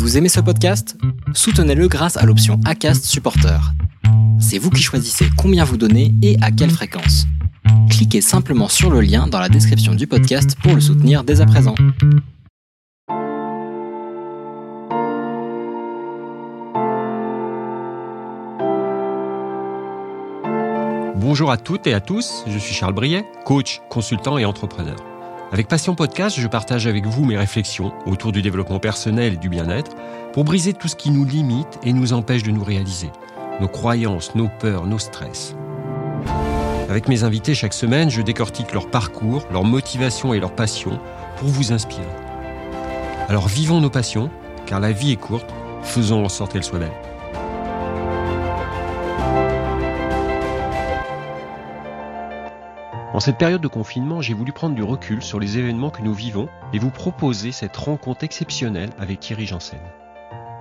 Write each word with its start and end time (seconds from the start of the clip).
Vous 0.00 0.16
aimez 0.16 0.30
ce 0.30 0.40
podcast? 0.40 0.96
Soutenez-le 1.34 1.86
grâce 1.86 2.16
à 2.16 2.24
l'option 2.24 2.58
ACAST 2.64 3.04
Supporter. 3.04 3.60
C'est 4.40 4.56
vous 4.56 4.70
qui 4.70 4.82
choisissez 4.82 5.26
combien 5.36 5.62
vous 5.62 5.76
donnez 5.76 6.14
et 6.22 6.38
à 6.40 6.50
quelle 6.50 6.70
fréquence. 6.70 7.26
Cliquez 7.90 8.22
simplement 8.22 8.68
sur 8.68 8.90
le 8.90 9.02
lien 9.02 9.26
dans 9.26 9.38
la 9.38 9.50
description 9.50 9.94
du 9.94 10.06
podcast 10.06 10.56
pour 10.62 10.74
le 10.74 10.80
soutenir 10.80 11.22
dès 11.22 11.42
à 11.42 11.46
présent. 11.46 11.74
Bonjour 21.16 21.50
à 21.50 21.58
toutes 21.58 21.86
et 21.86 21.92
à 21.92 22.00
tous, 22.00 22.44
je 22.46 22.58
suis 22.58 22.74
Charles 22.74 22.94
Briet, 22.94 23.26
coach, 23.44 23.82
consultant 23.90 24.38
et 24.38 24.46
entrepreneur. 24.46 24.96
Avec 25.52 25.66
Passion 25.66 25.96
Podcast, 25.96 26.38
je 26.38 26.46
partage 26.46 26.86
avec 26.86 27.06
vous 27.06 27.24
mes 27.24 27.36
réflexions 27.36 27.92
autour 28.06 28.30
du 28.30 28.40
développement 28.40 28.78
personnel 28.78 29.32
et 29.32 29.36
du 29.36 29.48
bien-être 29.48 29.96
pour 30.32 30.44
briser 30.44 30.74
tout 30.74 30.86
ce 30.86 30.94
qui 30.94 31.10
nous 31.10 31.24
limite 31.24 31.80
et 31.82 31.92
nous 31.92 32.12
empêche 32.12 32.44
de 32.44 32.52
nous 32.52 32.62
réaliser, 32.62 33.10
nos 33.60 33.66
croyances, 33.66 34.36
nos 34.36 34.48
peurs, 34.60 34.86
nos 34.86 35.00
stress. 35.00 35.56
Avec 36.88 37.08
mes 37.08 37.24
invités 37.24 37.54
chaque 37.54 37.74
semaine, 37.74 38.10
je 38.10 38.22
décortique 38.22 38.72
leur 38.72 38.90
parcours, 38.90 39.44
leur 39.50 39.64
motivation 39.64 40.34
et 40.34 40.38
leur 40.38 40.54
passion 40.54 41.00
pour 41.38 41.48
vous 41.48 41.72
inspirer. 41.72 42.04
Alors 43.28 43.48
vivons 43.48 43.80
nos 43.80 43.90
passions, 43.90 44.30
car 44.66 44.78
la 44.78 44.92
vie 44.92 45.10
est 45.10 45.16
courte, 45.16 45.52
faisons 45.82 46.24
en 46.24 46.28
sorte 46.28 46.52
qu'elle 46.52 46.62
soit 46.62 46.78
belle. 46.78 47.09
En 53.20 53.22
cette 53.22 53.36
période 53.36 53.60
de 53.60 53.68
confinement, 53.68 54.22
j'ai 54.22 54.32
voulu 54.32 54.50
prendre 54.50 54.74
du 54.74 54.82
recul 54.82 55.22
sur 55.22 55.38
les 55.38 55.58
événements 55.58 55.90
que 55.90 56.00
nous 56.00 56.14
vivons 56.14 56.48
et 56.72 56.78
vous 56.78 56.88
proposer 56.88 57.52
cette 57.52 57.76
rencontre 57.76 58.24
exceptionnelle 58.24 58.88
avec 58.98 59.20
Thierry 59.20 59.44
Janssen. 59.44 59.78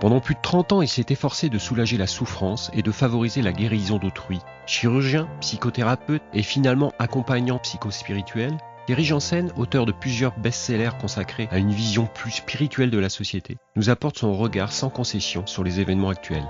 Pendant 0.02 0.20
plus 0.20 0.36
de 0.36 0.41
30 0.41 0.73
ans, 0.73 0.81
il 0.81 0.90
s'est 0.90 1.05
efforcé 1.08 1.48
de 1.48 1.58
soulager 1.58 1.95
la 1.95 2.05
souffrance 2.05 2.70
et 2.73 2.81
de 2.81 2.91
favoriser 2.91 3.42
la 3.42 3.53
guérison 3.53 3.98
d'autrui. 3.98 4.39
Chirurgien, 4.66 5.30
psychothérapeute 5.39 6.22
et 6.33 6.44
finalement 6.44 6.92
accompagnant 7.00 7.59
psychospirituel, 7.59 8.58
Thierry 8.88 9.05
Janssen, 9.05 9.53
auteur 9.55 9.86
de 9.86 9.94
plusieurs 9.94 10.38
best-sellers 10.38 10.98
consacrés 11.00 11.48
à 11.52 11.59
une 11.59 11.72
vision 11.72 12.09
plus 12.14 12.31
spirituelle 12.31 12.92
de 12.92 13.00
la 13.00 13.08
société, 13.08 13.55
nous 13.78 13.89
apporte 13.89 14.17
son 14.17 14.36
regard 14.36 14.73
sans 14.73 14.89
concession 14.89 15.48
sur 15.48 15.64
les 15.64 15.80
événements 15.80 16.09
actuels. 16.09 16.44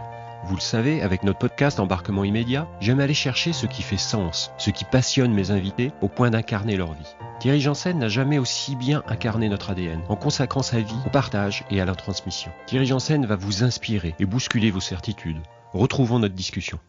Vous 0.46 0.56
le 0.56 0.62
savez, 0.62 1.02
avec 1.02 1.24
notre 1.24 1.40
podcast 1.40 1.80
Embarquement 1.80 2.24
immédiat, 2.24 2.68
j'aime 2.80 3.02
aller 3.02 3.14
chercher 3.14 3.52
ce 3.52 3.66
qui 3.66 3.82
fait 3.82 3.98
sens, 3.98 4.52
ce 4.58 4.70
qui 4.70 4.86
passionne 4.86 5.34
mes 5.34 5.52
invités 5.52 5.92
au 6.02 6.08
point 6.08 6.30
d'incarner 6.30 6.78
leur 6.78 6.94
vie. 6.94 7.16
Thierry 7.40 7.60
Janssen 7.60 8.00
n'a 8.00 8.08
jamais 8.08 8.40
aussi 8.40 8.76
bien 8.76 9.04
incarné 9.08 9.50
notre 9.50 9.72
ADN, 9.72 10.02
en 10.08 10.16
consacrant 10.16 10.64
sa 10.64 10.80
vie 10.80 10.96
au 11.06 11.10
partage 11.10 11.66
et 11.70 11.82
à 11.82 11.86
la 11.86 11.94
transmission. 11.94 12.52
Thierry 12.68 12.86
Janssen 12.86 13.26
va 13.26 13.36
vous 13.36 13.64
inspirer 13.64 14.16
et 14.18 14.26
bousculer 14.26 14.72
vos 14.72 14.80
certitudes. 14.80 15.42
Retrouvons 15.74 16.20
notre 16.20 16.36
discussion. 16.36 16.80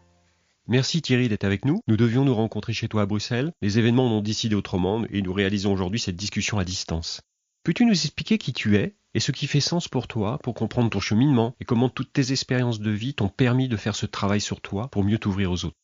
Merci 0.68 1.02
Thierry 1.02 1.28
d'être 1.28 1.44
avec 1.44 1.64
nous. 1.64 1.80
Nous 1.88 1.96
devions 1.96 2.24
nous 2.24 2.34
rencontrer 2.34 2.72
chez 2.72 2.88
toi 2.88 3.02
à 3.02 3.06
Bruxelles. 3.06 3.52
Les 3.62 3.78
événements 3.78 4.06
ont 4.06 4.22
décidé 4.22 4.54
autrement 4.54 5.02
et 5.10 5.22
nous 5.22 5.32
réalisons 5.32 5.72
aujourd'hui 5.72 5.98
cette 5.98 6.16
discussion 6.16 6.58
à 6.58 6.64
distance. 6.64 7.20
Peux-tu 7.64 7.84
nous 7.84 7.92
expliquer 7.92 8.38
qui 8.38 8.52
tu 8.52 8.76
es? 8.76 8.94
Et 9.14 9.20
ce 9.20 9.32
qui 9.32 9.46
fait 9.46 9.60
sens 9.60 9.88
pour 9.88 10.06
toi, 10.06 10.38
pour 10.38 10.54
comprendre 10.54 10.90
ton 10.90 11.00
cheminement 11.00 11.54
et 11.60 11.64
comment 11.64 11.88
toutes 11.88 12.12
tes 12.12 12.32
expériences 12.32 12.80
de 12.80 12.90
vie 12.90 13.14
t'ont 13.14 13.28
permis 13.28 13.68
de 13.68 13.76
faire 13.76 13.96
ce 13.96 14.06
travail 14.06 14.40
sur 14.40 14.60
toi 14.60 14.88
pour 14.88 15.04
mieux 15.04 15.18
t'ouvrir 15.18 15.50
aux 15.50 15.64
autres 15.64 15.76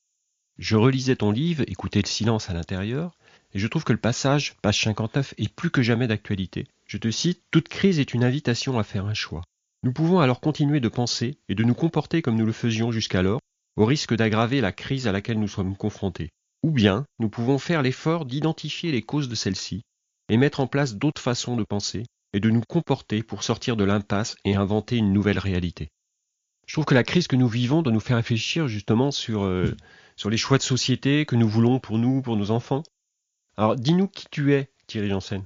Je 0.59 0.77
relisais 0.77 1.17
ton 1.17 1.31
livre, 1.31 1.65
écoutais 1.67 2.03
le 2.03 2.09
silence 2.09 2.51
à 2.51 2.55
l'intérieur, 2.55 3.17
et 3.53 3.59
je 3.59 3.67
trouve 3.67 3.85
que 3.85 3.93
le 3.93 3.99
passage, 3.99 4.55
page 4.63 4.83
59, 4.83 5.35
est 5.39 5.53
plus 5.53 5.71
que 5.71 5.83
jamais 5.83 6.07
d'actualité. 6.07 6.69
Je 6.87 6.99
te 6.99 7.11
cite, 7.11 7.43
Toute 7.51 7.69
crise 7.69 7.99
est 7.99 8.15
une 8.15 8.25
invitation 8.25 8.79
à 8.79 8.85
faire 8.85 9.07
un 9.07 9.15
choix. 9.15 9.43
Nous 9.83 9.93
pouvons 9.93 10.21
alors 10.21 10.41
continuer 10.41 10.81
de 10.81 10.89
penser 10.89 11.39
et 11.49 11.55
de 11.55 11.65
nous 11.65 11.75
comporter 11.75 12.23
comme 12.23 12.37
nous 12.37 12.47
le 12.47 12.53
faisions 12.53 12.93
jusqu'alors, 12.93 13.41
au 13.77 13.85
risque 13.85 14.15
d'aggraver 14.15 14.61
la 14.61 14.73
crise 14.73 15.07
à 15.07 15.13
laquelle 15.13 15.41
nous 15.41 15.49
sommes 15.49 15.77
confrontés. 15.77 16.31
Ou 16.63 16.71
bien, 16.71 17.05
nous 17.19 17.29
pouvons 17.29 17.59
faire 17.59 17.83
l'effort 17.83 18.25
d'identifier 18.25 18.91
les 18.91 19.03
causes 19.03 19.29
de 19.29 19.35
celle-ci 19.35 19.83
et 20.29 20.37
mettre 20.37 20.61
en 20.61 20.67
place 20.67 20.97
d'autres 20.97 21.23
façons 21.23 21.57
de 21.57 21.63
penser 21.63 22.05
et 22.33 22.41
de 22.41 22.51
nous 22.51 22.63
comporter 22.63 23.23
pour 23.23 23.43
sortir 23.43 23.77
de 23.77 23.85
l'impasse 23.85 24.37
et 24.45 24.55
inventer 24.55 24.97
une 24.97 25.13
nouvelle 25.13 25.39
réalité. 25.39 25.91
Je 26.67 26.75
trouve 26.75 26.85
que 26.85 26.95
la 26.95 27.05
crise 27.05 27.29
que 27.29 27.37
nous 27.37 27.49
vivons 27.49 27.83
doit 27.83 27.93
nous 27.93 28.01
faire 28.01 28.17
réfléchir 28.17 28.69
justement 28.69 29.11
sur, 29.11 29.45
euh, 29.45 29.77
les 30.29 30.37
choix 30.37 30.59
de 30.59 30.63
société 30.63 31.25
que 31.25 31.37
nous 31.37 31.49
voulons 31.49 31.79
pour 31.79 31.99
nous, 31.99 32.23
pour 32.23 32.37
nos 32.37 32.51
enfants. 32.51 32.83
Alors 33.57 33.77
dis-nous 33.77 34.09
qui 34.09 34.27
tu 34.31 34.53
es, 34.53 34.71
Thierry 34.87 35.09
Janssen 35.09 35.43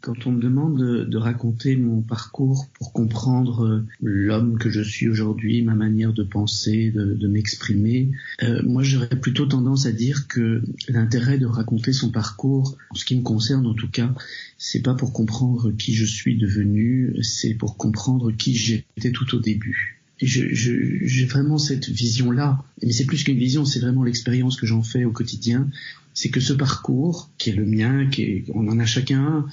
quand 0.00 0.26
on 0.26 0.32
me 0.32 0.40
demande 0.40 0.78
de, 1.08 1.16
raconter 1.16 1.76
mon 1.76 2.02
parcours 2.02 2.68
pour 2.74 2.92
comprendre 2.92 3.64
euh, 3.64 3.86
l'homme 4.02 4.58
que 4.58 4.70
je 4.70 4.80
suis 4.80 5.08
aujourd'hui, 5.08 5.62
ma 5.62 5.74
manière 5.74 6.12
de 6.12 6.24
penser, 6.24 6.90
de, 6.90 7.28
m'exprimer, 7.28 8.10
euh, 8.42 8.60
moi 8.64 8.82
j'aurais 8.82 9.08
plutôt 9.08 9.46
tendance 9.46 9.86
à 9.86 9.92
dire 9.92 10.26
que 10.26 10.62
l'intérêt 10.88 11.38
de 11.38 11.46
raconter 11.46 11.92
son 11.92 12.10
parcours, 12.10 12.76
en 12.90 12.94
ce 12.94 13.04
qui 13.04 13.16
me 13.16 13.22
concerne 13.22 13.66
en 13.66 13.74
tout 13.74 13.88
cas, 13.88 14.12
c'est 14.58 14.82
pas 14.82 14.94
pour 14.94 15.12
comprendre 15.12 15.70
qui 15.70 15.94
je 15.94 16.04
suis 16.04 16.36
devenu, 16.36 17.14
c'est 17.22 17.54
pour 17.54 17.76
comprendre 17.76 18.32
qui 18.32 18.54
j'étais 18.54 19.12
tout 19.12 19.34
au 19.36 19.40
début. 19.40 20.02
J'ai 20.20 21.24
vraiment 21.24 21.58
cette 21.58 21.88
vision-là, 21.88 22.64
mais 22.82 22.92
c'est 22.92 23.06
plus 23.06 23.24
qu'une 23.24 23.38
vision, 23.38 23.64
c'est 23.64 23.80
vraiment 23.80 24.04
l'expérience 24.04 24.56
que 24.56 24.66
j'en 24.66 24.82
fais 24.82 25.04
au 25.04 25.10
quotidien, 25.10 25.68
c'est 26.14 26.28
que 26.28 26.40
ce 26.40 26.52
parcours, 26.52 27.30
qui 27.38 27.50
est 27.50 27.54
le 27.54 27.64
mien, 27.64 28.08
qui 28.08 28.22
est, 28.22 28.44
on 28.54 28.68
en 28.68 28.78
a 28.78 28.86
chacun, 28.86 29.46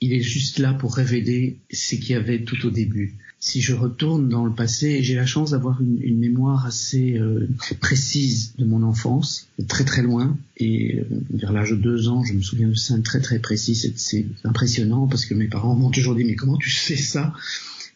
il 0.00 0.12
est 0.12 0.20
juste 0.20 0.58
là 0.58 0.74
pour 0.74 0.94
révéler 0.94 1.58
ce 1.72 1.96
qu'il 1.96 2.10
y 2.10 2.14
avait 2.14 2.44
tout 2.44 2.66
au 2.66 2.70
début. 2.70 3.16
Si 3.40 3.60
je 3.60 3.74
retourne 3.74 4.28
dans 4.28 4.46
le 4.46 4.52
passé, 4.52 5.02
j'ai 5.02 5.14
la 5.14 5.26
chance 5.26 5.50
d'avoir 5.50 5.80
une, 5.82 6.18
mémoire 6.18 6.64
assez 6.64 7.18
euh, 7.18 7.46
précise 7.80 8.54
de 8.56 8.64
mon 8.64 8.82
enfance, 8.82 9.48
très 9.68 9.84
très 9.84 10.02
loin, 10.02 10.38
et 10.56 10.98
euh, 10.98 11.04
vers 11.30 11.52
l'âge 11.52 11.72
de 11.72 11.76
deux 11.76 12.08
ans, 12.08 12.24
je 12.24 12.32
me 12.32 12.40
souviens 12.40 12.68
de 12.68 12.74
ça 12.74 12.98
très 13.00 13.20
très 13.20 13.38
précis. 13.40 13.74
C'est 13.96 14.26
impressionnant 14.44 15.06
parce 15.06 15.26
que 15.26 15.34
mes 15.34 15.48
parents 15.48 15.74
m'ont 15.74 15.90
toujours 15.90 16.14
dit 16.14 16.24
mais 16.24 16.36
comment 16.36 16.56
tu 16.56 16.70
sais 16.70 16.96
ça? 16.96 17.34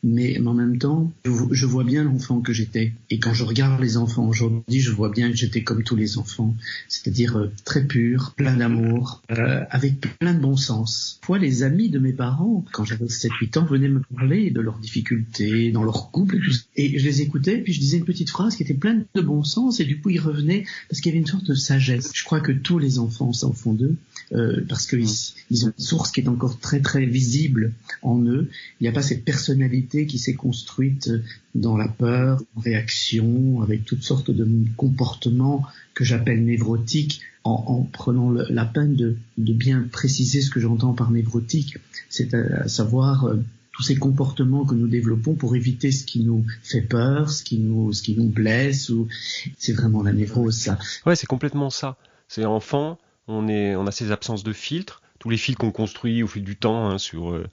Mais, 0.02 0.38
en 0.40 0.54
même 0.54 0.78
temps, 0.78 1.12
je, 1.24 1.66
vois 1.66 1.84
bien 1.84 2.04
l'enfant 2.04 2.40
que 2.40 2.52
j'étais. 2.52 2.92
Et 3.10 3.18
quand 3.18 3.34
je 3.34 3.44
regarde 3.44 3.80
les 3.80 3.96
enfants 3.96 4.26
aujourd'hui, 4.26 4.80
je 4.80 4.90
vois 4.90 5.10
bien 5.10 5.30
que 5.30 5.36
j'étais 5.36 5.62
comme 5.62 5.82
tous 5.82 5.96
les 5.96 6.18
enfants, 6.18 6.54
c'est-à-dire 6.88 7.36
euh, 7.36 7.50
très 7.64 7.84
pur, 7.84 8.34
plein 8.36 8.56
d'amour, 8.56 9.22
euh, 9.30 9.64
avec 9.70 10.00
plein 10.18 10.34
de 10.34 10.40
bon 10.40 10.56
sens. 10.56 11.20
Fois, 11.22 11.38
les 11.38 11.62
amis 11.62 11.90
de 11.90 11.98
mes 11.98 12.12
parents, 12.12 12.64
quand 12.72 12.84
j'avais 12.84 13.06
7-8 13.06 13.58
ans, 13.58 13.64
venaient 13.64 13.88
me 13.88 14.00
parler 14.16 14.50
de 14.50 14.60
leurs 14.60 14.78
difficultés, 14.78 15.70
dans 15.70 15.84
leur 15.84 16.10
couple, 16.10 16.38
et, 16.76 16.98
je 16.98 17.04
les 17.04 17.22
écoutais, 17.22 17.58
puis 17.58 17.72
je 17.72 17.80
disais 17.80 17.98
une 17.98 18.04
petite 18.04 18.30
phrase 18.30 18.56
qui 18.56 18.62
était 18.62 18.74
pleine 18.74 19.04
de 19.14 19.20
bon 19.20 19.42
sens, 19.42 19.80
et 19.80 19.84
du 19.84 20.00
coup, 20.00 20.10
ils 20.10 20.20
revenaient 20.20 20.64
parce 20.88 21.00
qu'il 21.00 21.10
y 21.10 21.14
avait 21.14 21.20
une 21.20 21.26
sorte 21.26 21.44
de 21.44 21.54
sagesse. 21.54 22.10
Je 22.14 22.24
crois 22.24 22.40
que 22.40 22.52
tous 22.52 22.78
les 22.78 22.98
enfants 22.98 23.32
s'en 23.32 23.52
font 23.52 23.72
d'eux, 23.72 23.96
euh, 24.32 24.64
parce 24.68 24.86
qu'ils 24.86 25.08
ils 25.50 25.66
ont 25.66 25.72
une 25.76 25.84
source 25.84 26.10
qui 26.10 26.20
est 26.20 26.28
encore 26.28 26.58
très 26.58 26.80
très 26.80 27.06
visible 27.06 27.72
en 28.02 28.20
eux. 28.24 28.50
Il 28.80 28.84
n'y 28.84 28.88
a 28.88 28.92
pas 28.92 29.02
cette 29.02 29.24
personnalité 29.24 30.06
qui 30.06 30.18
s'est 30.18 30.34
construite 30.34 31.10
dans 31.54 31.76
la 31.76 31.88
peur, 31.88 32.42
en 32.54 32.60
réaction, 32.60 33.62
avec 33.62 33.84
toutes 33.84 34.02
sortes 34.02 34.30
de 34.30 34.46
comportements 34.76 35.64
que 35.94 36.04
j'appelle 36.04 36.44
névrotiques, 36.44 37.22
en, 37.44 37.82
prenant 37.92 38.30
la 38.30 38.64
peine 38.64 38.94
de, 38.94 39.16
bien 39.36 39.86
préciser 39.90 40.40
ce 40.40 40.50
que 40.50 40.60
j'entends 40.60 40.92
par 40.92 41.10
névrotique, 41.10 41.78
c'est 42.08 42.34
à, 42.34 42.68
savoir 42.68 43.24
euh, 43.24 43.36
tous 43.72 43.82
ces 43.82 43.96
comportements 43.96 44.64
que 44.64 44.74
nous 44.74 44.88
développons 44.88 45.34
pour 45.34 45.56
éviter 45.56 45.90
ce 45.90 46.04
qui 46.04 46.20
nous 46.20 46.44
fait 46.62 46.82
peur, 46.82 47.30
ce 47.30 47.42
qui 47.42 47.58
nous, 47.58 47.92
ce 47.92 48.02
qui 48.02 48.16
nous 48.16 48.28
blesse, 48.28 48.90
ou 48.90 49.08
c'est 49.56 49.72
vraiment 49.72 50.02
la 50.02 50.12
névrose, 50.12 50.56
ça. 50.56 50.78
Ouais, 51.06 51.16
c'est 51.16 51.26
complètement 51.26 51.70
ça. 51.70 51.96
C'est 52.28 52.44
enfant, 52.44 52.98
on 53.28 53.86
a 53.86 53.92
ces 53.92 54.10
absences 54.10 54.42
de 54.42 54.52
filtre, 54.52 55.02
tous 55.18 55.30
les 55.30 55.36
fils 55.36 55.56
qu'on 55.56 55.72
construit 55.72 56.22
au 56.22 56.26
fil 56.26 56.44
du 56.44 56.56
temps, 56.56 56.90
hein, 56.90 56.96
euh, 57.14 57.46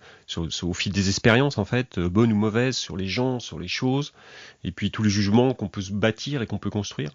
au 0.63 0.73
fil 0.73 0.91
des 0.91 1.09
expériences 1.09 1.57
en 1.57 1.65
fait, 1.65 1.97
euh, 1.97 2.09
bonnes 2.09 2.31
ou 2.31 2.35
mauvaises, 2.35 2.77
sur 2.77 2.95
les 2.97 3.07
gens, 3.07 3.39
sur 3.39 3.59
les 3.59 3.67
choses, 3.67 4.13
et 4.63 4.71
puis 4.71 4.91
tous 4.91 5.03
les 5.03 5.09
jugements 5.09 5.53
qu'on 5.53 5.67
peut 5.67 5.81
se 5.81 5.91
bâtir 5.91 6.41
et 6.41 6.47
qu'on 6.47 6.59
peut 6.59 6.69
construire. 6.69 7.11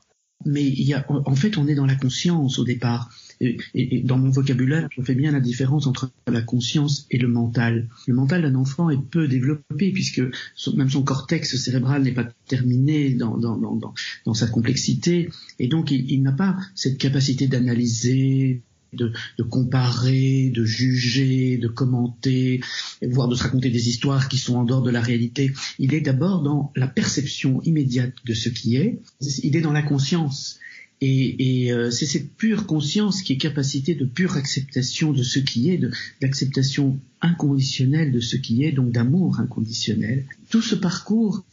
Mais 0.47 0.65
il 0.65 0.83
y 0.83 0.95
a, 0.95 1.05
en 1.09 1.35
fait, 1.35 1.59
on 1.59 1.67
est 1.69 1.75
dans 1.75 1.87
la 1.87 1.97
conscience 1.97 2.59
au 2.59 2.65
départ. 2.65 3.11
Et, 3.43 4.03
dans 4.05 4.19
mon 4.19 4.29
vocabulaire, 4.31 4.89
je 4.91 5.03
fais 5.03 5.15
bien 5.15 5.33
la 5.33 5.41
différence 5.41 5.87
entre 5.87 6.11
la 6.27 6.43
conscience 6.43 7.07
et 7.11 7.19
le 7.19 7.29
mental. 7.29 7.89
Le 8.07 8.15
mental 8.15 8.43
d'un 8.43 8.55
enfant 8.55 8.91
est 8.91 9.01
peu 9.01 9.29
développé 9.29 9.93
puisque 9.93 10.23
même 10.75 10.91
son 10.91 11.03
cortex 11.03 11.57
cérébral 11.57 12.03
n'est 12.03 12.13
pas 12.13 12.29
terminé 12.49 13.15
dans, 13.15 13.95
sa 14.35 14.47
complexité 14.47 15.31
et 15.59 15.69
donc 15.69 15.91
il 15.91 16.23
n'a 16.23 16.33
pas 16.33 16.59
cette 16.75 16.99
capacité 16.99 17.47
d'analyser, 17.47 18.63
de, 18.93 19.13
comparer, 19.43 20.51
de 20.55 20.65
juger, 20.65 21.59
de 21.59 21.69
commenter, 21.69 22.61
voire 23.03 23.29
de 23.29 23.35
se 23.35 23.43
raconter 23.43 23.71
des 23.71 23.89
histoires 23.89 24.29
qui 24.29 24.39
sont 24.39 24.57
en 24.57 24.65
dehors 24.65 24.83
de 24.83 24.91
la 24.91 25.01
réalité. 25.01 25.53
Il 25.79 25.95
est 25.95 26.01
d'abord 26.01 26.43
dans 26.43 26.73
la 26.77 26.87
perception 26.87 27.61
immédiate 27.63 28.15
de 28.25 28.35
ce 28.35 28.49
qui 28.49 28.77
est, 28.77 29.01
il 29.43 29.57
est 29.57 29.61
dans 29.61 29.73
la 29.73 29.83
conscience. 29.83 30.59
Et, 31.03 31.73
euh, 31.73 31.91
c'est 31.91 32.05
cette 32.05 32.35
pure 32.35 32.67
conscience 32.67 33.23
qui 33.23 33.33
est 33.33 33.39
capacité 33.39 33.95
de 33.95 34.05
pure 34.05 34.37
acceptation 34.37 35.13
de 35.13 35.23
ce 35.23 35.39
qui 35.39 35.71
est, 35.71 35.81
d'acceptation 36.21 36.99
inconditionnelle 37.23 38.13
de 38.13 38.21
ce 38.21 38.37
qui 38.37 38.65
est, 38.65 38.73
donc 38.73 38.93
d'amour 38.93 39.41
inconditionnel. 39.41 40.25
Tout 40.51 40.61
ce 40.61 40.75
parcours, 40.75 41.45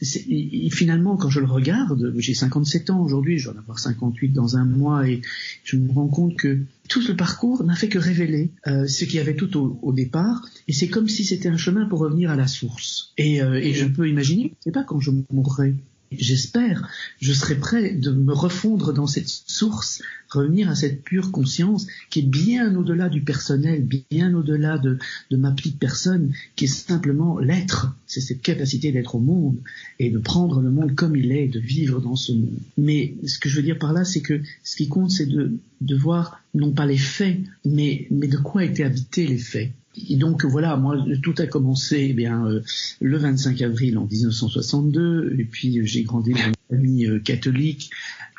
finalement, 0.72 1.16
quand 1.16 1.30
je 1.30 1.40
le 1.40 1.46
regarde, 1.46 2.14
j'ai 2.18 2.34
57 2.34 2.90
ans 2.90 3.02
aujourd'hui, 3.02 3.38
je 3.38 3.50
vais 3.50 3.56
en 3.56 3.60
avoir 3.60 3.80
58 3.80 4.30
dans 4.30 4.58
un 4.58 4.66
mois, 4.66 5.08
et 5.08 5.22
je 5.64 5.78
me 5.78 5.92
rends 5.92 6.08
compte 6.08 6.36
que 6.36 6.60
tout 6.90 7.02
ce 7.02 7.14
parcours 7.14 7.64
n'a 7.64 7.76
fait 7.76 7.90
que 7.90 8.00
révéler 8.00 8.52
euh, 8.68 8.88
ce 8.88 9.06
qu'il 9.06 9.16
y 9.16 9.20
avait 9.20 9.36
tout 9.36 9.58
au, 9.58 9.94
départ, 9.94 10.46
et 10.68 10.74
c'est 10.74 10.88
comme 10.90 11.08
si 11.08 11.24
c'était 11.24 11.50
un 11.50 11.58
chemin 11.58 11.86
pour 11.86 12.00
revenir 12.00 12.32
à 12.32 12.36
la 12.36 12.48
source. 12.48 13.14
Et, 13.18 13.42
euh, 13.42 13.56
et 13.56 13.74
je 13.74 13.86
peux 13.86 14.10
imaginer, 14.10 14.54
c'est 14.62 14.74
pas 14.74 14.84
quand 14.84 15.00
je 15.00 15.12
mourrai, 15.32 15.76
J'espère, 16.12 16.90
je 17.20 17.34
serai 17.34 17.56
prêt 17.56 17.94
de 17.94 18.12
me 18.12 18.32
refondre 18.32 18.94
dans 18.94 19.08
cette 19.08 19.28
source, 19.28 20.02
revenir 20.30 20.70
à 20.70 20.76
cette 20.76 21.04
pure 21.04 21.32
conscience 21.32 21.86
qui 22.10 22.20
est 22.20 22.24
bien 22.24 22.76
au-delà 22.76 23.10
du 23.10 23.22
personnel, 23.22 23.86
bien 24.10 24.34
au-delà 24.34 24.78
de, 24.78 24.98
ma 25.32 25.52
petite 25.52 25.80
personne, 25.80 26.32
qui 26.56 26.66
est 26.66 26.68
simplement 26.68 27.40
l'être. 27.40 27.94
C'est 28.06 28.22
cette 28.22 28.42
capacité 28.42 28.94
d'être 28.94 29.16
au 29.16 29.20
monde 29.20 29.58
et 30.00 30.10
de 30.10 30.18
prendre 30.18 30.62
le 30.62 30.72
monde 30.72 30.96
comme 30.96 31.18
il 31.18 31.34
est, 31.34 31.48
de 31.48 31.60
vivre 31.60 32.00
dans 32.00 32.16
ce 32.16 32.32
monde. 32.32 32.58
Mais 32.78 33.16
ce 33.26 33.38
que 33.38 33.50
je 33.50 33.58
veux 33.58 33.64
dire 33.64 33.80
par 33.80 33.92
là, 33.92 34.06
c'est 34.06 34.22
que 34.22 34.42
ce 34.64 34.78
qui 34.78 34.88
compte, 34.88 35.12
c'est 35.12 35.28
de, 35.28 35.60
voir 35.98 36.42
non 36.54 36.72
pas 36.72 36.86
les 36.86 36.98
faits, 36.98 37.40
mais, 37.66 38.08
mais 38.12 38.28
de 38.28 38.38
quoi 38.38 38.64
étaient 38.64 38.84
habités 38.84 39.28
les 39.28 39.38
faits. 39.38 39.72
Et 40.10 40.16
donc 40.16 40.46
voilà, 40.46 40.78
moi 40.78 40.98
tout 41.24 41.36
a 41.40 41.48
commencé 41.48 42.08
eh 42.10 42.14
bien 42.14 42.46
euh, 42.46 42.62
le 43.02 43.18
25 43.18 43.62
avril 43.62 43.98
en 43.98 44.06
1962, 44.06 45.36
et 45.40 45.44
puis 45.44 45.86
j'ai 45.86 46.04
grandi 46.04 46.34
dans 46.34 46.40
une 46.40 46.54
famille 46.70 47.08
euh, 47.08 47.20
catholique 47.20 47.90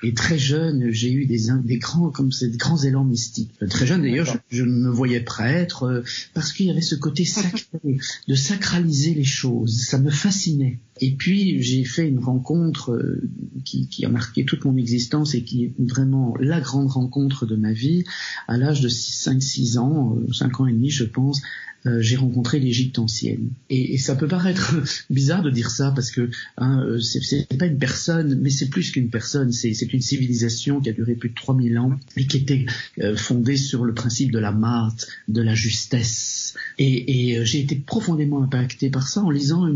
et 0.03 0.15
très 0.15 0.39
jeune, 0.39 0.91
j'ai 0.91 1.13
eu 1.13 1.27
des, 1.27 1.47
des 1.65 1.79
grands 1.79 2.11
comme 2.11 2.31
ces 2.31 2.51
grands 2.51 2.77
élans 2.77 3.05
mystiques. 3.05 3.51
Très 3.69 3.87
jeune 3.87 4.03
d'ailleurs, 4.03 4.37
je, 4.49 4.63
me 4.63 4.91
voyais 4.91 5.21
prêtre 5.21 5.85
euh, 5.85 6.03
parce 6.35 6.53
qu'il 6.53 6.67
y 6.67 6.71
avait 6.71 6.81
ce 6.81 6.95
côté 6.95 7.25
sacré 7.25 7.99
de 8.29 8.35
sacraliser 8.35 9.15
les 9.15 9.25
choses. 9.25 9.85
Ça 9.87 9.99
me 9.99 10.11
fascinait. 10.11 10.79
Et 11.01 11.13
puis 11.13 11.63
j'ai 11.63 11.85
fait 11.85 12.09
une 12.09 12.21
rencontre 12.21 12.93
euh, 12.93 13.29
qui, 13.65 13.89
qui, 13.89 14.05
a 14.05 14.09
marqué 14.09 14.45
toute 14.45 14.65
mon 14.65 14.77
existence 14.77 15.35
et 15.35 15.43
qui 15.43 15.65
est 15.65 15.73
vraiment 15.79 16.35
la 16.39 16.61
grande 16.61 16.89
rencontre 16.89 17.47
de 17.47 17.57
ma 17.57 17.73
vie 17.73 18.05
à 18.47 18.57
l'âge 18.57 18.81
de 18.81 18.89
5-6 18.89 19.79
ans, 19.79 20.17
5 20.33 20.61
euh, 20.61 20.63
ans 20.63 20.67
et 20.67 20.73
demi 20.73 20.91
je 20.91 21.05
pense, 21.05 21.43
euh, 21.87 22.01
j'ai 22.01 22.17
rencontré 22.17 22.59
l'Égypte 22.59 22.99
ancienne. 22.99 23.51
Et, 23.71 23.99
ça 23.99 24.17
peut 24.17 24.27
paraître 24.27 24.77
bizarre 25.11 25.43
de 25.43 25.51
dire 25.51 25.71
ça 25.71 25.93
parce 25.93 26.11
que 26.11 26.31
hein, 26.57 26.83
euh, 26.83 26.99
c'est 27.01 27.47
pas 27.57 27.67
une 27.67 27.79
personne, 27.79 28.39
mais 28.41 28.51
c'est 28.51 28.69
plus 28.69 28.91
qu'une 28.91 29.11
personne. 29.11 29.53
C'est 29.53 29.93
une 29.93 30.01
civilisation 30.01 30.81
qui 30.81 30.91
a 30.91 30.93
duré 30.93 31.15
plus 31.15 31.31
de 31.31 31.35
3000 31.35 31.79
ans 31.79 31.93
et 32.17 32.27
qui 32.27 32.39
était 32.39 32.67
euh, 33.01 33.17
fondée 33.17 33.57
sur 33.57 33.85
le 33.85 33.95
principe 33.95 34.33
de 34.33 34.39
la 34.39 34.53
marte, 34.53 35.09
de 35.29 35.41
la 35.41 35.55
justesse. 35.55 36.55
Et, 36.79 37.39
j'ai 37.45 37.61
été 37.61 37.77
profondément 37.77 38.43
impacté 38.43 38.91
par 38.91 39.07
ça 39.07 39.21
en 39.21 39.31
lisant 39.31 39.69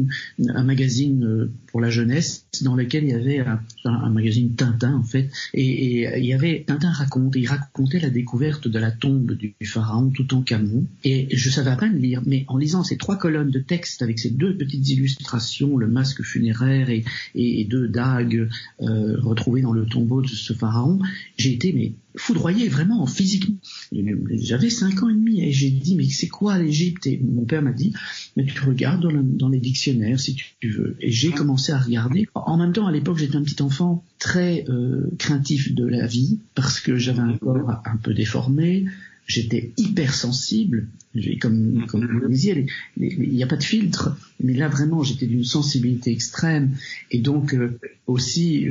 un 0.49 0.65
magazine 0.65 1.49
pour 1.67 1.81
la 1.81 1.91
jeunesse 1.91 2.47
dans 2.63 2.75
lequel 2.75 3.05
il 3.05 3.11
y 3.11 3.15
avait 3.15 3.45
un, 3.85 4.11
magazine 4.11 4.55
Tintin 4.55 4.95
en 4.95 5.03
fait. 5.03 5.31
Et, 5.55 6.05
il 6.19 6.25
y 6.25 6.33
avait 6.33 6.65
Tintin 6.67 6.91
raconte, 6.91 7.35
il 7.37 7.47
racontait 7.47 8.01
la 8.01 8.11
découverte 8.11 8.69
de 8.69 8.79
la 8.79 8.91
tombe 8.91 9.33
du, 9.33 9.55
pharaon 9.65 10.11
Toutankhamon. 10.11 10.87
Et 11.05 11.29
je 11.35 11.51
savais 11.51 11.71
à 11.71 11.77
peine 11.77 11.99
lire, 12.03 12.23
mais 12.27 12.45
en 12.49 12.59
lisant 12.59 12.85
ces 12.85 12.97
trois 12.97 13.17
colonnes 13.17 13.51
de 13.51 13.59
texte 13.59 14.03
avec 14.03 14.19
ces 14.19 14.31
deux 14.31 14.57
petites 14.57 14.89
illustrations, 14.91 15.77
le 15.77 15.89
masque 15.89 16.23
funéraire 16.23 16.91
et, 16.91 17.05
et, 17.35 17.65
deux 17.65 17.89
dagues 17.89 18.49
euh, 18.81 19.21
retrouvées 19.21 19.63
dans 19.63 19.73
le 19.73 19.87
tombeau 19.87 20.21
de 20.21 20.27
ce 20.27 20.53
pharaon, 20.53 20.99
j'ai 21.37 21.53
été 21.53 21.73
mais 21.73 21.93
foudroyé 22.17 22.69
vraiment 22.69 23.07
physiquement. 23.07 23.57
J'avais 24.33 24.71
cinq 24.71 25.03
ans 25.03 25.09
et 25.09 25.15
demi 25.15 25.43
et 25.43 25.53
j'ai 25.53 25.71
dit 25.71 25.97
mais 25.97 26.09
c'est 26.09 26.29
quoi 26.29 26.59
l'Égypte? 26.59 27.07
Et 27.07 27.19
mon 27.23 27.45
père 27.45 27.63
m'a 27.63 27.73
dit 27.73 27.95
mais 28.37 28.45
tu 28.45 28.61
regardes 28.61 29.07
dans, 29.37 29.49
les 29.49 29.61
dictionnaires 29.61 30.21
si 30.21 30.37
tu 30.61 30.71
veux. 30.71 30.97
Et 31.01 31.11
j'ai 31.11 31.31
commencé 31.31 31.73
à 31.73 31.79
regarder. 31.79 32.29
En 32.35 32.59
même 32.59 32.73
temps 32.73 32.87
à 32.87 32.93
l'époque 32.93 33.19
j'étais 33.19 33.37
un 33.37 33.43
petit 33.43 33.63
enfant 33.63 34.05
très 34.19 34.65
euh, 34.69 35.11
craintif 35.19 35.75
de 35.75 35.87
la 35.87 36.07
vie 36.07 36.39
parce 36.55 36.81
que 36.81 36.97
j'avais 36.97 37.21
un 37.21 37.37
corps 37.37 37.71
un 37.85 37.97
peu 37.97 38.15
déformé, 38.15 38.87
j'étais 39.27 39.73
hypersensible 39.77 40.89
comme, 41.41 41.87
comme 41.89 42.07
vous 42.07 42.21
le 42.21 42.29
disiez, 42.29 42.67
il 42.97 43.31
n'y 43.31 43.43
a 43.43 43.47
pas 43.47 43.57
de 43.57 43.63
filtre, 43.63 44.17
mais 44.43 44.55
là 44.55 44.69
vraiment 44.69 45.03
j'étais 45.03 45.27
d'une 45.27 45.45
sensibilité 45.45 46.11
extrême. 46.11 46.75
Et 47.11 47.19
donc 47.19 47.55
euh, 47.55 47.79
aussi 48.07 48.67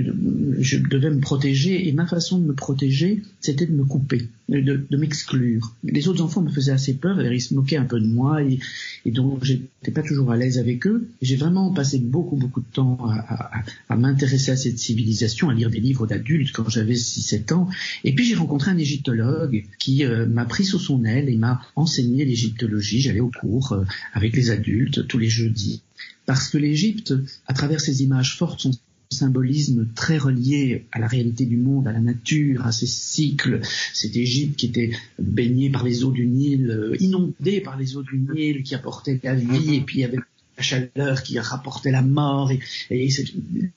je 0.60 0.78
devais 0.78 1.12
me 1.12 1.20
protéger. 1.20 1.88
Et 1.88 1.92
ma 1.92 2.08
façon 2.08 2.40
de 2.40 2.46
me 2.46 2.54
protéger 2.54 3.22
c'était 3.42 3.68
de 3.68 3.74
me 3.74 3.86
couper, 3.86 4.28
de, 4.60 4.86
de 4.90 4.98
m'exclure. 4.98 5.76
Les 5.84 6.08
autres 6.08 6.22
enfants 6.22 6.42
me 6.42 6.50
faisaient 6.50 6.72
assez 6.72 6.94
peur, 6.94 7.22
ils 7.22 7.42
se 7.42 7.54
moquaient 7.54 7.78
un 7.78 7.86
peu 7.86 8.00
de 8.00 8.08
moi 8.08 8.44
et, 8.44 8.60
et 9.06 9.12
donc 9.12 9.44
j'étais 9.44 9.92
pas 9.92 10.04
toujours 10.04 10.32
à 10.32 10.38
l'aise 10.38 10.60
avec 10.60 10.86
eux. 10.88 11.08
J'ai 11.22 11.38
vraiment 11.38 11.72
passé 11.72 12.00
beaucoup 12.00 12.36
beaucoup 12.36 12.60
de 12.60 12.72
temps 12.74 12.98
à, 13.10 13.60
à, 13.60 13.64
à 13.90 13.96
m'intéresser 13.96 14.52
à 14.52 14.58
cette 14.58 14.78
civilisation, 14.78 15.50
à 15.50 15.54
lire 15.54 15.70
des 15.70 15.80
livres 15.80 16.06
d'adultes 16.06 16.52
quand 16.52 16.70
j'avais 16.70 16.96
6-7 16.96 17.54
ans 17.54 17.70
et 18.04 18.14
puis 18.14 18.26
j'ai 18.26 18.36
rencontré 18.36 18.72
un 18.72 18.78
égyptologue 18.78 19.64
qui 19.80 20.04
euh, 20.04 20.26
m'a 20.26 20.46
pris 20.46 20.66
sous 20.66 20.80
son 20.80 21.06
aile 21.06 21.30
et 21.30 21.38
m'a 21.38 21.62
enseigné 21.76 22.26
l'égyptologie, 22.26 23.02
j'allais 23.02 23.20
au 23.20 23.32
cours 23.32 23.74
euh, 23.74 23.84
avec 24.14 24.36
les 24.36 24.52
adultes 24.52 25.08
tous 25.08 25.18
les 25.18 25.30
jeudis. 25.30 25.82
Parce 26.26 26.50
que 26.50 26.58
l'Égypte, 26.58 27.14
à 27.48 27.54
travers 27.54 27.82
ses 27.82 28.04
images 28.04 28.38
fortes, 28.38 28.68
symbolisme 29.12 29.88
très 29.96 30.18
relié 30.18 30.86
à 30.92 31.00
la 31.00 31.08
réalité 31.08 31.46
du 31.46 31.58
monde, 31.58 31.88
à 31.88 31.92
la 31.92 32.00
nature, 32.00 32.66
à 32.66 32.72
ses 32.72 32.88
cycles. 32.88 33.60
Cette 33.94 34.16
Égypte 34.16 34.58
qui 34.58 34.68
était 34.68 34.92
baignée 35.20 35.70
par 35.70 35.84
les 35.84 36.04
eaux 36.04 36.12
du 36.12 36.28
Nil, 36.28 36.70
euh, 36.70 36.96
inondée 37.00 37.62
par 37.62 37.78
les 37.78 37.98
eaux 37.98 38.04
du 38.04 38.18
Nil, 38.18 38.64
qui 38.64 38.76
apportait 38.76 39.20
la 39.24 39.36
vie, 39.36 39.76
et 39.76 39.82
puis 39.82 40.04
avait 40.04 40.18
la 40.58 40.64
chaleur 40.64 41.24
qui 41.24 41.40
rapportait 41.40 41.92
la 41.92 42.02
mort. 42.02 42.52
Et, 42.52 42.60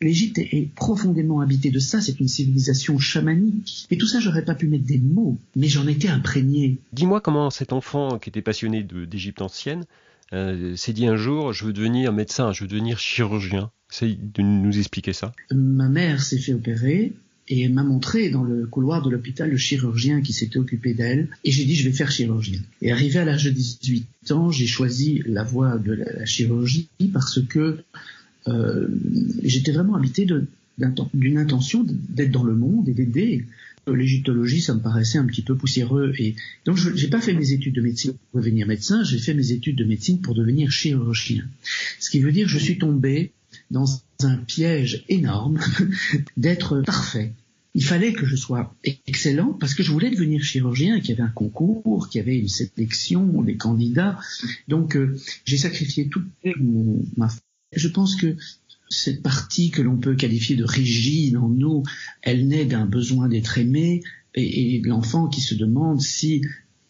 l'Égypte 0.01 0.39
est, 0.39 0.69
profondément 0.75 1.41
habitée 1.41 1.71
de 1.71 1.79
ça. 1.79 2.01
C'est 2.01 2.21
une 2.21 2.29
civilisation 2.29 2.99
chamanique. 2.99 3.87
Et 3.91 3.99
tout 3.99 4.07
ça, 4.07 4.21
j'aurais 4.21 4.45
pas 4.45 4.55
pu 4.55 4.67
mettre 4.69 4.85
des 4.85 4.99
mots, 4.99 5.39
mais 5.57 5.69
j'en 5.69 5.87
étais 5.87 6.09
imprégné. 6.09 6.79
Dis-moi 6.93 7.21
comment 7.21 7.51
cet 7.51 7.73
enfant 7.73 8.19
qui 8.19 8.31
était 8.31 8.43
passionné 8.43 8.83
d'Égypte 8.83 9.43
ancienne 9.43 9.85
euh, 10.35 10.77
s'est 10.77 10.93
dit 10.93 11.07
un 11.07 11.17
jour, 11.17 11.53
je 11.53 11.65
veux 11.65 11.73
devenir 11.73 12.13
médecin, 12.13 12.53
je 12.53 12.63
veux 12.63 12.69
devenir 12.69 12.99
chirurgien. 12.99 13.71
Essaye 13.91 14.19
de 14.21 14.43
nous 14.43 14.77
expliquer 14.77 15.13
ça. 15.13 15.33
Ma 15.53 15.89
mère 15.89 16.23
s'est 16.23 16.39
fait 16.39 16.55
opérer 16.55 17.13
et 17.49 17.69
m'a 17.69 17.85
montré 17.85 18.31
dans 18.31 18.43
le 18.43 18.67
couloir 18.67 19.03
de 19.03 19.11
l'hôpital 19.11 19.51
le 19.51 19.57
chirurgien 19.57 20.23
qui 20.23 20.33
s'était 20.33 20.59
occupé 20.59 20.95
d'elle 20.95 21.29
et 21.45 21.51
j'ai 21.51 21.65
dit 21.65 21.77
je 21.77 21.89
vais 21.89 21.95
faire 21.95 22.11
chirurgien. 22.11 22.61
Et 22.83 22.91
arrivé 22.91 23.19
à 23.19 23.25
l'âge 23.25 23.45
de 23.45 23.51
18 23.51 24.33
ans, 24.33 24.51
j'ai 24.51 24.67
choisi 24.67 25.23
la 25.27 25.45
voie 25.45 25.79
de 25.79 25.93
la, 25.93 26.25
chirurgie 26.25 26.89
parce 27.13 27.41
que 27.43 27.79
euh, 28.49 28.89
j'étais 29.43 29.73
vraiment 29.73 29.95
habité 29.95 30.27
d'une 30.27 31.39
intention 31.39 31.87
d'être 31.87 32.31
dans 32.31 32.45
le 32.45 32.55
monde 32.55 32.89
et 32.89 32.93
d'aider. 32.93 33.45
L'égyptologie, 33.87 34.61
ça 34.61 34.75
me 34.75 34.81
paraissait 34.81 35.19
un 35.19 35.27
petit 35.27 35.43
peu 35.43 35.57
poussiéreux 35.57 36.13
et 36.19 36.37
donc 36.65 36.77
je 36.77 36.91
n'ai 36.91 37.09
pas 37.09 37.21
fait 37.21 37.35
mes 37.35 37.53
études 37.53 37.75
de 37.75 37.83
médecine 37.83 38.15
pour 38.31 38.41
devenir 38.41 38.67
médecin, 38.67 39.05
j'ai 39.05 39.19
fait 39.19 39.35
mes 39.35 39.53
études 39.53 39.77
de 39.77 39.85
médecine 39.85 40.21
pour 40.21 40.35
devenir 40.35 40.71
chirurgien. 40.71 41.45
Ce 42.01 42.11
qui 42.11 42.21
veut 42.21 42.33
dire 42.33 42.47
que 42.47 42.53
je 42.53 42.59
suis 42.59 42.79
tombé 42.79 43.33
dans 43.71 43.87
un 44.23 44.37
piège 44.37 45.05
énorme 45.09 45.61
d'être 46.37 46.81
parfait. 46.81 47.33
Il 47.75 47.85
fallait 47.85 48.13
que 48.13 48.25
je 48.25 48.37
sois 48.37 48.73
excellent 49.07 49.53
parce 49.53 49.75
que 49.75 49.83
je 49.83 49.91
voulais 49.91 50.11
devenir 50.11 50.43
chirurgien, 50.43 51.01
qu'il 51.01 51.11
y 51.11 51.13
avait 51.13 51.29
un 51.29 51.33
concours, 51.33 52.09
qu'il 52.09 52.21
y 52.21 52.23
avait 52.23 52.39
une 52.39 52.49
sélection 52.49 53.43
des 53.43 53.57
candidats. 53.57 54.19
Donc 54.69 54.97
euh, 54.97 55.19
j'ai 55.45 55.59
sacrifié 55.59 56.09
toute 56.09 56.27
ma... 57.17 57.29
Je 57.75 57.89
pense 57.89 58.15
que 58.15 58.37
cette 58.95 59.23
partie 59.23 59.71
que 59.71 59.83
l'on 59.83 59.97
peut 59.97 60.15
qualifier 60.15 60.57
de 60.57 60.65
rigide 60.65 61.37
en 61.37 61.49
nous, 61.49 61.83
elle 62.23 62.47
naît 62.49 62.65
d'un 62.65 62.87
besoin 62.87 63.29
d'être 63.29 63.59
aimé 63.59 64.03
et, 64.35 64.77
et 64.77 64.83
l'enfant 64.83 65.29
qui 65.29 65.41
se 65.41 65.55
demande 65.55 66.01
si 66.01 66.43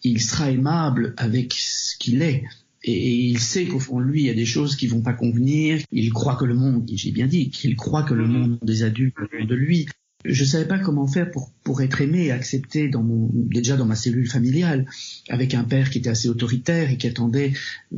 il 0.03 0.21
sera 0.21 0.51
aimable 0.51 1.15
avec 1.17 1.55
ce 1.55 1.97
qu'il 1.99 2.23
est 2.23 2.45
et 2.85 3.15
il 3.15 3.39
sait 3.39 3.65
qu'au 3.65 3.81
fond 3.81 3.99
de 3.99 4.05
lui, 4.05 4.21
il 4.21 4.27
y 4.27 4.31
a 4.31 4.35
des 4.35 4.45
choses 4.45 4.77
qui 4.77 4.87
vont 4.87 5.01
pas 5.01 5.15
convenir. 5.15 5.81
Il 5.91 6.13
croit 6.13 6.37
que 6.37 6.45
le 6.45 6.55
monde, 6.55 6.85
j'ai 6.93 7.13
bien 7.13 7.27
dit, 7.27 7.49
qu'il 7.49 7.77
croit 7.77 8.03
que 8.03 8.13
le 8.13 8.27
monde 8.27 8.59
des 8.63 8.83
adultes 8.83 9.17
de 9.33 9.55
lui. 9.55 9.87
Je 10.27 10.45
savais 10.45 10.67
pas 10.67 10.79
comment 10.79 11.07
faire 11.07 11.31
pour, 11.31 11.51
pour 11.65 11.83
être 11.83 12.01
aimé 12.01 12.27
et 12.27 12.31
accepté 12.31 12.89
dans 12.89 13.03
mon, 13.03 13.31
déjà 13.33 13.77
dans 13.77 13.87
ma 13.87 13.95
cellule 13.95 14.27
familiale, 14.27 14.87
avec 15.29 15.55
un 15.55 15.65
père 15.65 15.91
qui 15.91 15.99
était 15.99 16.11
assez 16.11 16.29
autoritaire 16.29 16.91
et 16.91 16.99
qui 16.99 17.07
attendait 17.07 17.53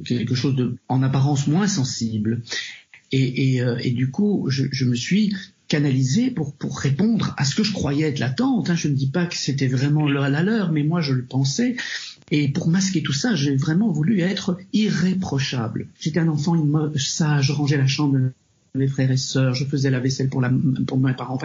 quelque 0.05 0.35
chose 0.35 0.55
de, 0.55 0.77
en 0.89 1.03
apparence 1.03 1.47
moins 1.49 1.69
sensible. 1.69 2.43
Euh, 3.15 3.79
et 3.83 3.91
du 3.91 4.11
coup, 4.11 4.47
je, 4.49 4.85
me 4.85 4.95
suis 4.95 5.35
canalisé 5.69 6.31
pour, 6.31 6.55
répondre 6.79 7.35
à 7.37 7.45
ce 7.45 7.55
que 7.55 7.63
je 7.63 7.73
croyais 7.73 8.09
être 8.09 8.19
l'attente. 8.19 8.71
Hein. 8.71 8.77
Je 8.77 8.89
ne 8.89 8.95
dis 8.95 9.09
pas 9.09 9.27
que 9.27 9.37
c'était 9.37 9.69
vraiment 9.69 10.09
la 10.09 10.43
leur, 10.43 10.73
mais 10.73 10.83
moi 10.83 11.01
je 11.01 11.13
le 11.13 11.25
pensais. 11.25 11.77
Et 12.31 12.49
pour 12.49 12.69
masquer 12.69 13.03
tout 13.03 13.13
ça, 13.13 13.35
j'ai 13.35 13.55
vraiment 13.55 13.91
voulu 13.91 14.21
être 14.21 14.59
irréprochable. 14.73 15.87
J'étais 16.01 16.21
un 16.21 16.29
enfant 16.29 16.57
sage, 16.97 17.47
je 17.47 17.53
rangeais 17.53 17.77
la 17.77 17.87
chambre 17.87 18.19
de 18.19 18.33
mes 18.75 18.89
frères 18.89 19.11
et 19.11 19.17
sœurs, 19.17 19.55
je 19.55 19.65
faisais 19.65 19.91
la 19.91 20.01
vaisselle 20.01 20.29
pour, 20.29 20.41
mes 20.43 21.15
parents. 21.15 21.39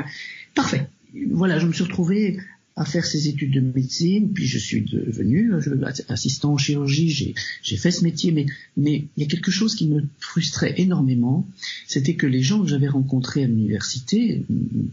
Parfait. 0.55 0.89
voilà, 1.31 1.59
je 1.59 1.67
me 1.67 1.73
suis 1.73 1.83
retrouvé 1.83 2.39
à 2.75 2.85
faire 2.85 3.05
ces 3.05 3.27
études 3.27 3.53
de 3.53 3.59
médecine, 3.59 4.31
puis 4.33 4.45
je 4.45 4.57
suis 4.57 4.81
devenu 4.81 5.51
assistant 6.07 6.53
en 6.53 6.57
chirurgie, 6.57 7.35
j'ai 7.61 7.77
fait 7.77 7.91
ce 7.91 8.03
métier, 8.03 8.31
mais, 8.31 8.45
mais 8.77 9.05
il 9.17 9.23
y 9.23 9.25
a 9.25 9.29
quelque 9.29 9.51
chose 9.51 9.75
qui 9.75 9.87
me 9.87 10.03
frustrait 10.19 10.75
énormément, 10.77 11.47
c'était 11.87 12.15
que 12.15 12.27
les 12.27 12.41
gens 12.41 12.61
que 12.61 12.69
j'avais 12.69 12.87
rencontrés 12.87 13.43
à 13.43 13.47
l'université, 13.47 14.43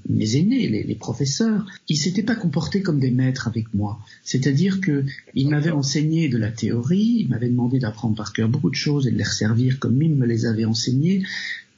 mes 0.08 0.36
aînés, 0.36 0.68
les, 0.68 0.82
les 0.82 0.94
professeurs, 0.96 1.66
ils 1.88 1.96
s'étaient 1.96 2.22
pas 2.22 2.34
comportés 2.34 2.82
comme 2.82 2.98
des 2.98 3.12
maîtres 3.12 3.46
avec 3.46 3.72
moi. 3.74 4.00
C'est-à-dire 4.24 4.80
qu'ils 4.80 5.48
m'avaient 5.48 5.70
enseigné 5.70 6.28
de 6.28 6.36
la 6.36 6.50
théorie, 6.50 7.18
ils 7.20 7.28
m'avaient 7.28 7.48
demandé 7.48 7.78
d'apprendre 7.78 8.16
par 8.16 8.32
cœur 8.32 8.48
beaucoup 8.48 8.70
de 8.70 8.74
choses 8.74 9.06
et 9.06 9.12
de 9.12 9.16
les 9.16 9.24
resservir 9.24 9.78
comme 9.78 10.02
ils 10.02 10.14
me 10.14 10.26
les 10.26 10.46
avaient 10.46 10.64
enseignées, 10.64 11.22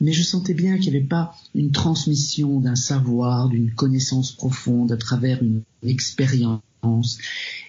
mais 0.00 0.12
je 0.12 0.22
sentais 0.22 0.54
bien 0.54 0.78
qu'il 0.78 0.92
n'y 0.92 0.98
avait 0.98 1.06
pas 1.06 1.34
une 1.54 1.72
transmission 1.72 2.60
d'un 2.60 2.76
savoir, 2.76 3.48
d'une 3.48 3.70
connaissance 3.72 4.32
profonde 4.32 4.92
à 4.92 4.96
travers 4.96 5.42
une 5.42 5.62
expérience. 5.82 6.62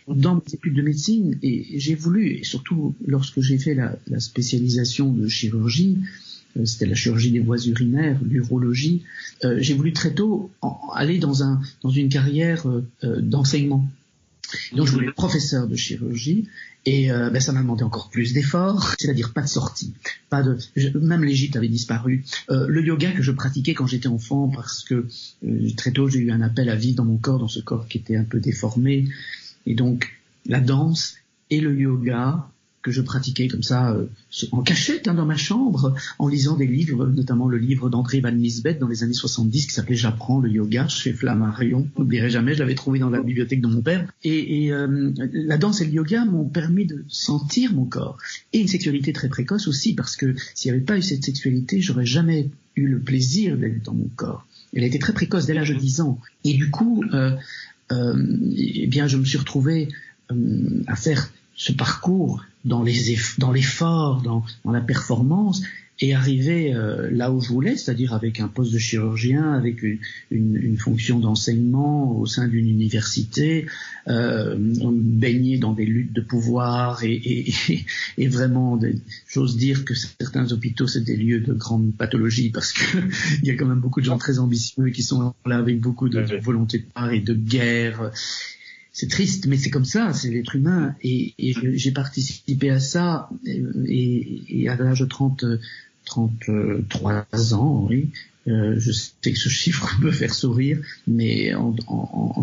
Dans 0.08 0.36
mes 0.36 0.54
études 0.54 0.74
de 0.74 0.82
médecine, 0.82 1.38
et 1.44 1.78
j'ai 1.80 1.96
voulu, 1.96 2.38
et 2.38 2.44
surtout 2.44 2.96
lorsque 3.06 3.42
j'ai 3.42 3.58
fait 3.58 3.76
la, 3.76 3.98
spécialisation 4.20 5.12
de 5.12 5.28
chirurgie, 5.28 5.98
euh, 6.58 6.66
c'était 6.66 6.86
la 6.86 6.96
chirurgie 6.96 7.32
des 7.32 7.40
voies 7.40 7.62
urinaires, 7.66 8.20
l'urologie, 8.24 9.04
euh, 9.44 9.58
j'ai 9.60 9.74
voulu 9.74 9.92
très 9.92 10.14
tôt 10.14 10.52
aller 10.94 11.20
dans, 11.20 11.44
un, 11.44 11.62
dans 11.84 11.90
une 11.90 12.08
carrière 12.08 12.68
euh, 12.68 13.22
d'enseignement. 13.22 13.86
Donc 14.74 14.88
je 14.88 14.92
voulais 14.92 15.12
professeur 15.12 15.68
de 15.68 15.76
chirurgie 15.76 16.48
et 16.86 17.12
euh, 17.12 17.30
ben, 17.30 17.40
ça 17.40 17.52
m'a 17.52 17.62
demandé 17.62 17.84
encore 17.84 18.10
plus 18.10 18.34
d'efforts, 18.34 18.96
c'est-à-dire 19.00 19.34
pas 19.34 19.42
de 19.42 19.48
sortie, 19.48 19.94
pas 20.30 20.42
de 20.42 20.58
même 21.00 21.24
l'Égypte 21.24 21.56
avait 21.56 21.68
disparu. 21.68 22.24
Euh, 22.50 22.68
le 22.68 22.84
yoga 22.84 23.12
que 23.12 23.22
je 23.22 23.32
pratiquais 23.32 23.74
quand 23.74 23.88
j'étais 23.88 24.08
enfant 24.08 24.50
parce 24.50 24.84
que 24.84 25.08
euh, 25.46 25.70
très 25.78 25.92
tôt 25.92 26.08
j'ai 26.08 26.20
eu 26.20 26.32
un 26.32 26.42
appel 26.42 26.70
à 26.70 26.76
vie 26.76 26.94
dans 26.94 27.06
mon 27.06 27.18
corps, 27.18 27.40
dans 27.40 27.48
ce 27.48 27.60
corps 27.60 27.88
qui 27.88 27.98
était 27.98 28.16
un 28.16 28.24
peu 28.24 28.40
déformé 28.40 29.08
et 29.66 29.76
donc 29.76 30.12
la 30.48 30.60
danse 30.60 31.16
et 31.50 31.60
le 31.60 31.80
yoga 31.80 32.50
que 32.82 32.92
je 32.92 33.02
pratiquais 33.02 33.48
comme 33.48 33.64
ça 33.64 33.92
euh, 33.92 34.06
en 34.52 34.62
cachette 34.62 35.08
hein, 35.08 35.14
dans 35.14 35.26
ma 35.26 35.38
chambre 35.38 35.96
en 36.20 36.28
lisant 36.28 36.56
des 36.56 36.68
livres, 36.68 37.08
notamment 37.08 37.48
le 37.48 37.58
livre 37.58 37.90
d'André 37.90 38.22
Van 38.22 38.32
Nisbet 38.32 38.76
dans 38.76 38.88
les 38.88 39.04
années 39.04 39.14
70 39.14 39.68
qui 39.68 39.74
s'appelait 39.74 39.96
J'apprends 39.96 40.40
le 40.40 40.50
yoga 40.50 40.88
chez 40.88 41.14
Flammarion. 41.14 41.88
N'oublierai 41.98 42.30
jamais, 42.30 42.54
je 42.54 42.60
l'avais 42.60 42.76
trouvé 42.76 43.00
dans 43.00 43.10
la 43.10 43.22
bibliothèque 43.22 43.62
de 43.62 43.68
mon 43.68 43.82
père. 43.82 44.12
Et, 44.24 44.66
et 44.66 44.74
euh, 44.74 45.12
la 45.34 45.58
danse 45.58 45.82
et 45.82 45.86
le 45.86 45.92
yoga 45.92 46.26
m'ont 46.26 46.46
permis 46.46 46.86
de 46.86 47.06
sentir 47.08 47.74
mon 47.74 47.86
corps 47.86 48.18
et 48.54 48.60
une 48.60 48.68
sexualité 48.68 49.14
très 49.14 49.30
précoce 49.30 49.68
aussi 49.68 49.94
parce 49.94 50.16
que 50.16 50.36
s'il 50.56 50.72
n'y 50.72 50.78
avait 50.78 50.86
pas 50.86 50.98
eu 50.98 51.02
cette 51.02 51.24
sexualité, 51.24 51.82
j'aurais 51.82 52.06
jamais 52.06 52.50
eu 52.76 52.88
le 52.88 53.00
plaisir 53.00 53.58
d'être 53.58 53.84
dans 53.84 53.94
mon 53.94 54.10
corps. 54.16 54.46
Elle 54.74 54.84
a 54.84 54.88
été 54.88 55.00
très 55.00 55.14
précoce 55.14 55.46
dès 55.46 55.54
l'âge 55.54 55.70
de 55.70 55.76
10 55.76 56.02
ans. 56.02 56.20
Et 56.44 56.54
du 56.54 56.70
coup, 56.70 57.04
euh, 57.14 57.36
euh, 57.92 58.16
eh 58.56 58.88
bien, 58.88 59.08
je 59.08 59.18
me 59.18 59.26
suis 59.26 59.38
retrouvé 59.38 59.90
euh, 60.32 60.84
à 60.88 60.96
faire 60.96 61.32
ce 61.62 61.72
parcours 61.72 62.44
dans 62.66 62.82
les 62.82 63.18
dans 63.38 63.52
l'effort, 63.52 64.24
dans, 64.24 64.44
dans, 64.66 64.72
la 64.72 64.82
performance, 64.82 65.62
et 66.00 66.16
arriver 66.16 66.74
euh, 66.74 67.12
là 67.12 67.32
où 67.32 67.40
je 67.40 67.50
voulais, 67.50 67.78
c'est-à-dire 67.78 68.16
avec 68.16 68.40
un 68.40 68.48
poste 68.48 68.74
de 68.74 68.80
chirurgien, 68.80 69.54
avec 69.54 69.84
une, 69.84 70.00
une, 70.32 70.56
une 70.56 70.78
fonction 70.78 71.20
d'enseignement 71.20 72.18
au 72.18 72.26
sein 72.26 72.48
d'une 72.48 72.68
université, 72.68 73.68
euh, 74.08 74.56
baigner 74.58 75.60
dans 75.60 75.74
des 75.74 75.86
luttes 75.86 76.14
de 76.14 76.22
pouvoir 76.22 77.04
et, 77.04 77.14
et, 77.14 77.86
et 78.18 78.28
vraiment, 78.28 78.80
j'ose 79.28 79.56
dire 79.56 79.86
que 79.86 79.94
certains 79.94 80.52
hôpitaux 80.52 80.88
c'est 80.88 81.04
des 81.04 81.16
lieux 81.16 81.42
de 81.42 81.54
grande 81.54 81.94
pathologie 81.96 82.50
parce 82.50 82.74
que 82.74 82.98
il 83.44 83.48
y 83.48 83.52
a 83.52 83.56
quand 83.56 83.68
même 83.68 83.82
beaucoup 83.82 84.02
de 84.02 84.08
gens 84.08 84.18
très 84.18 84.40
ambitieux 84.40 84.90
qui 84.90 85.04
sont 85.04 85.36
là 85.46 85.58
avec 85.58 85.80
beaucoup 85.80 86.10
de, 86.10 86.24
de 86.24 86.38
volonté 86.38 86.80
de 86.80 86.86
part 86.86 87.12
et 87.12 87.20
de 87.20 87.36
guerre 87.36 88.12
c'est 88.92 89.10
triste, 89.10 89.48
mais 89.48 89.58
c'est 89.58 89.70
comme 89.70 89.86
ça, 89.86 90.14
c'est 90.14 90.30
l'être 90.30 90.56
humain. 90.56 90.96
Et, 91.04 91.34
j'ai 91.40 91.92
participé 91.92 92.70
à 92.70 92.80
ça, 92.80 93.30
et, 93.46 94.68
à 94.68 94.76
l'âge 94.76 95.00
de 95.00 95.06
30, 95.06 95.46
33 96.06 97.54
ans, 97.54 97.88
oui. 97.90 98.10
Euh, 98.48 98.76
je 98.80 98.92
sais 98.92 99.32
que 99.32 99.38
ce 99.38 99.50
chiffre 99.50 99.88
peut 100.02 100.12
faire 100.12 100.34
sourire, 100.34 100.82
mais 101.08 101.54
en, 101.54 101.76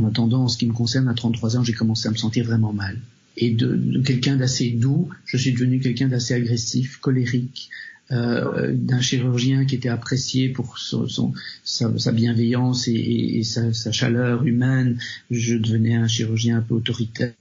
attendant, 0.08 0.44
en 0.44 0.48
ce 0.48 0.56
qui 0.56 0.66
me 0.66 0.72
concerne, 0.72 1.08
à 1.08 1.14
33 1.14 1.56
ans, 1.56 1.64
j'ai 1.64 1.72
commencé 1.72 2.08
à 2.08 2.10
me 2.12 2.16
sentir 2.16 2.44
vraiment 2.44 2.72
mal. 2.72 2.98
Et 3.36 3.50
de 3.50 4.00
quelqu'un 4.04 4.36
d'assez 4.36 4.70
doux, 4.70 5.08
je 5.24 5.36
suis 5.36 5.52
devenu 5.52 5.80
quelqu'un 5.80 6.08
d'assez 6.08 6.34
agressif, 6.34 6.98
colérique, 6.98 7.70
euh, 8.10 8.72
d'un 8.72 9.00
chirurgien 9.00 9.66
qui 9.66 9.74
était 9.74 9.90
apprécié 9.90 10.48
pour 10.48 10.78
son, 10.78 11.34
sa, 11.62 12.12
bienveillance 12.12 12.88
et, 12.88 13.42
sa, 13.44 13.92
chaleur 13.92 14.44
humaine. 14.44 14.98
Je 15.30 15.56
devenais 15.56 15.94
un 15.94 16.08
chirurgien 16.08 16.58
un 16.58 16.62
peu 16.62 16.74
autoritaire. 16.74 17.32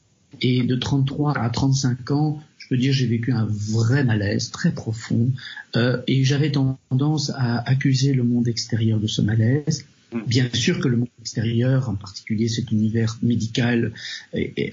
Et 0.41 0.63
de 0.63 0.75
33 0.75 1.37
à 1.37 1.49
35 1.49 2.11
ans, 2.11 2.43
je 2.57 2.67
peux 2.67 2.77
dire 2.77 2.91
j'ai 2.91 3.07
vécu 3.07 3.31
un 3.31 3.47
vrai 3.49 4.03
malaise 4.03 4.51
très 4.51 4.71
profond 4.71 5.31
euh, 5.77 6.01
et 6.05 6.25
j'avais 6.25 6.51
tendance 6.51 7.31
à 7.33 7.59
accuser 7.59 8.13
le 8.13 8.23
monde 8.23 8.47
extérieur 8.47 8.99
de 8.99 9.07
ce 9.07 9.21
malaise 9.21 9.85
Bien 10.25 10.49
sûr 10.53 10.79
que 10.79 10.87
le 10.87 10.95
monde 10.97 11.09
extérieur, 11.19 11.89
en 11.89 11.95
particulier 11.95 12.47
cet 12.47 12.71
univers 12.71 13.17
médical, 13.21 13.91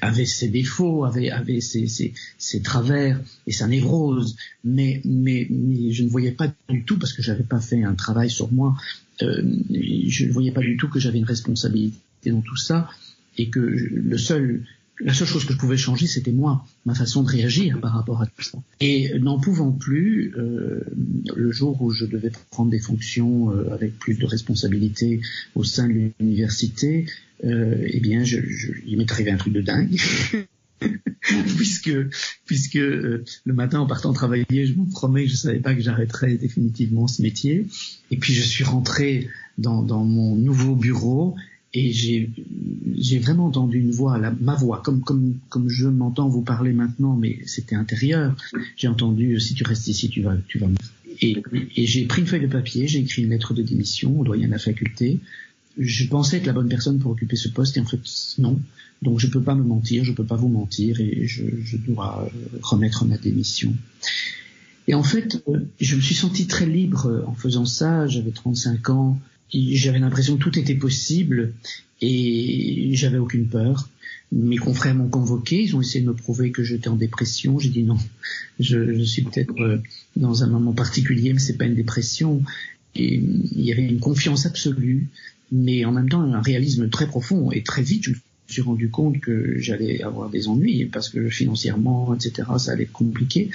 avait 0.00 0.26
ses 0.26 0.48
défauts, 0.48 1.04
avait, 1.04 1.60
ses, 1.60 2.62
travers 2.62 3.20
et 3.46 3.52
sa 3.52 3.66
névrose, 3.66 4.36
mais, 4.62 5.00
mais, 5.04 5.48
mais, 5.50 5.90
je 5.90 6.04
ne 6.04 6.08
voyais 6.08 6.30
pas 6.30 6.52
du 6.68 6.84
tout, 6.84 6.98
parce 6.98 7.12
que 7.12 7.22
j'avais 7.22 7.42
pas 7.42 7.60
fait 7.60 7.82
un 7.82 7.94
travail 7.94 8.30
sur 8.30 8.52
moi, 8.52 8.76
euh, 9.22 9.42
je 10.06 10.26
ne 10.26 10.32
voyais 10.32 10.52
pas 10.52 10.60
du 10.60 10.76
tout 10.76 10.88
que 10.88 11.00
j'avais 11.00 11.18
une 11.18 11.24
responsabilité 11.24 11.98
dans 12.26 12.42
tout 12.42 12.56
ça, 12.56 12.88
et 13.36 13.48
que 13.48 13.58
le 13.58 14.18
seul 14.18 14.64
la 15.00 15.12
seule 15.12 15.26
chose 15.26 15.44
que 15.44 15.52
je 15.52 15.58
pouvais 15.58 15.76
changer, 15.76 16.06
c'était 16.06 16.32
moi, 16.32 16.64
ma 16.86 16.94
façon 16.94 17.22
de 17.22 17.28
réagir 17.28 17.80
par 17.80 17.92
rapport 17.92 18.22
à 18.22 18.26
tout 18.26 18.42
ça. 18.42 18.58
Et 18.80 19.18
n'en 19.18 19.40
pouvant 19.40 19.72
plus, 19.72 20.32
euh, 20.36 20.80
le 21.34 21.52
jour 21.52 21.80
où 21.82 21.90
je 21.90 22.04
devais 22.04 22.30
prendre 22.50 22.70
des 22.70 22.78
fonctions 22.78 23.50
euh, 23.50 23.72
avec 23.72 23.98
plus 23.98 24.14
de 24.14 24.26
responsabilités 24.26 25.20
au 25.54 25.64
sein 25.64 25.88
de 25.88 26.12
l'université, 26.18 27.06
euh, 27.44 27.84
eh 27.86 28.00
bien, 28.00 28.24
je, 28.24 28.38
je, 28.40 28.72
il 28.86 28.98
m'est 28.98 29.10
arrivé 29.10 29.30
un 29.30 29.36
truc 29.36 29.52
de 29.52 29.60
dingue. 29.60 29.98
puisque 31.56 31.90
puisque 32.44 32.76
euh, 32.76 33.24
le 33.44 33.52
matin 33.52 33.80
en 33.80 33.86
partant 33.86 34.12
travailler, 34.12 34.66
je 34.66 34.74
me 34.74 34.90
promets 34.90 35.24
que 35.24 35.30
je 35.30 35.36
savais 35.36 35.60
pas 35.60 35.74
que 35.74 35.80
j'arrêterais 35.80 36.36
définitivement 36.36 37.06
ce 37.06 37.22
métier. 37.22 37.66
Et 38.10 38.16
puis 38.16 38.34
je 38.34 38.42
suis 38.42 38.64
rentré 38.64 39.28
dans, 39.58 39.82
dans 39.82 40.04
mon 40.04 40.34
nouveau 40.36 40.74
bureau 40.74 41.36
et 41.74 41.92
j'ai 41.92 43.18
vraiment 43.18 43.46
entendu 43.46 43.80
une 43.80 43.90
voix, 43.90 44.18
ma 44.40 44.54
voix, 44.54 44.80
comme 44.80 45.68
je 45.68 45.88
m'entends 45.88 46.28
vous 46.28 46.42
parler 46.42 46.72
maintenant, 46.72 47.16
mais 47.16 47.40
c'était 47.46 47.74
intérieur. 47.74 48.36
J'ai 48.76 48.86
entendu 48.86 49.40
si 49.40 49.54
tu 49.54 49.64
restes 49.64 49.88
ici, 49.88 50.08
tu 50.08 50.22
vas 50.22 50.36
tu 50.46 50.58
vas. 50.60 50.68
Et, 51.20 51.42
et 51.76 51.86
j'ai 51.86 52.06
pris 52.06 52.22
une 52.22 52.28
feuille 52.28 52.42
de 52.42 52.46
papier, 52.46 52.86
j'ai 52.86 53.00
écrit 53.00 53.22
une 53.22 53.30
lettre 53.30 53.54
de 53.54 53.62
démission 53.62 54.20
au 54.20 54.24
doyen 54.24 54.46
de 54.46 54.52
la 54.52 54.58
faculté. 54.58 55.18
Je 55.76 56.06
pensais 56.06 56.36
être 56.36 56.46
la 56.46 56.52
bonne 56.52 56.68
personne 56.68 57.00
pour 57.00 57.10
occuper 57.10 57.34
ce 57.34 57.48
poste 57.48 57.76
et 57.76 57.80
en 57.80 57.84
fait 57.84 58.00
non. 58.38 58.60
Donc 59.02 59.18
je 59.18 59.26
peux 59.26 59.42
pas 59.42 59.56
me 59.56 59.64
mentir, 59.64 60.04
je 60.04 60.12
peux 60.12 60.24
pas 60.24 60.36
vous 60.36 60.48
mentir 60.48 61.00
et 61.00 61.26
je, 61.26 61.42
je 61.64 61.76
dois 61.76 62.30
remettre 62.62 63.04
ma 63.04 63.18
démission. 63.18 63.74
Et 64.86 64.94
en 64.94 65.02
fait, 65.02 65.42
euh, 65.48 65.60
je 65.80 65.96
me 65.96 66.00
suis 66.00 66.14
senti 66.14 66.46
très 66.46 66.66
libre 66.66 67.24
en 67.26 67.34
faisant 67.34 67.64
ça. 67.64 68.06
J'avais 68.06 68.30
35 68.30 68.90
ans 68.90 69.18
j'avais 69.54 69.98
l'impression 69.98 70.36
que 70.36 70.42
tout 70.42 70.58
était 70.58 70.74
possible 70.74 71.54
et 72.00 72.90
j'avais 72.94 73.18
aucune 73.18 73.46
peur. 73.46 73.88
Mes 74.32 74.56
confrères 74.56 74.94
m'ont 74.94 75.08
convoqué, 75.08 75.62
ils 75.62 75.76
ont 75.76 75.80
essayé 75.80 76.00
de 76.00 76.08
me 76.08 76.14
prouver 76.14 76.50
que 76.50 76.64
j'étais 76.64 76.88
en 76.88 76.96
dépression. 76.96 77.58
J'ai 77.58 77.68
dit 77.68 77.84
non, 77.84 77.98
je, 78.58 79.02
suis 79.04 79.22
peut-être 79.22 79.60
euh, 79.60 79.80
dans 80.16 80.42
un 80.42 80.48
moment 80.48 80.72
particulier, 80.72 81.32
mais 81.32 81.38
c'est 81.38 81.56
pas 81.56 81.66
une 81.66 81.76
dépression. 81.76 82.42
Et 82.96 83.14
il 83.14 83.62
y 83.62 83.72
avait 83.72 83.84
une 83.84 84.00
confiance 84.00 84.46
absolue, 84.46 85.08
mais 85.52 85.84
en 85.84 85.92
même 85.92 86.08
temps 86.08 86.22
un 86.22 86.40
réalisme 86.40 86.88
très 86.88 87.06
profond. 87.06 87.52
Et 87.52 87.62
très 87.62 87.82
vite, 87.82 88.04
je 88.04 88.10
me 88.10 88.16
suis 88.48 88.62
rendu 88.62 88.88
compte 88.88 89.20
que 89.20 89.58
j'allais 89.58 90.02
avoir 90.02 90.30
des 90.30 90.48
ennuis 90.48 90.86
parce 90.86 91.08
que 91.10 91.28
financièrement, 91.28 92.14
etc., 92.14 92.48
ça 92.58 92.72
allait 92.72 92.84
être 92.84 92.92
compliqué. 92.92 93.50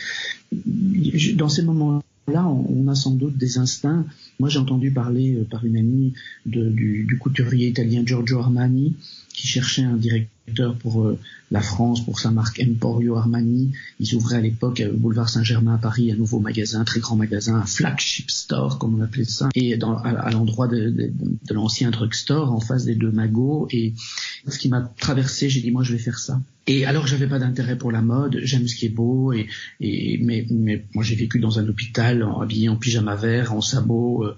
Dans 1.35 1.49
ces 1.49 1.61
moments 1.61 2.01
là, 2.29 2.47
on 2.47 2.87
a 2.87 2.95
sans 2.95 3.11
doute 3.11 3.37
des 3.37 3.57
instincts. 3.57 4.05
Moi, 4.39 4.49
j'ai 4.49 4.59
entendu 4.59 4.91
parler 4.91 5.35
euh, 5.35 5.43
par 5.43 5.65
une 5.65 5.77
amie 5.77 6.13
du, 6.45 7.17
couturier 7.19 7.67
italien 7.69 8.03
Giorgio 8.05 8.39
Armani 8.39 8.95
qui 9.33 9.47
cherchait 9.47 9.83
un 9.83 9.95
directeur 9.95 10.75
pour 10.75 11.03
euh, 11.03 11.19
la 11.51 11.61
France, 11.61 12.03
pour 12.03 12.19
sa 12.19 12.31
marque 12.31 12.61
Emporio 12.61 13.15
Armani. 13.15 13.71
Ils 13.99 14.15
ouvraient 14.15 14.37
à 14.37 14.41
l'époque, 14.41 14.81
euh, 14.81 14.91
boulevard 14.93 15.29
Saint-Germain 15.29 15.75
à 15.75 15.77
Paris, 15.77 16.11
un 16.11 16.15
nouveau 16.15 16.39
magasin, 16.39 16.81
un 16.81 16.85
très 16.85 16.99
grand 16.99 17.15
magasin, 17.15 17.55
un 17.55 17.65
flagship 17.65 18.29
store, 18.31 18.79
comme 18.79 18.99
on 18.99 19.01
appelait 19.01 19.25
ça, 19.25 19.49
et 19.55 19.73
à, 19.73 20.31
l'endroit 20.31 20.67
de, 20.67 20.89
de, 20.89 21.53
l'ancien 21.53 21.91
drugstore, 21.91 22.51
en 22.51 22.59
face 22.59 22.85
des 22.85 22.95
deux 22.95 23.11
magots. 23.11 23.67
Et 23.71 23.93
ce 24.47 24.57
qui 24.57 24.69
m'a 24.69 24.81
traversé, 24.81 25.49
j'ai 25.49 25.61
dit, 25.61 25.71
moi, 25.71 25.83
je 25.83 25.93
vais 25.93 25.99
faire 25.99 26.19
ça. 26.19 26.41
Et 26.71 26.85
alors 26.85 27.07
j'avais 27.07 27.25
pas 27.25 27.39
d'intérêt 27.39 27.79
pour 27.79 27.91
la 27.91 28.03
mode, 28.03 28.41
j'aime 28.43 28.67
ce 28.67 28.75
qui 28.75 28.85
est 28.85 28.89
beau, 28.89 29.33
et, 29.33 29.47
et 29.79 30.19
mais, 30.21 30.45
mais 30.51 30.85
moi 30.93 31.03
j'ai 31.03 31.15
vécu 31.15 31.39
dans 31.39 31.57
un 31.57 31.67
hôpital 31.67 32.23
habillé 32.39 32.69
en 32.69 32.75
pyjama 32.75 33.15
vert, 33.15 33.53
en 33.53 33.61
sabot, 33.61 34.23
euh, 34.23 34.35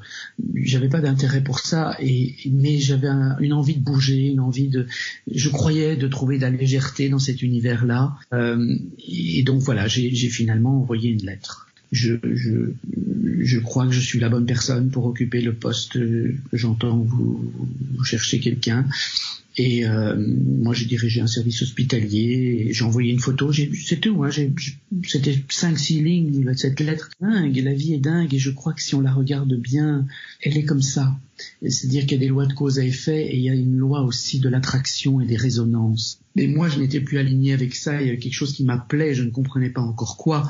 j'avais 0.55 0.87
pas 0.87 1.01
d'intérêt 1.01 1.43
pour 1.43 1.59
ça, 1.59 1.97
et 1.99 2.33
mais 2.49 2.79
j'avais 2.79 3.09
une 3.41 3.51
envie 3.51 3.75
de 3.75 3.83
bouger, 3.83 4.27
une 4.27 4.39
envie 4.39 4.69
de, 4.69 4.87
je 5.29 5.49
croyais 5.49 5.97
de 5.97 6.07
trouver 6.07 6.37
de 6.37 6.43
la 6.43 6.51
légèreté 6.51 7.09
dans 7.09 7.19
cet 7.19 7.41
univers-là, 7.41 8.15
euh, 8.31 8.77
et 9.05 9.43
donc 9.43 9.59
voilà, 9.59 9.89
j'ai 9.89 10.29
finalement 10.29 10.79
envoyé 10.79 11.09
une 11.09 11.25
lettre. 11.25 11.67
Je, 11.91 12.13
je, 12.23 12.71
je 13.41 13.59
crois 13.59 13.85
que 13.87 13.91
je 13.91 13.99
suis 13.99 14.21
la 14.21 14.29
bonne 14.29 14.45
personne 14.45 14.89
pour 14.89 15.05
occuper 15.05 15.41
le 15.41 15.53
poste 15.53 15.91
que 15.91 16.33
j'entends 16.53 16.99
vous, 16.99 17.51
vous 17.97 18.03
cherchez 18.05 18.39
quelqu'un. 18.39 18.85
Et 19.57 19.85
euh, 19.85 20.15
moi, 20.17 20.73
j'ai 20.73 20.85
dirigé 20.85 21.19
un 21.19 21.27
service 21.27 21.61
hospitalier. 21.61 22.69
J'ai 22.71 22.85
envoyé 22.85 23.11
une 23.11 23.19
photo. 23.19 23.51
C'est 23.51 23.99
tout. 23.99 24.23
Hein, 24.23 24.29
C'était 25.05 25.37
cinq, 25.49 25.77
six 25.77 26.01
lignes. 26.01 26.53
Cette 26.55 26.79
lettre 26.79 27.09
dingue. 27.19 27.57
La 27.57 27.73
vie 27.73 27.93
est 27.93 27.99
dingue. 27.99 28.33
Et 28.33 28.39
je 28.39 28.49
crois 28.49 28.73
que 28.73 28.81
si 28.81 28.95
on 28.95 29.01
la 29.01 29.11
regarde 29.11 29.53
bien, 29.53 30.07
elle 30.41 30.57
est 30.57 30.63
comme 30.63 30.81
ça. 30.81 31.17
C'est-à-dire 31.61 32.03
qu'il 32.03 32.13
y 32.13 32.15
a 32.15 32.19
des 32.19 32.27
lois 32.27 32.45
de 32.45 32.53
cause 32.53 32.79
à 32.79 32.85
effet 32.85 33.25
et 33.25 33.35
il 33.35 33.41
y 33.41 33.49
a 33.49 33.53
une 33.53 33.75
loi 33.75 34.03
aussi 34.03 34.39
de 34.39 34.47
l'attraction 34.47 35.19
et 35.19 35.25
des 35.25 35.37
résonances. 35.37 36.19
Mais 36.35 36.47
moi, 36.47 36.69
je 36.69 36.79
n'étais 36.79 37.01
plus 37.01 37.17
aligné 37.17 37.51
avec 37.53 37.75
ça. 37.75 38.01
Il 38.01 38.07
y 38.07 38.09
avait 38.09 38.19
quelque 38.19 38.33
chose 38.33 38.53
qui 38.53 38.63
m'appelait. 38.63 39.13
Je 39.13 39.23
ne 39.23 39.31
comprenais 39.31 39.69
pas 39.69 39.81
encore 39.81 40.17
quoi. 40.17 40.49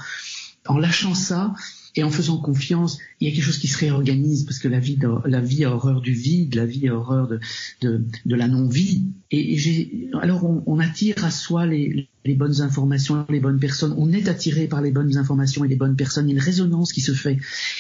En 0.67 0.77
lâchant 0.77 1.15
ça, 1.15 1.55
et 1.95 2.03
en 2.03 2.09
faisant 2.09 2.37
confiance, 2.37 2.99
il 3.19 3.27
y 3.27 3.31
a 3.31 3.33
quelque 3.33 3.43
chose 3.43 3.57
qui 3.57 3.67
se 3.67 3.77
réorganise 3.77 4.45
parce 4.45 4.59
que 4.59 4.67
la 4.67 4.79
vie, 4.79 4.97
la 5.25 5.41
vie 5.41 5.65
a 5.65 5.73
horreur 5.73 6.01
du 6.01 6.13
vide, 6.13 6.55
la 6.55 6.65
vie 6.65 6.87
a 6.87 6.95
horreur 6.95 7.27
de, 7.27 7.39
de, 7.81 8.03
de 8.25 8.35
la 8.35 8.47
non-vie. 8.47 9.03
Et, 9.29 9.57
j'ai, 9.57 10.09
alors 10.21 10.45
on, 10.45 10.63
on, 10.65 10.79
attire 10.79 11.23
à 11.23 11.31
soi 11.31 11.65
les, 11.65 12.07
les, 12.23 12.35
bonnes 12.35 12.61
informations, 12.61 13.25
les 13.29 13.39
bonnes 13.39 13.59
personnes. 13.59 13.93
On 13.97 14.11
est 14.13 14.29
attiré 14.29 14.67
par 14.67 14.81
les 14.81 14.91
bonnes 14.91 15.17
informations 15.17 15.65
et 15.65 15.67
les 15.67 15.75
bonnes 15.75 15.97
personnes. 15.97 16.29
Il 16.29 16.33
y 16.33 16.35
a 16.35 16.37
une 16.37 16.43
résonance 16.43 16.93
qui 16.93 17.01
se 17.01 17.13
fait. 17.13 17.37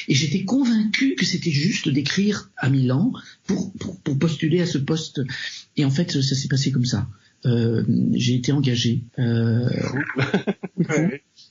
Et 0.07 0.15
j'étais 0.15 0.43
convaincu 0.43 1.15
que 1.15 1.25
c'était 1.25 1.51
juste 1.51 1.87
d'écrire 1.87 2.49
à 2.57 2.69
Milan 2.69 3.13
pour, 3.47 3.71
pour, 3.73 3.97
pour, 4.01 4.19
postuler 4.19 4.61
à 4.61 4.65
ce 4.65 4.77
poste. 4.77 5.21
Et 5.77 5.85
en 5.85 5.91
fait, 5.91 6.21
ça 6.21 6.35
s'est 6.35 6.49
passé 6.49 6.71
comme 6.71 6.85
ça. 6.85 7.07
Euh, 7.45 7.83
j'ai 8.13 8.35
été 8.35 8.51
engagé. 8.51 9.03
Euh, 9.19 9.69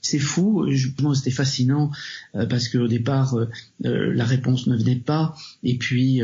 c'est 0.01 0.19
fou. 0.19 0.67
C'était 1.13 1.31
fascinant 1.31 1.91
euh, 2.35 2.45
parce 2.45 2.67
qu'au 2.67 2.87
départ 2.87 3.35
euh, 3.35 3.49
euh, 3.85 4.13
la 4.13 4.25
réponse 4.25 4.67
ne 4.67 4.75
venait 4.75 4.95
pas 4.95 5.35
et 5.63 5.77
puis 5.77 6.21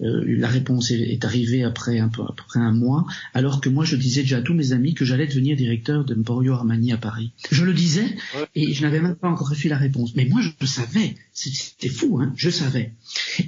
la 0.00 0.48
réponse 0.48 0.90
est, 0.90 1.24
arrivée 1.24 1.64
après 1.64 1.98
un 1.98 2.08
peu 2.08 2.22
après 2.28 2.60
un 2.60 2.72
mois. 2.72 3.06
Alors 3.34 3.60
que 3.60 3.68
moi 3.68 3.84
je 3.84 3.96
disais 3.96 4.22
déjà 4.22 4.38
à 4.38 4.42
tous 4.42 4.54
mes 4.54 4.72
amis 4.72 4.94
que 4.94 5.04
j'allais 5.04 5.26
devenir 5.26 5.56
directeur 5.56 6.04
de 6.04 6.14
Emporio 6.14 6.54
Armani 6.54 6.92
à 6.92 6.96
Paris. 6.96 7.32
Je 7.50 7.64
le 7.64 7.74
disais 7.74 8.16
et 8.54 8.72
je 8.72 8.82
n'avais 8.82 9.00
même 9.00 9.16
pas 9.16 9.28
encore 9.28 9.50
reçu 9.50 9.68
la 9.68 9.76
réponse. 9.76 10.14
Mais 10.14 10.24
moi 10.24 10.40
je 10.40 10.50
le 10.60 10.66
savais. 10.66 11.14
C'était 11.32 11.88
fou, 11.88 12.20
hein. 12.20 12.32
Je 12.36 12.50
savais. 12.50 12.94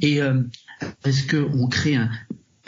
Et 0.03 0.21
est-ce 1.05 1.27
qu'on 1.27 1.69
crée 1.69 1.97
un, 1.97 2.11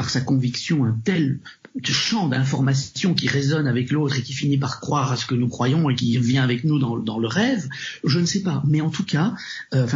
par 0.03 0.11
sa 0.11 0.21
conviction 0.21 0.85
un 0.85 0.99
tel 1.05 1.39
champ 1.85 2.27
d'informations 2.27 3.15
qui 3.15 3.29
résonne 3.29 3.69
avec 3.69 3.93
l'autre 3.93 4.19
et 4.19 4.23
qui 4.23 4.33
finit 4.33 4.59
par 4.59 4.81
croire 4.81 5.13
à 5.13 5.17
ce 5.17 5.27
que 5.27 5.37
nous 5.37 5.47
croyons 5.47 5.89
et 5.91 5.95
qui 5.95 6.19
vient 6.19 6.43
avec 6.43 6.65
nous 6.65 6.81
dans, 6.81 7.19
le 7.21 7.29
rêve, 7.29 7.69
je 8.03 8.19
ne 8.19 8.27
sais 8.27 8.43
pas. 8.43 8.65
Mais 8.67 8.81
en 8.81 8.91
tout 8.91 9.05
cas, 9.05 9.37
euh, 9.75 9.87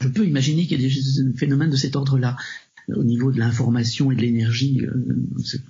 je 0.00 0.08
peux 0.08 0.26
imaginer 0.26 0.66
qu'il 0.66 0.82
y 0.82 0.84
a 0.84 0.88
des 0.88 1.38
phénomènes 1.38 1.70
de 1.70 1.76
cet 1.76 1.94
ordre-là 1.94 2.36
au 2.88 3.04
niveau 3.04 3.30
de 3.30 3.38
l'information 3.38 4.10
et 4.10 4.16
de 4.16 4.20
l'énergie 4.20 4.80
euh, 4.82 4.90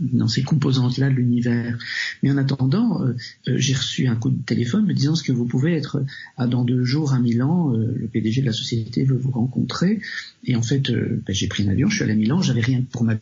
dans 0.01 0.27
ces 0.27 0.43
composantes-là 0.43 1.11
de 1.11 1.15
l'univers. 1.17 1.77
Mais 2.23 2.31
en 2.31 2.39
attendant, 2.39 3.03
euh, 3.03 3.13
j'ai 3.47 3.75
reçu 3.75 4.07
un 4.07 4.17
coup 4.17 4.31
de 4.31 4.43
téléphone 4.43 4.87
me 4.87 4.95
disant 4.95 5.17
ce 5.17 5.23
que 5.23 5.33
vous 5.33 5.45
pouvez 5.45 5.75
être 5.75 6.03
dans 6.39 6.65
deux 6.65 6.83
jours 6.83 7.13
à 7.13 7.21
Milan, 7.21 7.69
le 7.73 8.09
PDG 8.09 8.41
de 8.41 8.47
la 8.47 8.55
société 8.55 9.05
veut 9.05 9.19
vous 9.19 9.33
rencontrer. 9.33 10.01
Et 10.45 10.57
en 10.57 10.63
fait, 10.63 10.91
ben, 10.91 11.35
j'ai 11.35 11.47
pris 11.47 11.63
un 11.65 11.69
avion, 11.69 11.91
je 11.91 11.97
suis 11.97 12.05
allé 12.05 12.15
à 12.15 12.17
Milan, 12.17 12.41
j'avais 12.41 12.63
rien 12.63 12.83
pour 12.91 13.05
ma 13.05 13.17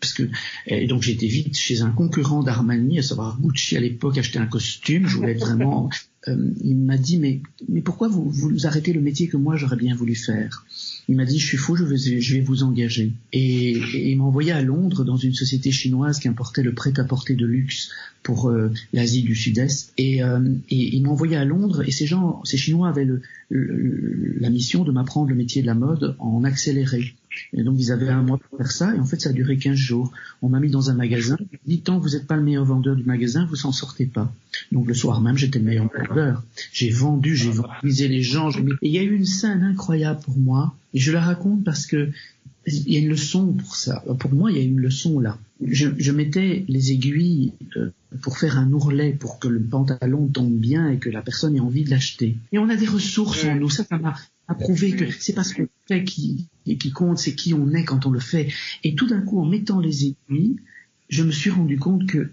parce 0.00 0.12
que 0.12 0.24
et 0.66 0.86
donc 0.86 1.02
j'étais 1.02 1.26
vite 1.26 1.56
chez 1.56 1.80
un 1.80 1.90
concurrent 1.90 2.42
d'Armani, 2.42 2.98
à 2.98 3.02
savoir 3.02 3.40
Gucci 3.40 3.76
à 3.76 3.80
l'époque, 3.80 4.18
acheter 4.18 4.38
un 4.38 4.46
costume. 4.46 5.06
Je 5.06 5.16
voulais 5.16 5.34
vraiment. 5.34 5.88
Euh, 6.26 6.50
il 6.64 6.76
m'a 6.76 6.96
dit 6.96 7.16
mais 7.16 7.40
mais 7.68 7.80
pourquoi 7.80 8.08
vous 8.08 8.28
vous 8.28 8.66
arrêtez 8.66 8.92
le 8.92 9.00
métier 9.00 9.28
que 9.28 9.36
moi 9.36 9.56
j'aurais 9.56 9.76
bien 9.76 9.94
voulu 9.94 10.16
faire? 10.16 10.66
Il 11.08 11.16
m'a 11.16 11.24
dit 11.24 11.38
je 11.38 11.46
suis 11.46 11.56
fou, 11.56 11.76
je 11.76 11.84
vais 11.84 11.96
je 11.96 12.34
vais 12.34 12.40
vous 12.40 12.64
engager. 12.64 13.12
Et, 13.32 13.78
il 14.10 14.16
m'a 14.16 14.24
envoyé 14.24 14.50
à 14.50 14.60
Londres 14.60 15.04
dans 15.04 15.16
une 15.16 15.34
société 15.34 15.70
chinoise 15.70 16.18
qui 16.18 16.26
importait 16.26 16.62
le 16.62 16.74
prêt-à-porter 16.74 17.34
de 17.34 17.46
luxe 17.46 17.90
pour 18.24 18.50
euh, 18.50 18.72
l'Asie 18.92 19.22
du 19.22 19.36
Sud-Est. 19.36 19.92
Et, 19.96 20.24
euh, 20.24 20.40
et 20.70 20.96
il 20.96 21.02
m'a 21.02 21.10
envoyé 21.10 21.36
à 21.36 21.44
Londres 21.44 21.82
et 21.86 21.92
ces 21.92 22.06
gens, 22.06 22.42
ces 22.44 22.56
Chinois 22.56 22.88
avaient 22.88 23.04
le, 23.06 23.22
la 23.50 24.50
mission 24.50 24.84
de 24.84 24.92
m'apprendre 24.92 25.28
le 25.28 25.34
métier 25.34 25.62
de 25.62 25.66
la 25.66 25.74
mode 25.74 26.16
en 26.18 26.44
accéléré. 26.44 27.14
Et 27.52 27.62
donc 27.62 27.76
ils 27.78 27.92
avaient 27.92 28.08
un 28.08 28.22
mois 28.22 28.38
pour 28.38 28.58
faire 28.58 28.70
ça, 28.70 28.94
et 28.94 28.98
en 28.98 29.04
fait 29.04 29.20
ça 29.20 29.30
a 29.30 29.32
duré 29.32 29.56
15 29.56 29.76
jours. 29.76 30.12
On 30.42 30.48
m'a 30.48 30.60
mis 30.60 30.70
dans 30.70 30.90
un 30.90 30.94
magasin, 30.94 31.36
dit 31.66 31.80
tant 31.80 31.98
que 31.98 32.02
vous 32.02 32.16
n'êtes 32.16 32.26
pas 32.26 32.36
le 32.36 32.42
meilleur 32.42 32.64
vendeur 32.64 32.96
du 32.96 33.04
magasin, 33.04 33.46
vous 33.46 33.56
s'en 33.56 33.72
sortez 33.72 34.06
pas. 34.06 34.32
Donc 34.72 34.86
le 34.86 34.94
soir 34.94 35.20
même, 35.20 35.36
j'étais 35.36 35.58
le 35.58 35.64
meilleur 35.64 35.88
J'ai 36.72 36.90
vendu, 36.90 37.36
j'ai 37.36 37.50
vendu 37.50 37.68
les 37.84 38.22
gens. 38.22 38.50
Il 38.82 38.92
y 38.92 38.98
a 38.98 39.02
eu 39.02 39.14
une 39.14 39.26
scène 39.26 39.62
incroyable 39.62 40.20
pour 40.20 40.38
moi, 40.38 40.74
et 40.94 40.98
je 40.98 41.12
la 41.12 41.20
raconte 41.20 41.64
parce 41.64 41.86
que 41.86 42.10
il 42.66 42.92
y 42.92 42.96
a 42.96 43.00
une 43.00 43.08
leçon 43.08 43.52
pour 43.52 43.76
ça. 43.76 44.04
Pour 44.18 44.32
moi, 44.32 44.50
il 44.50 44.58
y 44.58 44.60
a 44.60 44.64
une 44.64 44.78
leçon 44.78 45.20
là. 45.20 45.38
Je, 45.64 45.88
je 45.98 46.12
mettais 46.12 46.64
les 46.68 46.92
aiguilles 46.92 47.52
euh, 47.76 47.90
pour 48.20 48.38
faire 48.38 48.58
un 48.58 48.72
ourlet, 48.72 49.12
pour 49.12 49.38
que 49.38 49.48
le 49.48 49.60
pantalon 49.60 50.28
tombe 50.28 50.56
bien 50.56 50.88
et 50.90 50.98
que 50.98 51.10
la 51.10 51.22
personne 51.22 51.56
ait 51.56 51.60
envie 51.60 51.84
de 51.84 51.90
l'acheter. 51.90 52.36
Et 52.52 52.58
on 52.58 52.68
a 52.68 52.76
des 52.76 52.86
ressources 52.86 53.44
en 53.44 53.56
nous. 53.56 53.70
Ça, 53.70 53.84
ça 53.84 53.98
m'a 53.98 54.14
prouvé 54.54 54.92
que 54.92 55.10
c'est 55.10 55.32
parce 55.32 55.52
qu'on 55.52 55.68
fait 55.88 56.04
qui, 56.04 56.46
qui 56.64 56.90
compte, 56.92 57.18
c'est 57.18 57.34
qui 57.34 57.54
on 57.54 57.72
est 57.72 57.84
quand 57.84 58.06
on 58.06 58.10
le 58.10 58.20
fait. 58.20 58.48
Et 58.84 58.94
tout 58.94 59.06
d'un 59.06 59.20
coup, 59.20 59.40
en 59.40 59.46
mettant 59.46 59.80
les 59.80 60.06
aiguilles, 60.06 60.56
je 61.08 61.24
me 61.24 61.32
suis 61.32 61.50
rendu 61.50 61.78
compte 61.78 62.06
que 62.06 62.30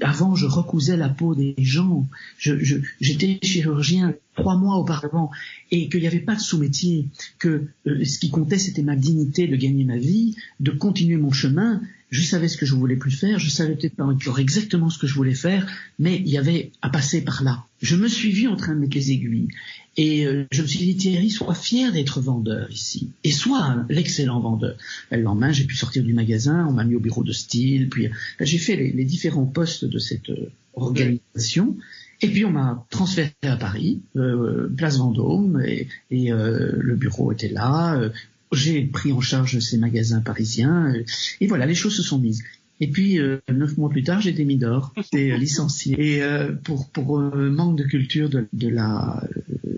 avant, 0.00 0.34
je 0.34 0.46
recousais 0.46 0.96
la 0.96 1.08
peau 1.08 1.34
des 1.34 1.54
gens. 1.58 2.06
J'étais 2.38 3.38
chirurgien 3.42 4.14
trois 4.36 4.56
mois 4.56 4.76
auparavant 4.76 5.30
et 5.70 5.88
qu'il 5.88 6.00
n'y 6.00 6.06
avait 6.06 6.20
pas 6.20 6.34
de 6.34 6.40
sous-métier, 6.40 7.08
que 7.38 7.66
euh, 7.86 8.04
ce 8.04 8.18
qui 8.18 8.30
comptait, 8.30 8.58
c'était 8.58 8.82
ma 8.82 8.96
dignité 8.96 9.46
de 9.46 9.56
gagner 9.56 9.84
ma 9.84 9.98
vie, 9.98 10.36
de 10.60 10.70
continuer 10.70 11.16
mon 11.16 11.32
chemin. 11.32 11.80
Je 12.10 12.22
savais 12.22 12.48
ce 12.48 12.56
que 12.56 12.66
je 12.66 12.74
voulais 12.74 12.96
plus 12.96 13.12
faire, 13.12 13.38
je 13.38 13.50
savais 13.50 13.76
peut-être 13.76 13.94
pas 13.94 14.04
encore 14.04 14.40
exactement 14.40 14.90
ce 14.90 14.98
que 14.98 15.06
je 15.06 15.14
voulais 15.14 15.34
faire, 15.34 15.66
mais 15.98 16.16
il 16.16 16.28
y 16.28 16.38
avait 16.38 16.72
à 16.82 16.90
passer 16.90 17.22
par 17.22 17.44
là. 17.44 17.64
Je 17.82 17.94
me 17.94 18.08
suis 18.08 18.32
vu 18.32 18.48
en 18.48 18.56
train 18.56 18.74
de 18.74 18.80
mettre 18.80 18.96
les 18.96 19.12
aiguilles 19.12 19.48
et 19.96 20.26
euh, 20.26 20.44
je 20.50 20.62
me 20.62 20.66
suis 20.66 20.80
dit 20.80 20.96
Thierry, 20.96 21.30
sois 21.30 21.54
fier 21.54 21.92
d'être 21.92 22.20
vendeur 22.20 22.70
ici 22.70 23.10
et 23.22 23.30
sois 23.30 23.84
l'excellent 23.88 24.40
vendeur. 24.40 24.76
Le 25.10 25.22
lendemain, 25.22 25.52
j'ai 25.52 25.64
pu 25.64 25.76
sortir 25.76 26.02
du 26.02 26.12
magasin, 26.12 26.66
on 26.68 26.72
m'a 26.72 26.84
mis 26.84 26.94
au 26.94 27.00
bureau 27.00 27.22
de 27.22 27.32
style, 27.32 27.88
puis 27.88 28.08
j'ai 28.40 28.58
fait 28.58 28.76
les, 28.76 29.04
différents 29.04 29.46
postes 29.50 29.84
de 29.84 29.98
cette 29.98 30.30
euh, 30.30 30.50
organisation. 30.74 31.76
Et 32.22 32.28
puis 32.28 32.44
on 32.44 32.50
m'a 32.50 32.86
transféré 32.90 33.32
à 33.42 33.56
Paris, 33.56 34.02
euh, 34.16 34.68
place 34.76 34.98
Vendôme, 34.98 35.62
et, 35.66 35.88
et 36.10 36.32
euh, 36.32 36.72
le 36.76 36.94
bureau 36.94 37.32
était 37.32 37.48
là. 37.48 37.96
Euh, 37.96 38.10
j'ai 38.52 38.82
pris 38.82 39.12
en 39.12 39.20
charge 39.20 39.58
ces 39.60 39.78
magasins 39.78 40.20
parisiens, 40.20 40.92
et 41.40 41.46
voilà, 41.46 41.66
les 41.66 41.74
choses 41.74 41.96
se 41.96 42.02
sont 42.02 42.18
mises. 42.18 42.42
Et 42.80 42.88
puis 42.88 43.18
neuf 43.52 43.76
mois 43.76 43.90
plus 43.90 44.02
tard, 44.02 44.20
j'ai 44.22 44.30
été 44.30 44.44
mis 44.44 44.56
dehors, 44.56 44.92
j'étais 44.96 45.36
licencié, 45.36 46.16
et 46.16 46.22
pour 46.64 46.88
pour 46.88 47.20
manque 47.20 47.76
de 47.76 47.84
culture 47.84 48.28
de, 48.28 48.48
de 48.52 48.68
la 48.68 49.22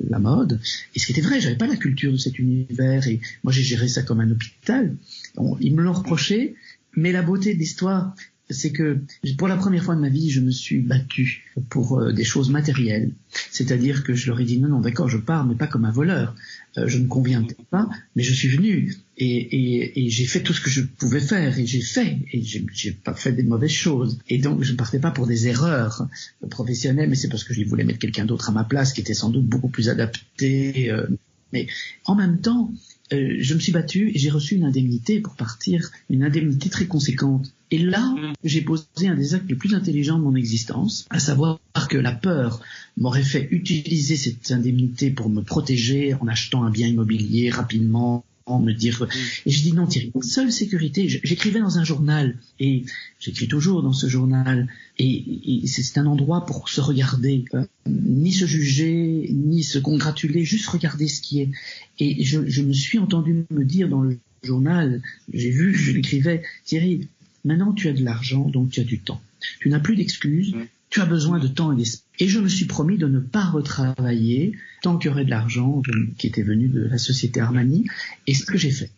la 0.08 0.18
mode. 0.20 0.58
Et 0.94 1.00
ce 1.00 1.06
qui 1.06 1.12
était 1.12 1.20
vrai, 1.20 1.40
j'avais 1.40 1.56
pas 1.56 1.66
la 1.66 1.76
culture 1.76 2.12
de 2.12 2.16
cet 2.16 2.38
univers, 2.38 3.06
et 3.08 3.20
moi 3.44 3.52
j'ai 3.52 3.62
géré 3.62 3.88
ça 3.88 4.02
comme 4.02 4.20
un 4.20 4.30
hôpital. 4.30 4.94
Bon, 5.35 5.58
ils 5.61 5.74
me 5.74 5.82
l'ont 5.82 5.92
reproché, 5.92 6.54
mais 6.96 7.12
la 7.12 7.22
beauté 7.22 7.54
de 7.54 7.58
l'histoire, 7.58 8.14
c'est 8.52 8.72
que 8.72 9.00
pour 9.38 9.48
la 9.48 9.56
première 9.56 9.82
fois 9.82 9.94
de 9.94 10.00
ma 10.00 10.08
vie, 10.08 10.30
je 10.30 10.40
me 10.40 10.50
suis 10.50 10.80
battu 10.80 11.52
pour 11.68 11.98
euh, 11.98 12.12
des 12.12 12.24
choses 12.24 12.50
matérielles. 12.50 13.12
C'est-à-dire 13.50 14.04
que 14.04 14.14
je 14.14 14.28
leur 14.28 14.40
ai 14.40 14.44
dit 14.44 14.58
non, 14.58 14.68
non, 14.68 14.80
d'accord, 14.80 15.08
je 15.08 15.18
pars, 15.18 15.46
mais 15.46 15.54
pas 15.54 15.66
comme 15.66 15.84
un 15.84 15.90
voleur. 15.90 16.34
Euh, 16.78 16.88
je 16.88 16.98
ne 16.98 17.06
conviens 17.06 17.46
pas, 17.70 17.88
mais 18.16 18.22
je 18.22 18.32
suis 18.32 18.48
venu 18.48 18.94
et 19.18 20.06
j'ai 20.08 20.24
fait 20.24 20.40
tout 20.40 20.52
ce 20.52 20.60
que 20.60 20.70
je 20.70 20.80
pouvais 20.80 21.20
faire 21.20 21.58
et 21.58 21.66
j'ai 21.66 21.80
fait 21.80 22.18
et 22.32 22.42
j'ai 22.42 22.92
pas 22.92 23.14
fait 23.14 23.32
des 23.32 23.42
mauvaises 23.42 23.70
choses. 23.70 24.18
Et 24.28 24.38
donc 24.38 24.62
je 24.62 24.72
ne 24.72 24.76
partais 24.76 24.98
pas 24.98 25.10
pour 25.10 25.26
des 25.26 25.48
erreurs 25.48 26.08
professionnelles, 26.50 27.08
mais 27.08 27.16
c'est 27.16 27.28
parce 27.28 27.44
que 27.44 27.54
je 27.54 27.62
voulais 27.64 27.84
mettre 27.84 27.98
quelqu'un 27.98 28.24
d'autre 28.24 28.48
à 28.48 28.52
ma 28.52 28.64
place 28.64 28.92
qui 28.92 29.00
était 29.00 29.14
sans 29.14 29.30
doute 29.30 29.46
beaucoup 29.46 29.68
plus 29.68 29.88
adapté. 29.88 30.90
Euh, 30.90 31.06
mais 31.52 31.66
en 32.04 32.14
même 32.14 32.40
temps, 32.40 32.72
euh, 33.12 33.37
je 33.38 33.55
me 33.55 33.61
suis 33.61 33.72
battu 33.72 34.11
et 34.14 34.18
j'ai 34.18 34.31
reçu 34.31 34.55
une 34.55 34.64
indemnité 34.64 35.20
pour 35.20 35.35
partir, 35.35 35.90
une 36.11 36.22
indemnité 36.22 36.68
très 36.68 36.87
conséquente. 36.87 37.53
Et 37.70 37.79
là, 37.79 38.01
mm. 38.01 38.33
j'ai 38.44 38.61
posé 38.61 38.85
un 39.07 39.14
des 39.14 39.35
actes 39.35 39.48
les 39.48 39.55
plus 39.55 39.75
intelligents 39.75 40.18
de 40.18 40.25
mon 40.25 40.35
existence, 40.35 41.07
à 41.11 41.18
savoir 41.18 41.59
que 41.88 41.98
la 41.98 42.12
peur 42.12 42.61
m'aurait 42.96 43.22
fait 43.22 43.48
utiliser 43.51 44.16
cette 44.16 44.51
indemnité 44.51 45.11
pour 45.11 45.29
me 45.29 45.42
protéger 45.42 46.14
en 46.14 46.29
achetant 46.29 46.64
un 46.64 46.70
bien 46.70 46.87
immobilier 46.87 47.51
rapidement 47.51 48.25
me 48.48 48.72
dire. 48.72 49.07
Et 49.46 49.50
je 49.50 49.62
dis 49.62 49.72
non, 49.72 49.87
Thierry, 49.87 50.12
seule 50.22 50.52
sécurité. 50.52 51.09
J'écrivais 51.09 51.61
dans 51.61 51.78
un 51.78 51.85
journal 51.85 52.37
et 52.61 52.85
j'écris 53.20 53.48
toujours 53.48 53.83
dans 53.83 53.92
ce 53.92 54.07
journal 54.07 54.68
et, 54.98 55.62
c'est 55.66 55.98
un 55.98 56.07
endroit 56.07 56.44
pour 56.44 56.68
se 56.68 56.81
regarder, 56.81 57.44
hein. 57.52 57.66
ni 57.87 58.33
se 58.33 58.46
juger, 58.46 59.31
ni 59.33 59.62
se 59.62 59.78
congratuler, 59.78 60.44
juste 60.44 60.66
regarder 60.66 61.09
ce 61.09 61.20
qui 61.20 61.40
est. 61.40 61.50
Et 61.98 62.24
je, 62.24 62.46
je 62.46 62.62
me 62.62 62.72
suis 62.72 62.98
entendu 62.98 63.44
me 63.50 63.64
dire 63.64 63.88
dans 63.88 64.02
le 64.02 64.18
journal, 64.42 65.02
j'ai 65.33 65.50
vu, 65.50 65.74
je 65.74 65.92
l'écrivais, 65.92 66.42
Thierry, 66.64 67.09
maintenant 67.44 67.72
tu 67.72 67.88
as 67.88 67.92
de 67.92 68.05
l'argent, 68.05 68.48
donc 68.48 68.70
tu 68.70 68.81
as 68.81 68.85
du 68.85 68.98
temps. 68.98 69.20
Tu 69.61 69.68
n'as 69.68 69.81
plus 69.81 69.96
d'excuses, 69.96 70.55
tu 70.92 71.00
as 71.00 71.07
besoin 71.07 71.38
de 71.38 71.48
temps 71.48 71.72
et 71.72 71.76
d'esprit. 71.76 72.05
Et 72.18 72.28
je 72.28 72.38
me 72.38 72.48
suis 72.48 72.66
promis 72.66 72.98
de 72.98 73.09
ne 73.09 73.18
pas 73.18 73.46
retravailler 73.46 74.52
tant 74.83 74.98
qu'il 74.98 75.11
y 75.11 75.12
aurait 75.14 75.24
de 75.24 75.31
l'argent 75.31 75.81
qui 76.18 76.26
était 76.26 76.42
venu 76.42 76.68
de 76.68 76.83
la 76.83 76.98
société 76.98 77.40
Armani. 77.40 77.87
Et 78.26 78.35
ce 78.35 78.44
que 78.44 78.59
j'ai 78.59 78.70
fait. 78.70 78.90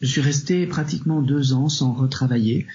Je 0.00 0.06
suis 0.06 0.20
resté 0.20 0.66
pratiquement 0.66 1.20
deux 1.20 1.52
ans 1.52 1.68
sans 1.68 1.92
retravailler. 1.92 2.66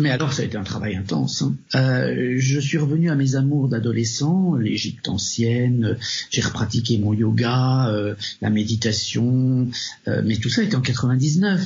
Mais 0.00 0.10
alors, 0.10 0.32
ça 0.32 0.42
a 0.42 0.46
été 0.46 0.56
un 0.56 0.64
travail 0.64 0.96
intense. 0.96 1.42
Hein. 1.42 1.54
Euh, 1.76 2.34
je 2.38 2.58
suis 2.58 2.78
revenu 2.78 3.08
à 3.10 3.14
mes 3.14 3.36
amours 3.36 3.68
d'adolescent, 3.68 4.54
l'Égypte 4.54 5.08
ancienne. 5.08 5.96
J'ai 6.30 6.40
repratiqué 6.40 6.98
mon 6.98 7.12
yoga, 7.12 7.88
euh, 7.88 8.14
la 8.40 8.50
méditation. 8.50 9.68
Euh, 10.08 10.22
mais 10.24 10.36
tout 10.38 10.48
ça 10.48 10.62
était 10.62 10.74
en 10.74 10.80
99. 10.80 11.60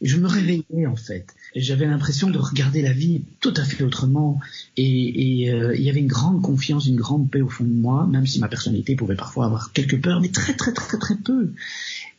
Et 0.00 0.06
je 0.06 0.18
me 0.18 0.26
réveillais 0.26 0.86
en 0.86 0.96
fait 0.96 1.34
j'avais 1.54 1.86
l'impression 1.86 2.30
de 2.30 2.38
regarder 2.38 2.82
la 2.82 2.92
vie 2.92 3.22
tout 3.40 3.54
à 3.56 3.64
fait 3.64 3.82
autrement 3.82 4.40
et, 4.76 5.50
euh, 5.50 5.74
il 5.76 5.82
y 5.82 5.90
avait 5.90 6.00
une 6.00 6.06
grande 6.06 6.42
confiance, 6.42 6.86
une 6.86 6.96
grande 6.96 7.30
paix 7.30 7.40
au 7.40 7.48
fond 7.48 7.64
de 7.64 7.72
moi, 7.72 8.06
même 8.06 8.26
si 8.26 8.38
ma 8.38 8.48
personnalité 8.48 8.94
pouvait 8.94 9.16
parfois 9.16 9.46
avoir 9.46 9.72
quelques 9.72 10.00
peurs, 10.00 10.20
mais 10.20 10.28
très 10.28 10.54
très 10.54 10.72
très 10.72 10.98
très 10.98 11.16
peu. 11.16 11.52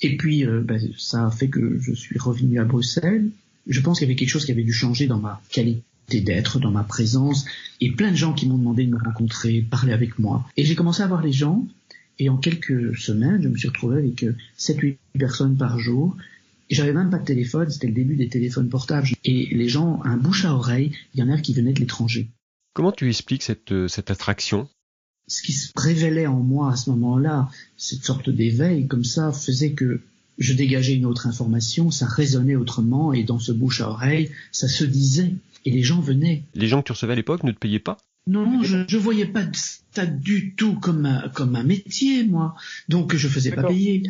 Et 0.02 0.18
puis 0.18 0.46
euh, 0.46 0.62
ben, 0.62 0.82
ça 0.98 1.28
a 1.28 1.32
fait 1.32 1.48
que 1.48 1.80
je 1.80 1.94
suis 1.94 2.18
revenu 2.20 2.60
à 2.60 2.66
Bruxelles. 2.66 3.30
Je 3.68 3.80
pense 3.80 4.00
qu'il 4.00 4.08
y 4.08 4.12
avait 4.12 4.18
quelque 4.18 4.30
chose 4.30 4.46
qui 4.46 4.52
avait 4.52 4.64
dû 4.64 4.74
changer 4.74 5.08
dans 5.08 5.20
ma 5.20 5.42
qualité 5.50 5.84
d'être, 6.10 6.60
dans 6.60 6.72
ma 6.72 6.84
présence, 6.84 7.46
et 7.80 7.92
plein 7.92 8.12
de 8.12 8.18
gens 8.18 8.34
qui 8.34 8.48
m'ont 8.48 8.58
demandé 8.58 8.86
de 8.86 8.92
me 8.92 8.98
rencontrer, 9.02 9.62
parler 9.62 9.94
avec 9.94 10.20
moi. 10.20 10.46
Et 10.58 10.66
j'ai 10.66 10.76
commencé 10.76 11.04
à 11.04 11.08
voir 11.08 11.22
les 11.22 11.32
gens, 11.32 11.66
et 12.20 12.28
en 12.28 12.36
quelques 12.36 12.98
semaines, 12.98 13.42
je 13.42 13.48
me 13.48 13.56
suis 13.56 13.70
retrouvé 13.70 14.00
avec 14.00 14.26
7-8 14.58 14.98
personnes 15.18 15.56
par 15.56 15.80
jour 15.80 16.18
j'avais 16.76 16.94
même 16.94 17.10
pas 17.10 17.18
de 17.18 17.26
téléphone, 17.26 17.70
c'était 17.70 17.88
le 17.88 17.94
début 17.94 18.16
des 18.16 18.30
téléphones 18.30 18.70
portables. 18.70 19.10
Et 19.24 19.48
les 19.52 19.70
gens, 19.70 20.02
un 20.04 20.18
bouche 20.18 20.46
à 20.46 20.54
oreille, 20.54 20.92
il 21.14 21.20
y 21.20 21.24
en 21.24 21.30
a 21.30 21.38
qui 21.38 21.54
venaient 21.54 21.74
de 21.74 21.80
l'étranger. 21.80 22.30
Comment 22.74 22.92
tu 22.92 23.10
expliques 23.10 23.44
cette, 23.44 23.72
euh, 23.72 23.88
cette 23.88 24.12
attraction? 24.12 24.70
Ce 25.28 25.42
qui 25.42 25.54
se 25.54 25.72
révélait 25.76 26.28
en 26.28 26.40
moi 26.40 26.72
à 26.72 26.76
ce 26.76 26.90
moment-là, 26.92 27.50
cette 27.78 28.04
sorte 28.04 28.30
d'éveil 28.30 28.88
comme 28.88 29.04
ça, 29.04 29.32
faisait 29.32 29.74
que 29.74 30.02
je 30.38 30.54
dégageais 30.54 30.96
une 30.96 31.06
autre 31.06 31.28
information, 31.28 31.92
ça 31.92 32.06
résonnait 32.06 32.56
autrement, 32.56 33.14
et 33.14 33.24
dans 33.24 33.40
ce 33.40 33.52
bouche 33.52 33.82
à 33.82 33.90
oreille, 33.90 34.32
ça 34.52 34.68
se 34.68 34.84
disait. 34.84 35.34
Et 35.66 35.72
les 35.72 35.84
gens 35.84 36.02
venaient. 36.02 36.44
Les 36.56 36.68
gens 36.68 36.82
que 36.82 36.88
tu 36.88 36.92
recevais 36.94 37.14
à 37.14 37.16
l'époque 37.16 37.44
ne 37.44 37.52
te 37.52 37.60
payaient 37.60 37.80
pas? 37.80 37.98
Non, 38.28 38.64
je, 38.64 38.86
je 38.88 38.98
voyais 38.98 39.26
pas 39.26 39.46
ça 39.92 40.06
du 40.06 40.54
tout 40.56 40.76
comme 40.76 41.06
un, 41.06 41.30
comme 41.30 41.56
un 41.56 41.64
métier, 41.64 42.24
moi. 42.24 42.56
Donc 42.88 43.16
je 43.16 43.28
faisais 43.28 43.52
pas 43.52 43.64
payer. 43.64 44.04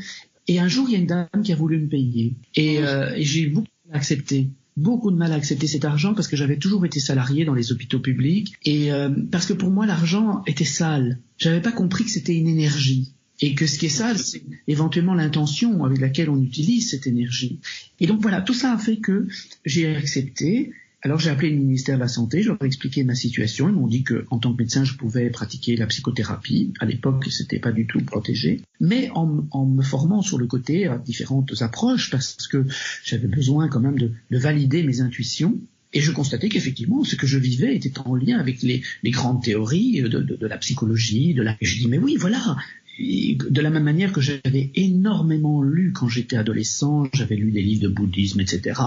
Et 0.47 0.59
un 0.59 0.67
jour, 0.67 0.87
il 0.89 0.93
y 0.93 0.95
a 0.95 0.99
une 0.99 1.07
dame 1.07 1.27
qui 1.43 1.53
a 1.53 1.55
voulu 1.55 1.79
me 1.79 1.87
payer. 1.87 2.35
Et, 2.55 2.79
euh, 2.79 3.13
j'ai 3.17 3.41
eu 3.41 3.49
beaucoup 3.49 3.67
de 3.67 3.89
mal 3.89 3.95
à 3.95 3.97
accepter 3.97 4.49
beaucoup 4.77 5.11
de 5.11 5.17
mal 5.17 5.31
à 5.31 5.35
accepter 5.35 5.67
cet 5.67 5.85
argent 5.85 6.13
parce 6.13 6.27
que 6.27 6.37
j'avais 6.37 6.57
toujours 6.57 6.85
été 6.85 6.99
salarié 6.99 7.45
dans 7.45 7.53
les 7.53 7.71
hôpitaux 7.71 7.99
publics 7.99 8.53
et 8.63 8.91
euh, 8.91 9.09
parce 9.31 9.45
que 9.45 9.53
pour 9.53 9.69
moi 9.69 9.85
l'argent 9.85 10.43
était 10.47 10.65
sale. 10.65 11.19
J'avais 11.37 11.61
pas 11.61 11.71
compris 11.71 12.05
que 12.05 12.09
c'était 12.09 12.35
une 12.35 12.47
énergie 12.47 13.13
et 13.41 13.53
que 13.53 13.67
ce 13.67 13.77
qui 13.77 13.87
est 13.87 13.89
sale 13.89 14.17
c'est 14.17 14.43
éventuellement 14.67 15.13
l'intention 15.13 15.83
avec 15.83 15.99
laquelle 15.99 16.29
on 16.29 16.41
utilise 16.41 16.89
cette 16.89 17.07
énergie. 17.07 17.59
Et 17.99 18.07
donc 18.07 18.21
voilà, 18.21 18.41
tout 18.41 18.53
ça 18.53 18.73
a 18.73 18.77
fait 18.77 18.97
que 18.97 19.27
j'ai 19.65 19.93
accepté 19.95 20.71
alors 21.03 21.19
j'ai 21.19 21.31
appelé 21.31 21.49
le 21.49 21.57
ministère 21.57 21.95
de 21.95 22.01
la 22.01 22.07
Santé, 22.07 22.43
je 22.43 22.49
leur 22.49 22.57
ai 22.61 22.65
expliqué 22.65 23.03
ma 23.03 23.15
situation. 23.15 23.69
Ils 23.69 23.75
m'ont 23.75 23.87
dit 23.87 24.03
que 24.03 24.25
en 24.29 24.37
tant 24.37 24.53
que 24.53 24.61
médecin, 24.61 24.83
je 24.83 24.93
pouvais 24.93 25.29
pratiquer 25.29 25.75
la 25.75 25.87
psychothérapie. 25.87 26.73
À 26.79 26.85
l'époque, 26.85 27.25
c'était 27.29 27.59
pas 27.59 27.71
du 27.71 27.87
tout 27.87 28.01
protégé. 28.01 28.61
Mais 28.79 29.09
en, 29.15 29.25
me 29.65 29.81
formant 29.81 30.21
sur 30.21 30.37
le 30.37 30.45
côté 30.45 30.87
à 30.87 30.97
différentes 30.97 31.61
approches, 31.61 32.11
parce 32.11 32.47
que 32.47 32.65
j'avais 33.03 33.27
besoin 33.27 33.67
quand 33.67 33.79
même 33.79 33.97
de, 33.97 34.11
de, 34.29 34.37
valider 34.37 34.83
mes 34.83 35.01
intuitions. 35.01 35.57
Et 35.93 36.01
je 36.01 36.11
constatais 36.11 36.49
qu'effectivement, 36.49 37.03
ce 37.03 37.15
que 37.15 37.27
je 37.27 37.37
vivais 37.37 37.75
était 37.75 37.99
en 37.99 38.15
lien 38.15 38.37
avec 38.39 38.61
les, 38.61 38.81
grandes 39.05 39.43
théories 39.43 40.01
de, 40.01 40.07
de, 40.07 40.35
de, 40.35 40.47
la 40.47 40.57
psychologie. 40.57 41.33
De 41.33 41.41
la... 41.41 41.57
Et 41.59 41.65
je 41.65 41.79
dis, 41.79 41.87
mais 41.87 41.97
oui, 41.97 42.15
voilà, 42.17 42.57
de 42.99 43.61
la 43.61 43.69
même 43.69 43.83
manière 43.83 44.11
que 44.11 44.21
j'avais 44.21 44.71
énormément 44.75 45.61
lu 45.61 45.91
quand 45.93 46.07
j'étais 46.07 46.35
adolescent, 46.35 47.05
j'avais 47.13 47.35
lu 47.35 47.51
des 47.51 47.61
livres 47.61 47.83
de 47.83 47.87
bouddhisme, 47.87 48.39
etc. 48.41 48.79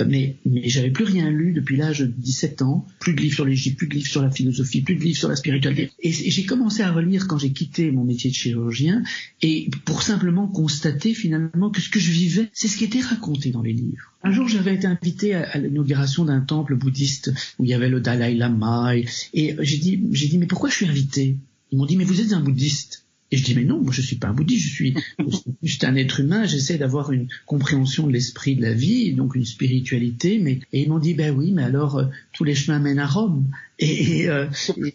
Euh, 0.00 0.04
mais, 0.06 0.36
j'avais 0.64 0.90
plus 0.90 1.04
rien 1.04 1.30
lu 1.30 1.52
depuis 1.52 1.76
l'âge 1.76 2.00
de 2.00 2.06
17 2.06 2.62
ans, 2.62 2.86
plus 3.00 3.14
de 3.14 3.20
livres 3.20 3.34
sur 3.34 3.44
l'Égypte, 3.44 3.78
plus 3.78 3.88
de 3.88 3.94
livres 3.94 4.08
sur 4.08 4.22
la 4.22 4.30
philosophie, 4.30 4.82
plus 4.82 4.96
de 4.96 5.00
livres 5.02 5.18
sur 5.18 5.28
la 5.28 5.36
spiritualité. 5.36 5.90
Et, 6.02 6.12
j'ai 6.12 6.44
commencé 6.44 6.82
à 6.82 6.92
relire 6.92 7.26
quand 7.26 7.38
j'ai 7.38 7.52
quitté 7.52 7.90
mon 7.90 8.04
métier 8.04 8.30
de 8.30 8.34
chirurgien, 8.34 9.02
et 9.42 9.70
pour 9.84 10.02
simplement 10.02 10.46
constater 10.46 11.14
finalement 11.14 11.70
que 11.70 11.80
ce 11.80 11.88
que 11.88 12.00
je 12.00 12.10
vivais, 12.10 12.48
c'est 12.52 12.68
ce 12.68 12.76
qui 12.76 12.84
était 12.84 13.00
raconté 13.00 13.50
dans 13.50 13.62
les 13.62 13.72
livres. 13.72 14.12
Un 14.22 14.32
jour, 14.32 14.48
j'avais 14.48 14.74
été 14.74 14.86
invité 14.86 15.34
à, 15.34 15.58
l'inauguration 15.58 16.24
d'un 16.24 16.40
temple 16.40 16.76
bouddhiste 16.76 17.32
où 17.58 17.64
il 17.64 17.70
y 17.70 17.74
avait 17.74 17.88
le 17.88 18.00
Dalai 18.00 18.34
Lama, 18.34 18.96
et, 18.96 19.06
et 19.32 19.56
j'ai 19.60 19.78
dit, 19.78 20.02
j'ai 20.12 20.28
dit, 20.28 20.38
mais 20.38 20.46
pourquoi 20.46 20.68
je 20.68 20.74
suis 20.74 20.86
invité? 20.86 21.36
Ils 21.70 21.78
m'ont 21.78 21.86
dit, 21.86 21.96
mais 21.96 22.04
vous 22.04 22.20
êtes 22.20 22.32
un 22.32 22.40
bouddhiste. 22.40 23.04
Et 23.30 23.36
je 23.36 23.44
dis, 23.44 23.54
mais 23.54 23.64
non, 23.64 23.82
moi 23.82 23.92
je 23.92 24.00
suis 24.00 24.16
pas 24.16 24.28
un 24.28 24.32
bouddhiste, 24.32 24.68
je 24.68 24.72
suis 24.72 24.94
juste 25.62 25.84
un 25.84 25.94
être 25.96 26.20
humain, 26.20 26.46
j'essaie 26.46 26.78
d'avoir 26.78 27.12
une 27.12 27.28
compréhension 27.44 28.06
de 28.06 28.12
l'esprit 28.12 28.56
de 28.56 28.62
la 28.62 28.72
vie, 28.72 29.12
donc 29.12 29.34
une 29.34 29.44
spiritualité, 29.44 30.38
mais, 30.38 30.60
et 30.72 30.82
ils 30.82 30.88
m'ont 30.88 30.98
dit, 30.98 31.14
ben 31.14 31.36
oui, 31.36 31.52
mais 31.52 31.62
alors, 31.62 31.98
euh, 31.98 32.06
tous 32.32 32.44
les 32.44 32.54
chemins 32.54 32.78
mènent 32.78 32.98
à 32.98 33.06
Rome. 33.06 33.44
Et, 33.78 34.28
euh, 34.28 34.46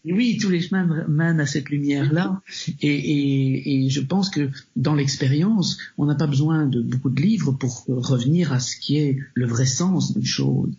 oui, 0.06 0.38
tous 0.42 0.50
les 0.50 0.62
chemins 0.62 1.06
mènent 1.08 1.40
à 1.40 1.46
cette 1.46 1.70
lumière-là. 1.70 2.42
Et, 2.82 3.88
je 3.90 4.02
pense 4.02 4.30
que 4.30 4.50
dans 4.76 4.96
l'expérience, 4.96 5.78
on 5.98 6.06
n'a 6.06 6.16
pas 6.16 6.28
besoin 6.28 6.66
de 6.66 6.82
beaucoup 6.82 7.10
de 7.10 7.22
livres 7.22 7.52
pour 7.52 7.86
revenir 7.88 8.52
à 8.52 8.60
ce 8.60 8.76
qui 8.76 8.98
est 8.98 9.18
le 9.36 9.46
vrai 9.46 9.66
sens 9.66 10.14
d'une 10.14 10.26
chose. 10.26 10.76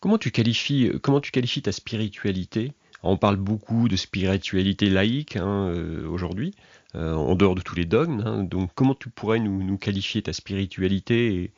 Comment 0.00 0.18
tu 0.18 0.30
qualifies, 0.30 0.90
qualifies 1.32 1.62
ta 1.62 1.72
spiritualité? 1.72 2.72
On 3.02 3.16
parle 3.16 3.36
beaucoup 3.36 3.88
de 3.88 3.96
spiritualité 3.96 4.90
laïque 4.90 5.36
hein, 5.36 5.68
euh, 5.74 6.06
aujourd'hui. 6.08 6.54
Euh, 6.96 7.14
en 7.14 7.36
dehors 7.36 7.54
de 7.54 7.60
tous 7.62 7.76
les 7.76 7.84
dogmes. 7.84 8.22
Hein. 8.26 8.42
Donc 8.44 8.70
comment 8.74 8.94
tu 8.94 9.10
pourrais 9.10 9.38
nous, 9.38 9.78
qualifier 9.78 10.22
ta 10.22 10.32
spiritualité 10.32 11.52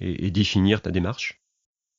et 0.00 0.30
définir 0.30 0.82
ta 0.82 0.90
démarche? 0.90 1.40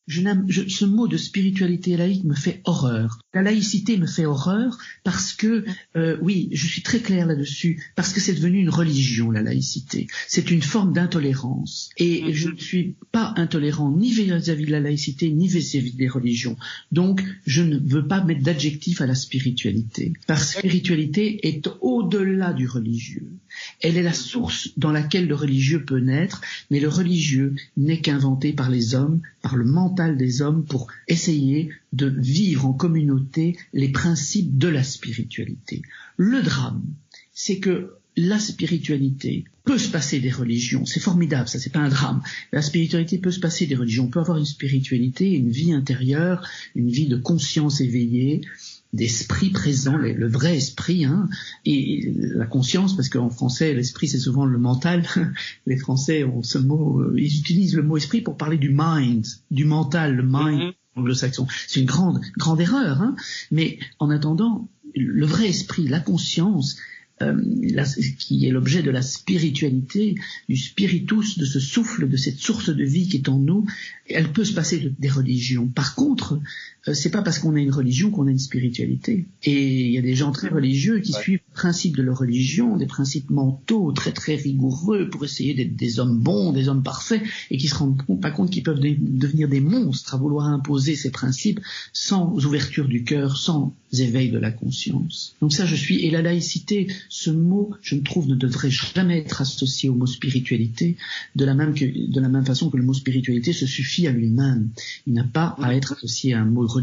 Je 0.08 0.22
je, 0.48 0.68
ce 0.68 0.86
mot 0.86 1.08
de 1.08 1.18
spiritualité 1.18 1.98
laïque 1.98 2.24
me 2.24 2.34
fait 2.34 2.62
horreur. 2.64 3.20
La 3.34 3.42
laïcité 3.42 3.98
me 3.98 4.08
fait 4.08 4.26
horreur 4.26 4.78
parce 5.04 5.34
que, 5.34 5.66
euh, 5.96 6.18
oui, 6.22 6.50
je 6.54 6.66
suis 6.66 6.82
très 6.82 7.00
clair 7.00 7.28
là-dessus, 7.28 7.84
parce 7.96 8.14
que 8.14 8.22
c'est 8.22 8.34
devenu 8.34 8.60
une 8.60 8.70
religion, 8.70 9.32
la 9.32 9.42
laïcité. 9.42 10.08
C'est 10.28 10.50
une 10.50 10.62
forme 10.62 10.94
d'intolérance. 10.94 11.90
Et 11.98 12.24
mhm. 12.24 12.34
je 12.34 12.50
ne 12.50 12.58
suis 12.58 12.96
pas 13.12 13.34
intolérant 13.36 13.92
ni 13.92 14.12
vis-à-vis 14.12 14.66
de 14.66 14.72
la 14.72 14.80
laïcité, 14.80 15.30
ni 15.30 15.48
vis-à-vis 15.48 15.94
des 15.94 16.08
religions. 16.08 16.58
Donc, 16.92 17.22
je 17.46 17.62
ne 17.62 17.78
veux 17.78 18.08
pas 18.08 18.24
mettre 18.24 18.44
d'adjectif 18.44 19.02
à 19.02 19.08
la 19.08 19.16
spiritualité. 19.16 20.14
Parce 20.26 20.54
que 20.54 20.60
spiritualité 20.60 21.48
est 21.48 21.68
au-delà 21.82 22.54
du 22.54 22.68
religieux. 22.68 23.28
Elle 23.82 23.98
est 23.98 24.04
la 24.04 24.14
source 24.14 24.70
dans 24.78 24.92
laquelle 24.92 25.28
le 25.28 25.36
religieux 25.36 25.84
peut 25.84 26.00
naître, 26.00 26.42
mais 26.72 26.80
le 26.80 26.90
religieux 26.90 27.56
n'est 27.76 28.02
qu'inventé 28.02 28.54
par 28.54 28.70
les 28.70 28.96
hommes, 28.96 29.22
par 29.42 29.56
le 29.56 29.66
mental 29.66 30.18
des 30.18 30.42
hommes 30.42 30.66
pour 30.66 30.88
essayer 31.08 31.70
de 31.94 32.08
vivre 32.08 32.66
en 32.66 32.74
communauté 32.74 33.58
les 33.74 33.90
principes 33.90 34.58
de 34.58 34.68
la 34.68 34.84
spiritualité. 34.84 35.82
Le 36.18 36.42
drame, 36.42 36.84
c'est 37.34 37.60
que 37.60 37.94
la 38.18 38.40
spiritualité 38.40 39.46
peut 39.64 39.78
se 39.78 39.90
passer 39.90 40.20
des 40.20 40.32
religions, 40.32 40.86
c'est 40.86 41.00
formidable, 41.00 41.48
ça 41.48 41.60
c'est 41.60 41.72
pas 41.72 41.80
un 41.80 41.90
drame. 41.90 42.24
La 42.52 42.64
spiritualité 42.64 43.20
peut 43.20 43.32
se 43.32 43.40
passer 43.40 43.68
des 43.68 43.76
religions, 43.76 44.06
on 44.06 44.10
peut 44.10 44.20
avoir 44.20 44.38
une 44.38 44.46
spiritualité, 44.46 45.32
une 45.32 45.52
vie 45.52 45.72
intérieure, 45.72 46.48
une 46.74 46.90
vie 46.90 47.08
de 47.08 47.18
conscience 47.18 47.80
éveillée, 47.80 48.42
d'esprit 48.94 49.50
présent, 49.50 49.98
le, 49.98 50.28
vrai 50.28 50.58
esprit, 50.58 51.06
hein, 51.06 51.30
et 51.66 52.14
la 52.16 52.46
conscience, 52.46 52.96
parce 52.96 53.10
qu'en 53.10 53.30
français, 53.30 53.74
l'esprit, 53.74 54.08
c'est 54.08 54.20
souvent 54.20 54.46
le 54.46 54.58
mental. 54.58 55.04
Les 55.66 55.78
Français 55.78 56.24
ont 56.24 56.44
ce 56.44 56.58
mot, 56.58 57.02
euh, 57.02 57.16
ils 57.18 57.40
utilisent 57.40 57.76
le 57.76 57.84
mot 57.84 57.98
esprit 57.98 58.22
pour 58.22 58.38
parler 58.38 58.58
du 58.58 58.70
mind, 58.74 59.26
du 59.52 59.66
mental, 59.66 60.16
le 60.16 60.24
mind 60.24 60.62
mm-hmm. 60.62 60.74
anglo-saxon. 60.96 61.48
C'est 61.68 61.82
une 61.82 61.86
grande, 61.86 62.22
grande 62.38 62.62
erreur, 62.62 63.02
hein, 63.02 63.16
mais 63.52 63.80
en 64.00 64.10
attendant, 64.10 64.70
le 64.96 65.26
vrai 65.26 65.48
esprit, 65.48 65.88
la 65.88 66.00
conscience, 66.00 66.78
euh, 67.24 67.36
qui 68.20 68.46
est 68.46 68.52
l'objet 68.52 68.84
de 68.84 68.92
la 68.92 69.02
spiritualité, 69.02 70.16
du 70.50 70.56
spiritus, 70.56 71.40
de 71.40 71.46
ce 71.46 71.60
souffle, 71.60 72.08
de 72.08 72.16
cette 72.16 72.38
source 72.38 72.70
de 72.70 72.84
vie 72.84 73.08
qui 73.08 73.18
est 73.18 73.30
en 73.30 73.40
nous, 73.40 73.66
elle 74.08 74.32
peut 74.32 74.44
se 74.44 74.54
passer 74.54 74.78
de, 74.78 74.94
des 75.00 75.10
religions. 75.10 75.68
Par 75.68 75.96
contre, 75.96 76.40
c'est 76.94 77.10
pas 77.10 77.22
parce 77.22 77.40
qu'on 77.40 77.56
a 77.56 77.60
une 77.60 77.72
religion 77.72 78.12
qu'on 78.12 78.28
a 78.28 78.32
une 78.32 78.40
spiritualité. 78.40 79.26
Et 79.44 79.86
il 79.88 79.92
y 79.92 79.98
a 79.98 80.02
des 80.02 80.16
gens 80.16 80.32
très 80.32 80.50
religieux 80.50 81.00
qui 81.00 81.14
suivent 81.14 81.40
les 81.48 81.54
principes 81.54 81.98
de 81.98 82.04
leur 82.04 82.18
religion, 82.18 82.78
des 82.78 82.86
principes 82.86 83.30
mentaux 83.30 83.92
très 83.92 84.12
très 84.12 84.36
rigoureux 84.36 85.10
pour 85.10 85.24
essayer 85.26 85.54
d'être 85.54 85.76
des 85.76 86.00
hommes 86.00 86.20
bons, 86.20 86.52
des 86.52 86.70
hommes 86.70 86.84
parfaits, 86.84 87.22
et 87.52 87.58
qui 87.58 87.68
se 87.68 87.76
rendent 87.76 88.02
pas 88.22 88.32
compte 88.32 88.52
qu'ils 88.52 88.64
peuvent 88.64 88.80
devenir 88.80 89.48
des 89.48 89.60
monstres 89.60 90.16
à 90.16 90.18
vouloir 90.18 90.48
imposer 90.48 90.96
ces 90.96 91.12
principes 91.12 91.60
sans 91.94 92.46
ouverture 92.46 92.88
du 92.88 93.04
cœur, 93.04 93.38
sans 93.38 93.74
éveil 93.94 94.30
de 94.30 94.38
la 94.38 94.52
conscience. 94.52 95.36
Donc 95.42 95.54
ça, 95.54 95.66
je 95.66 95.76
suis, 95.76 96.06
et 96.06 96.12
la 96.12 96.22
laïcité, 96.22 96.88
ce 97.10 97.30
mot, 97.30 97.72
je 97.82 97.96
ne 97.96 98.02
trouve, 98.02 98.28
ne 98.28 98.36
devrait 98.36 98.70
jamais 98.70 99.20
être 99.20 99.42
associé 99.42 99.90
au 99.90 99.96
mot 99.96 100.06
spiritualité, 100.06 100.98
de 101.36 101.46
la 101.46 101.54
même, 101.54 101.74
que, 101.74 101.86
de 101.86 102.20
la 102.20 102.30
même 102.30 102.46
façon 102.46 102.70
que 102.70 102.78
le 102.78 102.84
mot 102.84 102.94
spiritualité 102.94 103.54
se 103.54 103.66
suffit 103.66 104.08
à 104.08 104.12
lui-même. 104.12 104.70
Il 105.06 105.14
n'a 105.14 105.24
pas 105.24 105.56
à 105.62 105.74
être 105.74 105.94
associé 105.94 106.34
à 106.34 106.42
un 106.42 106.46
mot 106.46 106.66
religieux. 106.68 106.77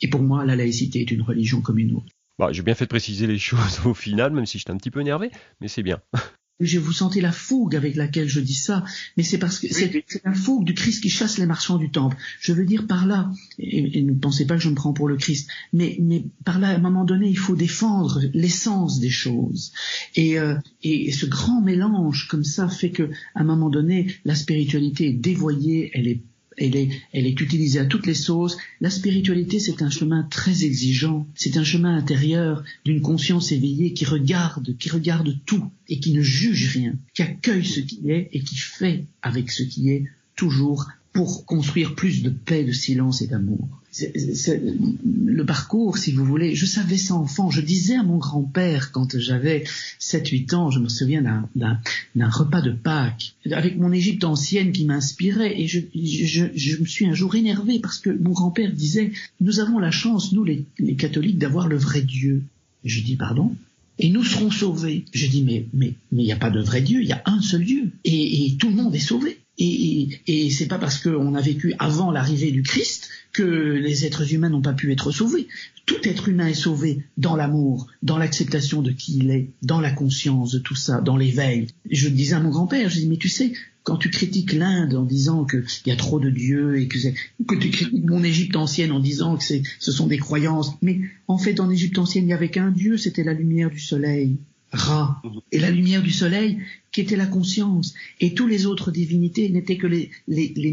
Et 0.00 0.08
pour 0.08 0.22
moi, 0.22 0.44
la 0.44 0.56
laïcité 0.56 1.00
est 1.00 1.10
une 1.10 1.22
religion 1.22 1.60
comme 1.60 1.78
une 1.78 1.94
autre. 1.94 2.12
Bah, 2.38 2.52
j'ai 2.52 2.62
bien 2.62 2.74
fait 2.74 2.84
de 2.84 2.90
préciser 2.90 3.26
les 3.26 3.38
choses 3.38 3.80
au 3.84 3.94
final, 3.94 4.32
même 4.32 4.46
si 4.46 4.58
j'étais 4.58 4.70
un 4.70 4.76
petit 4.76 4.90
peu 4.90 5.00
énervé, 5.00 5.30
mais 5.60 5.68
c'est 5.68 5.82
bien. 5.82 6.00
Je 6.60 6.80
vous 6.80 6.92
sentez 6.92 7.20
la 7.20 7.30
fougue 7.30 7.76
avec 7.76 7.94
laquelle 7.94 8.28
je 8.28 8.40
dis 8.40 8.54
ça, 8.54 8.84
mais 9.16 9.22
c'est 9.22 9.38
parce 9.38 9.60
que 9.60 9.72
c'est 9.72 10.04
la 10.24 10.34
fougue 10.34 10.64
du 10.64 10.74
Christ 10.74 11.00
qui 11.00 11.08
chasse 11.08 11.38
les 11.38 11.46
marchands 11.46 11.76
du 11.76 11.92
temple. 11.92 12.16
Je 12.40 12.52
veux 12.52 12.64
dire 12.64 12.88
par 12.88 13.06
là, 13.06 13.30
et, 13.60 14.02
ne 14.02 14.12
pensez 14.12 14.44
pas 14.44 14.56
que 14.56 14.62
je 14.62 14.68
me 14.68 14.74
prends 14.74 14.92
pour 14.92 15.06
le 15.06 15.16
Christ, 15.16 15.48
mais, 15.72 15.96
mais 16.00 16.24
par 16.44 16.58
là, 16.58 16.70
à 16.70 16.74
un 16.74 16.78
moment 16.78 17.04
donné, 17.04 17.28
il 17.28 17.38
faut 17.38 17.54
défendre 17.54 18.20
l'essence 18.34 18.98
des 18.98 19.08
choses. 19.08 19.72
Et, 20.16 20.40
euh, 20.40 20.56
et, 20.82 21.12
ce 21.12 21.26
grand 21.26 21.60
mélange 21.60 22.26
comme 22.26 22.42
ça 22.42 22.68
fait 22.68 22.90
que, 22.90 23.04
à 23.36 23.42
un 23.42 23.44
moment 23.44 23.70
donné, 23.70 24.12
la 24.24 24.34
spiritualité 24.34 25.10
est 25.10 25.12
dévoyée, 25.12 25.92
elle 25.94 26.08
est 26.08 26.22
elle 26.58 26.76
est, 26.76 27.40
utilisée 27.40 27.78
à 27.78 27.84
toutes 27.84 28.06
les 28.06 28.14
sauces. 28.14 28.56
La 28.80 28.90
spiritualité, 28.90 29.60
c'est 29.60 29.82
un 29.82 29.90
chemin 29.90 30.24
très 30.24 30.64
exigeant. 30.64 31.26
C'est 31.34 31.56
un 31.56 31.64
chemin 31.64 31.96
intérieur 31.96 32.64
d'une 32.84 33.00
conscience 33.00 33.52
éveillée 33.52 33.92
qui 33.92 34.04
regarde, 34.04 34.76
qui 34.78 34.90
regarde 34.90 35.36
tout 35.46 35.70
et 35.88 36.00
qui 36.00 36.12
ne 36.12 36.22
juge 36.22 36.72
rien, 36.74 36.94
qui 37.14 37.22
accueille 37.22 37.64
ce 37.64 37.80
qui 37.80 38.10
est 38.10 38.28
et 38.32 38.40
qui 38.40 38.56
fait 38.56 39.04
avec 39.22 39.50
ce 39.50 39.62
qui 39.62 39.90
est 39.90 40.04
toujours 40.36 40.88
pour 41.18 41.44
construire 41.46 41.96
plus 41.96 42.22
de 42.22 42.30
paix, 42.30 42.62
de 42.62 42.70
silence 42.70 43.22
et 43.22 43.26
d'amour. 43.26 43.68
le 43.92 45.42
parcours, 45.44 45.98
si 45.98 46.12
vous 46.12 46.24
voulez, 46.24 46.54
je 46.54 46.64
savais 46.64 46.96
ça 46.96 47.14
enfant. 47.14 47.50
Je 47.50 47.60
disais 47.60 47.96
à 47.96 48.04
mon 48.04 48.18
grand-père 48.18 48.92
quand 48.92 49.18
j'avais 49.18 49.64
7-8 49.98 50.54
ans, 50.54 50.70
je 50.70 50.78
me 50.78 50.88
souviens 50.88 51.42
d'un 51.56 52.28
repas 52.28 52.60
de 52.60 52.70
Pâques 52.70 53.34
avec 53.50 53.76
mon 53.78 53.90
Égypte 53.90 54.22
ancienne 54.22 54.70
qui 54.70 54.84
m'inspirait 54.84 55.60
et 55.60 55.66
je, 55.66 56.80
me 56.80 56.86
suis 56.86 57.06
un 57.06 57.14
jour 57.14 57.34
énervé 57.34 57.80
parce 57.80 57.98
que 57.98 58.10
mon 58.10 58.30
grand-père 58.30 58.72
disait, 58.72 59.10
nous 59.40 59.58
avons 59.58 59.80
la 59.80 59.90
chance, 59.90 60.30
nous 60.30 60.44
les, 60.44 60.66
catholiques, 60.96 61.38
d'avoir 61.38 61.66
le 61.66 61.78
vrai 61.78 62.02
Dieu. 62.02 62.44
je 62.84 63.00
dis, 63.00 63.16
pardon? 63.16 63.56
Et 63.98 64.10
nous 64.10 64.22
serons 64.22 64.52
sauvés. 64.52 65.04
Je 65.12 65.26
dis 65.26 65.42
mais 65.42 65.66
mais 65.72 65.94
mais 66.12 66.22
il 66.22 66.26
n'y 66.26 66.32
a 66.32 66.36
pas 66.36 66.50
de 66.50 66.60
vrai 66.60 66.80
Dieu, 66.80 67.02
il 67.02 67.08
y 67.08 67.12
a 67.12 67.22
un 67.26 67.42
seul 67.42 67.64
Dieu 67.64 67.90
et 68.04 68.54
tout 68.60 68.68
le 68.68 68.76
monde 68.76 68.94
est 68.94 69.00
sauvé. 69.00 69.40
Et, 69.58 70.50
c'est 70.50 70.66
pas 70.66 70.78
parce 70.78 70.98
qu'on 70.98 71.34
a 71.34 71.40
vécu 71.40 71.74
avant 71.78 72.10
l'arrivée 72.10 72.52
du 72.52 72.62
Christ 72.62 73.08
que 73.32 73.42
les 73.42 74.04
êtres 74.04 74.32
humains 74.32 74.48
n'ont 74.48 74.62
pas 74.62 74.72
pu 74.72 74.92
être 74.92 75.10
sauvés. 75.10 75.48
Tout 75.84 75.96
être 76.04 76.28
humain 76.28 76.46
est 76.46 76.54
sauvé 76.54 77.02
dans 77.16 77.34
l'amour, 77.34 77.88
dans 78.02 78.18
l'acceptation 78.18 78.82
de 78.82 78.92
qui 78.92 79.18
il 79.18 79.30
est, 79.30 79.50
dans 79.62 79.80
la 79.80 79.90
conscience 79.90 80.52
de 80.52 80.58
tout 80.58 80.74
ça, 80.74 81.00
dans 81.00 81.16
l'éveil. 81.16 81.66
Je 81.90 82.08
disais 82.08 82.34
à 82.34 82.40
mon 82.40 82.50
grand-père, 82.50 82.88
je 82.90 83.00
dis 83.00 83.06
mais 83.06 83.16
tu 83.16 83.28
sais, 83.28 83.52
quand 83.82 83.96
tu 83.96 84.10
critiques 84.10 84.52
l'Inde 84.52 84.94
en 84.94 85.04
disant 85.04 85.44
qu'il 85.44 85.64
y 85.86 85.90
a 85.90 85.96
trop 85.96 86.20
de 86.20 86.28
dieux 86.28 86.78
et 86.78 86.88
que, 86.88 86.98
que 86.98 87.54
tu 87.54 87.70
critiques 87.70 88.04
mon 88.04 88.22
Égypte 88.22 88.54
ancienne 88.54 88.92
en 88.92 89.00
disant 89.00 89.38
que 89.38 89.44
ce 89.44 89.92
sont 89.92 90.06
des 90.06 90.18
croyances, 90.18 90.74
mais 90.82 91.00
en 91.26 91.38
fait 91.38 91.58
en 91.58 91.70
Égypte 91.70 91.98
ancienne 91.98 92.24
il 92.24 92.26
n'y 92.26 92.32
avait 92.34 92.50
qu'un 92.50 92.70
dieu, 92.70 92.98
c'était 92.98 93.24
la 93.24 93.32
lumière 93.32 93.70
du 93.70 93.80
soleil. 93.80 94.36
Ra. 94.72 95.22
Et 95.50 95.58
la 95.58 95.70
lumière 95.70 96.02
du 96.02 96.10
soleil, 96.10 96.58
qui 96.98 97.02
était 97.02 97.16
la 97.16 97.26
conscience. 97.26 97.94
Et 98.18 98.34
toutes 98.34 98.50
les 98.50 98.66
autres 98.66 98.90
divinités 98.90 99.48
n'étaient 99.50 99.76
que 99.76 99.86
les, 99.86 100.10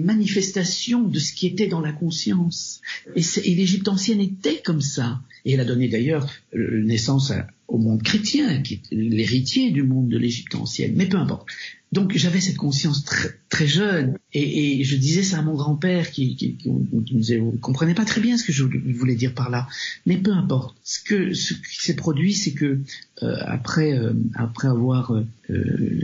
manifestations 0.03 1.07
de 1.07 1.19
ce 1.19 1.33
qui 1.33 1.45
était 1.45 1.67
dans 1.67 1.81
la 1.81 1.91
conscience. 1.91 2.81
Et, 3.15 3.21
l'Égypte 3.53 3.87
ancienne 3.87 4.19
était 4.19 4.59
comme 4.65 4.81
ça. 4.81 5.21
Et 5.45 5.51
elle 5.51 5.59
a 5.59 5.65
donné 5.65 5.87
d'ailleurs 5.87 6.27
euh, 6.55 6.81
naissance 6.83 7.31
au 7.67 7.77
monde 7.77 8.01
chrétien, 8.01 8.63
qui 8.63 8.75
est 8.75 8.81
l'héritier 8.91 9.69
du 9.69 9.83
monde 9.83 10.09
de 10.09 10.17
l'Égypte 10.17 10.55
ancienne. 10.55 10.93
Mais 10.95 11.05
peu 11.05 11.17
importe. 11.17 11.47
Donc 11.91 12.17
j'avais 12.17 12.41
cette 12.41 12.57
conscience 12.57 13.05
très, 13.05 13.67
jeune 13.67 14.17
et, 14.33 14.83
je 14.83 14.97
disais 14.97 15.23
ça 15.23 15.39
à 15.39 15.41
mon 15.43 15.53
grand-père 15.53 16.11
qui, 16.11 16.35
qui, 16.35 16.57
qui, 16.57 16.69
ne 16.69 17.57
comprenait 17.57 17.93
pas 17.93 18.03
très 18.03 18.19
bien 18.19 18.37
ce 18.37 18.43
que 18.43 18.51
je 18.51 18.63
voulais 18.63 19.15
dire 19.15 19.33
par 19.33 19.49
là. 19.49 19.67
Mais 20.05 20.17
peu 20.17 20.33
importe. 20.33 20.75
Ce, 20.83 20.99
que, 21.01 21.33
ce 21.33 21.53
qui 21.53 21.85
s'est 21.85 21.95
produit, 21.95 22.33
c'est 22.33 22.51
que 22.51 22.79
euh, 23.23 23.37
après, 23.45 23.97
euh, 23.97 24.13
après 24.33 24.67
avoir 24.67 25.11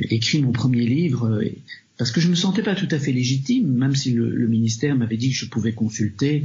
écrit 0.10 0.41
mon 0.41 0.51
premier 0.51 0.86
livre, 0.86 1.41
parce 1.97 2.12
que 2.12 2.21
je 2.21 2.30
me 2.30 2.36
sentais 2.36 2.63
pas 2.63 2.75
tout 2.75 2.88
à 2.91 2.99
fait 2.99 3.12
légitime, 3.12 3.67
même 3.67 3.95
si 3.95 4.12
le, 4.12 4.30
le 4.30 4.47
ministère 4.47 4.95
m'avait 4.95 5.17
dit 5.17 5.30
que 5.30 5.36
je 5.36 5.45
pouvais 5.45 5.73
consulter 5.73 6.43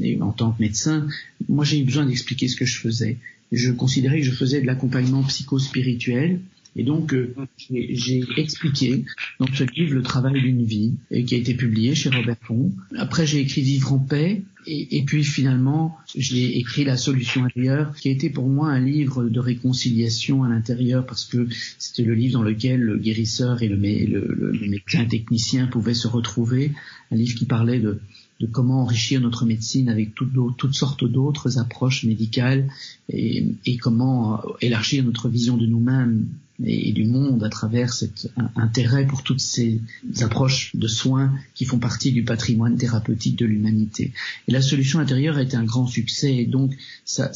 et 0.00 0.20
en 0.20 0.32
tant 0.32 0.52
que 0.52 0.60
médecin. 0.60 1.06
Moi, 1.48 1.64
j'ai 1.64 1.80
eu 1.80 1.84
besoin 1.84 2.06
d'expliquer 2.06 2.48
ce 2.48 2.56
que 2.56 2.64
je 2.64 2.78
faisais. 2.78 3.18
Je 3.52 3.70
considérais 3.70 4.18
que 4.18 4.24
je 4.26 4.32
faisais 4.32 4.60
de 4.60 4.66
l'accompagnement 4.66 5.22
psychospirituel 5.22 6.40
et 6.78 6.84
donc, 6.84 7.14
euh, 7.14 7.34
j'ai 7.70 8.22
expliqué 8.36 9.04
dans 9.40 9.46
ce 9.46 9.64
livre 9.64 9.94
le 9.94 10.02
travail 10.02 10.42
d'une 10.42 10.62
vie, 10.62 10.92
et 11.10 11.24
qui 11.24 11.34
a 11.34 11.38
été 11.38 11.54
publié 11.54 11.94
chez 11.94 12.10
Robert 12.10 12.36
Font. 12.42 12.70
Après, 12.98 13.26
j'ai 13.26 13.40
écrit 13.40 13.62
Vivre 13.62 13.94
en 13.94 13.98
paix, 13.98 14.42
et, 14.66 14.98
et, 14.98 15.02
puis 15.04 15.24
finalement, 15.24 15.96
j'ai 16.14 16.58
écrit 16.58 16.84
La 16.84 16.98
solution 16.98 17.44
intérieure, 17.44 17.94
qui 17.94 18.08
a 18.08 18.12
été 18.12 18.28
pour 18.28 18.48
moi 18.48 18.68
un 18.68 18.80
livre 18.80 19.24
de 19.24 19.40
réconciliation 19.40 20.42
à 20.42 20.50
l'intérieur, 20.50 21.06
parce 21.06 21.24
que 21.24 21.48
c'était 21.78 22.02
le 22.02 22.14
livre 22.14 22.34
dans 22.34 22.42
lequel 22.42 22.80
le 22.80 22.98
guérisseur 22.98 23.62
et 23.62 23.68
le, 23.68 23.76
médecin 23.76 25.06
technicien 25.06 25.68
pouvaient 25.68 25.94
se 25.94 26.08
retrouver. 26.08 26.72
Un 27.10 27.16
livre 27.16 27.38
qui 27.38 27.46
parlait 27.46 27.80
de, 27.80 28.00
de 28.40 28.46
comment 28.46 28.82
enrichir 28.82 29.22
notre 29.22 29.46
médecine 29.46 29.88
avec 29.88 30.14
toutes, 30.14 30.74
sortes 30.74 31.06
d'autres 31.06 31.58
approches 31.58 32.04
médicales 32.04 32.68
et, 33.08 33.46
et, 33.64 33.78
comment 33.78 34.42
élargir 34.60 35.04
notre 35.04 35.30
vision 35.30 35.56
de 35.56 35.64
nous-mêmes 35.64 36.26
et, 36.64 36.92
du 36.92 37.04
monde 37.04 37.42
à 37.44 37.48
travers 37.48 37.92
cet 37.92 38.30
intérêt 38.54 39.06
pour 39.06 39.22
toutes 39.22 39.40
ces 39.40 39.80
approches 40.20 40.74
de 40.74 40.88
soins 40.88 41.32
qui 41.54 41.64
font 41.64 41.78
partie 41.78 42.12
du 42.12 42.24
patrimoine 42.24 42.76
thérapeutique 42.76 43.36
de 43.36 43.46
l'humanité. 43.46 44.12
Et 44.48 44.52
la 44.52 44.62
solution 44.62 44.98
intérieure 44.98 45.36
a 45.36 45.42
été 45.42 45.56
un 45.56 45.64
grand 45.64 45.86
succès 45.86 46.34
et 46.34 46.46
donc 46.46 46.72
ça, 47.04 47.30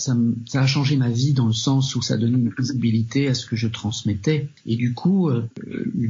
a 0.54 0.66
changé 0.66 0.96
ma 0.96 1.11
vie 1.11 1.33
dans 1.33 1.46
le 1.46 1.52
sens 1.52 1.94
où 1.94 2.02
ça 2.02 2.16
donnait 2.16 2.38
une 2.38 2.52
visibilité 2.56 3.28
à 3.28 3.35
ce 3.35 3.46
que 3.46 3.56
je 3.56 3.68
transmettais. 3.68 4.48
Et 4.66 4.76
du 4.76 4.94
coup, 4.94 5.28
euh, 5.28 5.48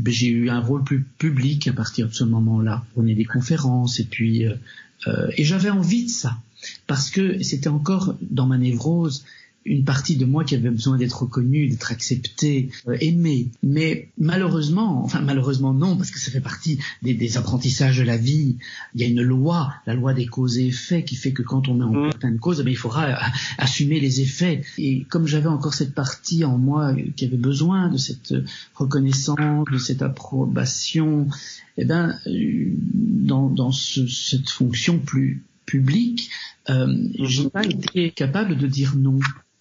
j'ai 0.06 0.28
eu 0.28 0.50
un 0.50 0.60
rôle 0.60 0.84
plus 0.84 1.04
public 1.18 1.68
à 1.68 1.72
partir 1.72 2.08
de 2.08 2.14
ce 2.14 2.24
moment-là. 2.24 2.84
On 2.96 3.06
est 3.06 3.14
des 3.14 3.24
conférences 3.24 4.00
et 4.00 4.04
puis 4.04 4.46
euh, 4.46 4.54
euh, 5.06 5.30
et 5.36 5.44
j'avais 5.44 5.70
envie 5.70 6.04
de 6.04 6.10
ça 6.10 6.38
parce 6.86 7.10
que 7.10 7.42
c'était 7.42 7.68
encore 7.68 8.16
dans 8.20 8.46
ma 8.46 8.58
névrose 8.58 9.24
une 9.66 9.84
partie 9.84 10.16
de 10.16 10.24
moi 10.24 10.44
qui 10.44 10.54
avait 10.54 10.70
besoin 10.70 10.96
d'être 10.96 11.22
reconnue, 11.22 11.68
d'être 11.68 11.92
acceptée, 11.92 12.70
euh, 12.88 12.96
aimée. 13.00 13.48
Mais 13.62 14.08
malheureusement, 14.18 15.04
enfin 15.04 15.20
malheureusement 15.20 15.74
non, 15.74 15.96
parce 15.96 16.10
que 16.10 16.18
ça 16.18 16.30
fait 16.30 16.40
partie 16.40 16.78
des, 17.02 17.14
des, 17.14 17.36
apprentissages 17.36 17.98
de 17.98 18.02
la 18.02 18.16
vie. 18.16 18.56
Il 18.94 19.00
y 19.00 19.04
a 19.04 19.06
une 19.06 19.22
loi, 19.22 19.74
la 19.86 19.94
loi 19.94 20.14
des 20.14 20.26
causes 20.26 20.58
et 20.58 20.68
effets, 20.68 21.04
qui 21.04 21.14
fait 21.16 21.32
que 21.32 21.42
quand 21.42 21.68
on 21.68 21.80
est 21.80 21.84
en 21.84 21.92
mmh. 21.92 22.14
pleine 22.14 22.38
cause, 22.38 22.62
eh 22.66 22.70
il 22.70 22.76
faudra 22.76 23.06
euh, 23.06 23.14
assumer 23.58 24.00
les 24.00 24.22
effets. 24.22 24.62
Et 24.78 25.04
comme 25.04 25.26
j'avais 25.26 25.48
encore 25.48 25.74
cette 25.74 25.94
partie 25.94 26.44
en 26.44 26.56
moi 26.56 26.94
qui 27.16 27.26
avait 27.26 27.36
besoin 27.36 27.88
de 27.88 27.98
cette 27.98 28.34
reconnaissance, 28.74 29.66
de 29.70 29.78
cette 29.78 30.02
approbation, 30.02 31.28
eh 31.76 31.84
ben, 31.84 32.18
euh, 32.26 32.72
dans, 32.94 33.48
dans 33.48 33.72
ce, 33.72 34.06
cette 34.06 34.48
fonction 34.48 34.98
plus 34.98 35.44
publique, 35.66 36.30
euh, 36.68 36.86
mmh. 36.86 37.26
j'ai 37.26 37.48
pas 37.50 37.64
été 37.64 38.10
capable 38.10 38.56
de 38.56 38.66
dire 38.66 38.96
non. 38.96 39.18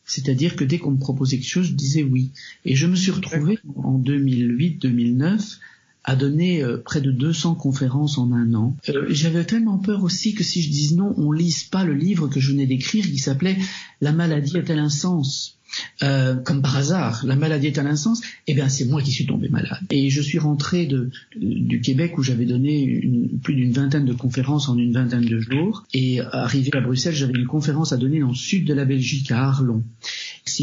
C'est-à-dire 0.09 0.55
que 0.55 0.63
dès 0.63 0.79
qu'on 0.79 0.91
me 0.91 0.99
proposait 0.99 1.37
quelque 1.37 1.47
chose, 1.47 1.67
je 1.67 1.73
disais 1.73 2.01
oui. 2.01 2.31
Et 2.65 2.75
je 2.75 2.87
me 2.87 2.95
suis 2.95 3.11
retrouvé 3.11 3.59
en 3.75 3.99
2008-2009 3.99 5.59
à 6.03 6.15
donner 6.15 6.63
euh, 6.63 6.77
près 6.77 6.99
de 6.99 7.11
200 7.11 7.53
conférences 7.53 8.17
en 8.17 8.31
un 8.31 8.55
an. 8.55 8.75
Euh, 8.89 9.05
j'avais 9.09 9.45
tellement 9.45 9.77
peur 9.77 10.03
aussi 10.03 10.33
que 10.33 10.43
si 10.43 10.63
je 10.63 10.69
dise 10.71 10.95
non, 10.95 11.13
on 11.17 11.31
lise 11.31 11.63
pas 11.65 11.83
le 11.83 11.93
livre 11.93 12.27
que 12.27 12.39
je 12.39 12.51
venais 12.51 12.65
d'écrire 12.65 13.05
qui 13.05 13.19
s'appelait 13.19 13.57
La 14.01 14.11
maladie 14.11 14.57
a-t-elle 14.57 14.79
un 14.79 14.89
sens? 14.89 15.58
Euh, 16.03 16.35
comme 16.35 16.61
par 16.61 16.77
hasard, 16.77 17.23
la 17.25 17.35
maladie 17.35 17.67
est 17.67 17.77
à 17.77 17.83
l'insens, 17.83 18.21
eh 18.47 18.53
bien 18.53 18.69
c'est 18.69 18.85
moi 18.85 19.01
qui 19.01 19.11
suis 19.11 19.25
tombé 19.25 19.49
malade. 19.49 19.79
Et 19.89 20.09
je 20.09 20.21
suis 20.21 20.39
rentré 20.39 20.85
de, 20.85 21.09
du 21.35 21.81
Québec 21.81 22.17
où 22.17 22.23
j'avais 22.23 22.45
donné 22.45 22.83
une, 22.83 23.39
plus 23.39 23.55
d'une 23.55 23.71
vingtaine 23.71 24.05
de 24.05 24.13
conférences 24.13 24.69
en 24.69 24.77
une 24.77 24.93
vingtaine 24.93 25.25
de 25.25 25.39
jours. 25.39 25.85
Et 25.93 26.21
arrivé 26.21 26.69
à 26.73 26.81
Bruxelles, 26.81 27.15
j'avais 27.15 27.33
une 27.33 27.47
conférence 27.47 27.93
à 27.93 27.97
donner 27.97 28.19
dans 28.19 28.29
le 28.29 28.35
sud 28.35 28.65
de 28.65 28.73
la 28.73 28.85
Belgique, 28.85 29.31
à 29.31 29.47
Arlon. 29.47 29.83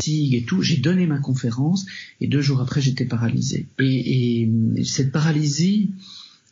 Et 0.06 0.44
tout, 0.46 0.62
j'ai 0.62 0.76
donné 0.78 1.06
ma 1.06 1.18
conférence 1.18 1.86
et 2.20 2.26
deux 2.26 2.40
jours 2.40 2.60
après 2.60 2.80
j'étais 2.80 3.04
paralysé. 3.04 3.66
Et, 3.78 4.42
et 4.42 4.84
cette 4.84 5.12
paralysie, 5.12 5.90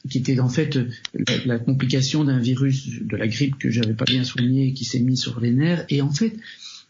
qui 0.09 0.19
était 0.19 0.39
en 0.39 0.49
fait 0.49 0.79
la, 1.15 1.45
la 1.47 1.59
complication 1.59 2.25
d'un 2.25 2.39
virus 2.39 2.89
de 3.03 3.17
la 3.17 3.27
grippe 3.27 3.57
que 3.59 3.71
j'avais 3.71 3.95
pas 3.95 4.05
bien 4.05 4.25
soigné 4.25 4.69
et 4.69 4.73
qui 4.73 4.85
s'est 4.85 5.01
mis 5.01 5.17
sur 5.17 5.41
les 5.41 5.51
nerfs. 5.51 5.85
Et 5.89 6.03
en 6.03 6.11
fait, 6.11 6.37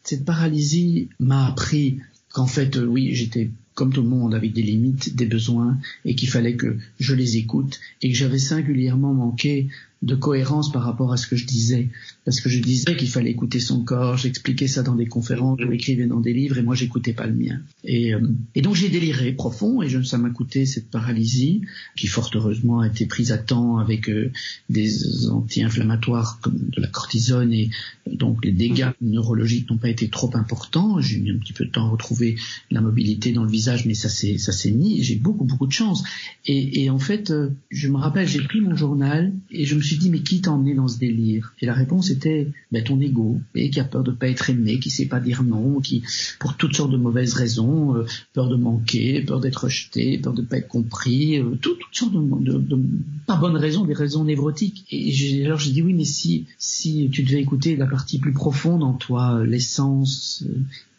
cette 0.04 0.24
paralysie 0.24 1.08
m'a 1.18 1.46
appris 1.46 1.98
qu'en 2.32 2.46
fait, 2.46 2.76
oui, 2.76 3.14
j'étais 3.14 3.50
comme 3.74 3.92
tout 3.92 4.02
le 4.02 4.08
monde 4.08 4.34
avec 4.34 4.52
des 4.52 4.62
limites, 4.62 5.16
des 5.16 5.26
besoins, 5.26 5.78
et 6.04 6.14
qu'il 6.14 6.28
fallait 6.28 6.54
que 6.54 6.76
je 7.00 7.14
les 7.14 7.36
écoute, 7.36 7.80
et 8.02 8.10
que 8.10 8.16
j'avais 8.16 8.38
singulièrement 8.38 9.12
manqué 9.12 9.68
de 10.02 10.14
cohérence 10.14 10.70
par 10.70 10.82
rapport 10.82 11.12
à 11.12 11.16
ce 11.16 11.26
que 11.26 11.36
je 11.36 11.46
disais. 11.46 11.88
Parce 12.24 12.40
que 12.40 12.48
je 12.48 12.60
disais 12.60 12.96
qu'il 12.96 13.08
fallait 13.08 13.30
écouter 13.30 13.60
son 13.60 13.84
corps, 13.84 14.16
j'expliquais 14.16 14.68
ça 14.68 14.82
dans 14.82 14.94
des 14.94 15.06
conférences, 15.06 15.58
je 15.60 15.66
l'écrivais 15.66 16.06
dans 16.06 16.20
des 16.20 16.32
livres, 16.32 16.58
et 16.58 16.62
moi 16.62 16.74
j'écoutais 16.74 17.12
pas 17.12 17.26
le 17.26 17.34
mien. 17.34 17.60
Et, 17.84 18.14
euh, 18.14 18.20
et 18.54 18.62
donc 18.62 18.74
j'ai 18.74 18.88
déliré 18.88 19.32
profond, 19.32 19.82
et 19.82 19.88
je, 19.88 20.02
ça 20.02 20.18
m'a 20.18 20.30
coûté 20.30 20.66
cette 20.66 20.90
paralysie, 20.90 21.62
qui 21.96 22.06
fort 22.06 22.30
heureusement 22.34 22.80
a 22.80 22.88
été 22.88 23.06
prise 23.06 23.32
à 23.32 23.38
temps 23.38 23.78
avec 23.78 24.08
euh, 24.08 24.30
des 24.68 25.28
anti-inflammatoires 25.28 26.38
comme 26.40 26.58
de 26.58 26.80
la 26.80 26.88
cortisone, 26.88 27.52
et 27.52 27.70
donc 28.10 28.44
les 28.44 28.52
dégâts 28.52 28.90
neurologiques 29.00 29.70
n'ont 29.70 29.78
pas 29.78 29.88
été 29.88 30.08
trop 30.08 30.30
importants. 30.34 31.00
J'ai 31.00 31.18
mis 31.18 31.30
un 31.30 31.38
petit 31.38 31.52
peu 31.52 31.64
de 31.64 31.70
temps 31.70 31.86
à 31.86 31.90
retrouver 31.90 32.36
la 32.70 32.80
mobilité 32.80 33.32
dans 33.32 33.44
le 33.44 33.50
visage, 33.50 33.86
mais 33.86 33.94
ça 33.94 34.08
s'est 34.08 34.38
ça 34.38 34.52
s'est 34.52 34.70
mis. 34.70 35.02
J'ai 35.02 35.16
beaucoup 35.16 35.44
beaucoup 35.44 35.66
de 35.66 35.72
chance. 35.72 36.04
Et, 36.46 36.84
et 36.84 36.90
en 36.90 36.98
fait, 36.98 37.30
euh, 37.30 37.50
je 37.70 37.88
me 37.88 37.96
rappelle, 37.96 38.28
j'ai 38.28 38.42
pris 38.42 38.60
mon 38.60 38.76
journal 38.76 39.32
et 39.50 39.64
je 39.64 39.74
me 39.74 39.80
suis 39.80 39.93
dit 39.98 40.10
mais 40.10 40.20
qui 40.20 40.40
t'a 40.40 40.52
emmené 40.52 40.74
dans 40.74 40.88
ce 40.88 40.98
délire? 40.98 41.54
Et 41.60 41.66
la 41.66 41.74
réponse 41.74 42.10
était 42.10 42.48
ben, 42.72 42.82
ton 42.82 43.00
ego, 43.00 43.40
et 43.54 43.70
qui 43.70 43.80
a 43.80 43.84
peur 43.84 44.02
de 44.02 44.10
pas 44.10 44.28
être 44.28 44.50
aimé, 44.50 44.78
qui 44.78 44.90
sait 44.90 45.06
pas 45.06 45.20
dire 45.20 45.42
non, 45.42 45.80
qui 45.80 46.02
pour 46.38 46.56
toutes 46.56 46.74
sortes 46.74 46.90
de 46.90 46.96
mauvaises 46.96 47.34
raisons, 47.34 47.96
euh, 47.96 48.06
peur 48.32 48.48
de 48.48 48.56
manquer, 48.56 49.22
peur 49.22 49.40
d'être 49.40 49.64
rejeté, 49.64 50.18
peur 50.18 50.32
de 50.32 50.42
pas 50.42 50.58
être 50.58 50.68
compris, 50.68 51.38
euh, 51.38 51.56
toutes 51.60 51.80
sortes 51.92 52.12
de, 52.12 52.58
de, 52.58 52.80
pas 53.26 53.36
bonnes 53.36 53.56
raisons, 53.56 53.84
des 53.84 53.94
raisons 53.94 54.24
névrotiques. 54.24 54.84
Et 54.90 55.12
j'ai, 55.12 55.44
alors 55.44 55.58
j'ai 55.58 55.72
dit 55.72 55.82
oui 55.82 55.94
mais 55.94 56.04
si 56.04 56.46
si 56.58 57.08
tu 57.10 57.22
devais 57.22 57.40
écouter 57.40 57.76
la 57.76 57.86
partie 57.86 58.18
plus 58.18 58.32
profonde 58.32 58.82
en 58.82 58.92
toi, 58.92 59.36
euh, 59.36 59.46
l'essence 59.46 60.44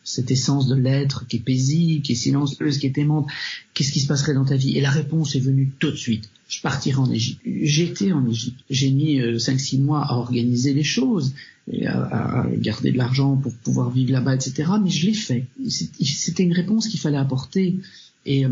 cette 0.06 0.32
essence 0.32 0.68
de 0.68 0.76
l'être 0.76 1.28
qui 1.28 1.38
est 1.38 1.40
paisible, 1.40 2.04
qui 2.04 2.14
est 2.14 2.16
silencieuse, 2.16 2.78
qui 2.78 2.86
est 2.86 2.98
aimante, 2.98 3.28
qu'est-ce 3.74 3.92
qui 3.92 4.00
se 4.00 4.08
passerait 4.08 4.34
dans 4.34 4.46
ta 4.46 4.56
vie? 4.56 4.78
Et 4.78 4.82
la 4.82 4.92
réponse 4.92 5.36
est 5.36 5.40
venue 5.40 5.74
tout 5.80 5.92
de 5.92 5.98
suite. 5.98 6.30
Je 6.48 6.62
partirai 6.62 7.00
en 7.00 7.12
Égypte. 7.12 7.42
J'étais 7.46 8.14
en 8.14 8.26
Égypte. 8.30 8.60
J'ai 8.70 8.92
mis 8.92 9.20
5-6 9.20 9.82
mois 9.82 10.06
à 10.06 10.14
organiser 10.14 10.74
les 10.74 10.84
choses, 10.84 11.34
et 11.72 11.88
à 11.88 12.46
garder 12.58 12.92
de 12.92 12.98
l'argent 12.98 13.36
pour 13.36 13.52
pouvoir 13.54 13.90
vivre 13.90 14.12
là-bas, 14.12 14.36
etc. 14.36 14.72
Mais 14.82 14.92
je 14.92 15.08
l'ai 15.08 15.14
fait. 15.14 15.46
C'était 15.68 16.44
une 16.44 16.54
réponse 16.54 16.88
qu'il 16.88 17.00
fallait 17.00 17.18
apporter. 17.18 17.78
Et 18.26 18.46
euh, 18.46 18.50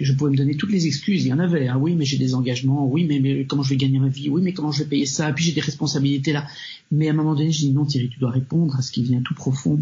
je 0.00 0.12
pouvais 0.12 0.30
me 0.30 0.36
donner 0.36 0.54
toutes 0.54 0.70
les 0.70 0.86
excuses. 0.86 1.24
Il 1.24 1.28
y 1.28 1.32
en 1.32 1.38
avait. 1.38 1.68
Ah 1.68 1.78
oui, 1.78 1.94
mais 1.94 2.04
j'ai 2.04 2.18
des 2.18 2.34
engagements. 2.34 2.86
Oui, 2.86 3.04
mais, 3.04 3.20
mais, 3.20 3.46
comment 3.46 3.62
je 3.62 3.70
vais 3.70 3.76
gagner 3.76 3.98
ma 3.98 4.08
vie? 4.08 4.28
Oui, 4.28 4.42
mais 4.42 4.52
comment 4.52 4.70
je 4.70 4.82
vais 4.82 4.88
payer 4.88 5.06
ça? 5.06 5.32
Puis 5.32 5.44
j'ai 5.44 5.52
des 5.52 5.62
responsabilités 5.62 6.32
là. 6.32 6.46
Mais 6.90 7.08
à 7.08 7.12
un 7.12 7.14
moment 7.14 7.34
donné, 7.34 7.50
je 7.50 7.60
dis 7.60 7.72
non, 7.72 7.86
Thierry, 7.86 8.10
tu 8.10 8.18
dois 8.18 8.30
répondre 8.30 8.76
à 8.76 8.82
ce 8.82 8.92
qui 8.92 9.02
vient 9.02 9.22
tout 9.22 9.34
profond. 9.34 9.80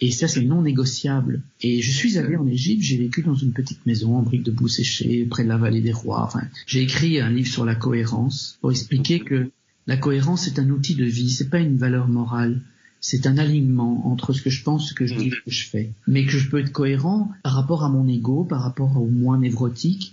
Et 0.00 0.12
ça, 0.12 0.28
c'est 0.28 0.42
non 0.42 0.62
négociable. 0.62 1.42
Et 1.62 1.82
je 1.82 1.90
suis 1.90 2.16
allé 2.16 2.36
en 2.36 2.46
Égypte. 2.46 2.82
J'ai 2.82 2.98
vécu 2.98 3.22
dans 3.22 3.34
une 3.34 3.52
petite 3.52 3.84
maison 3.86 4.16
en 4.16 4.22
briques 4.22 4.44
de 4.44 4.52
boue 4.52 4.68
séchées, 4.68 5.26
près 5.28 5.42
de 5.42 5.48
la 5.48 5.56
vallée 5.56 5.80
des 5.80 5.92
rois. 5.92 6.22
Enfin, 6.22 6.42
j'ai 6.66 6.82
écrit 6.82 7.20
un 7.20 7.30
livre 7.30 7.48
sur 7.48 7.64
la 7.64 7.74
cohérence 7.74 8.58
pour 8.60 8.70
expliquer 8.70 9.20
que 9.20 9.50
la 9.88 9.96
cohérence 9.96 10.46
est 10.46 10.60
un 10.60 10.70
outil 10.70 10.94
de 10.94 11.04
vie. 11.04 11.30
C'est 11.30 11.50
pas 11.50 11.60
une 11.60 11.76
valeur 11.76 12.06
morale 12.08 12.60
c'est 13.08 13.28
un 13.28 13.38
alignement 13.38 14.08
entre 14.08 14.32
ce 14.32 14.42
que 14.42 14.50
je 14.50 14.64
pense, 14.64 14.88
ce 14.88 14.92
que 14.92 15.06
je 15.06 15.14
dis, 15.14 15.30
ce 15.30 15.36
que 15.36 15.50
je 15.52 15.68
fais. 15.68 15.92
Mais 16.08 16.24
que 16.26 16.32
je 16.32 16.50
peux 16.50 16.58
être 16.58 16.72
cohérent 16.72 17.30
par 17.44 17.52
rapport 17.52 17.84
à 17.84 17.88
mon 17.88 18.08
ego, 18.08 18.42
par 18.42 18.62
rapport 18.62 19.00
au 19.00 19.06
moi 19.06 19.38
névrotique, 19.38 20.12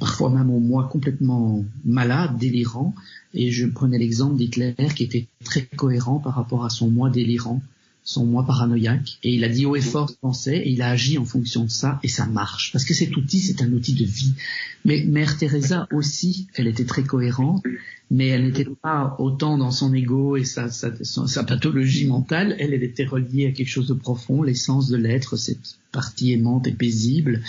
parfois 0.00 0.28
même 0.28 0.50
au 0.50 0.58
moi 0.58 0.88
complètement 0.90 1.64
malade, 1.84 2.36
délirant. 2.38 2.96
Et 3.32 3.52
je 3.52 3.64
prenais 3.66 3.96
l'exemple 3.96 4.34
d'Hitler 4.34 4.74
qui 4.96 5.04
était 5.04 5.28
très 5.44 5.62
cohérent 5.76 6.18
par 6.18 6.34
rapport 6.34 6.64
à 6.64 6.68
son 6.68 6.90
moi 6.90 7.10
délirant, 7.10 7.62
son 8.04 8.26
moi 8.26 8.44
paranoïaque. 8.44 9.18
Et 9.22 9.34
il 9.34 9.44
a 9.44 9.48
dit 9.48 9.66
haut 9.66 9.76
et 9.76 9.80
fort 9.80 10.10
ce 10.10 10.16
pensait 10.16 10.58
et 10.58 10.70
il 10.70 10.82
a 10.82 10.90
agi 10.90 11.18
en 11.18 11.24
fonction 11.24 11.64
de 11.64 11.70
ça 11.70 12.00
et 12.02 12.08
ça 12.08 12.26
marche. 12.26 12.72
Parce 12.72 12.84
que 12.84 12.94
cet 12.94 13.16
outil, 13.16 13.40
c'est 13.40 13.62
un 13.62 13.72
outil 13.72 13.94
de 13.94 14.04
vie. 14.04 14.34
Mais 14.84 15.04
Mère 15.04 15.38
Teresa 15.38 15.86
aussi, 15.92 16.48
elle 16.54 16.66
était 16.66 16.84
très 16.84 17.04
cohérente 17.04 17.62
mais 18.12 18.28
elle 18.28 18.44
n'était 18.44 18.66
pas 18.66 19.16
autant 19.18 19.56
dans 19.56 19.70
son 19.70 19.94
ego 19.94 20.36
et 20.36 20.44
sa, 20.44 20.68
sa, 20.70 20.90
sa, 21.02 21.44
pathologie 21.44 22.06
mentale, 22.06 22.54
elle, 22.58 22.74
elle 22.74 22.82
était 22.82 23.06
reliée 23.06 23.46
à 23.46 23.52
quelque 23.52 23.70
chose 23.70 23.88
de 23.88 23.94
profond, 23.94 24.42
l'essence 24.42 24.88
de 24.88 24.98
l'être, 24.98 25.36
cette 25.36 25.78
partie 25.92 26.32
aimante 26.32 26.66
et 26.66 26.72
paisible, 26.72 27.40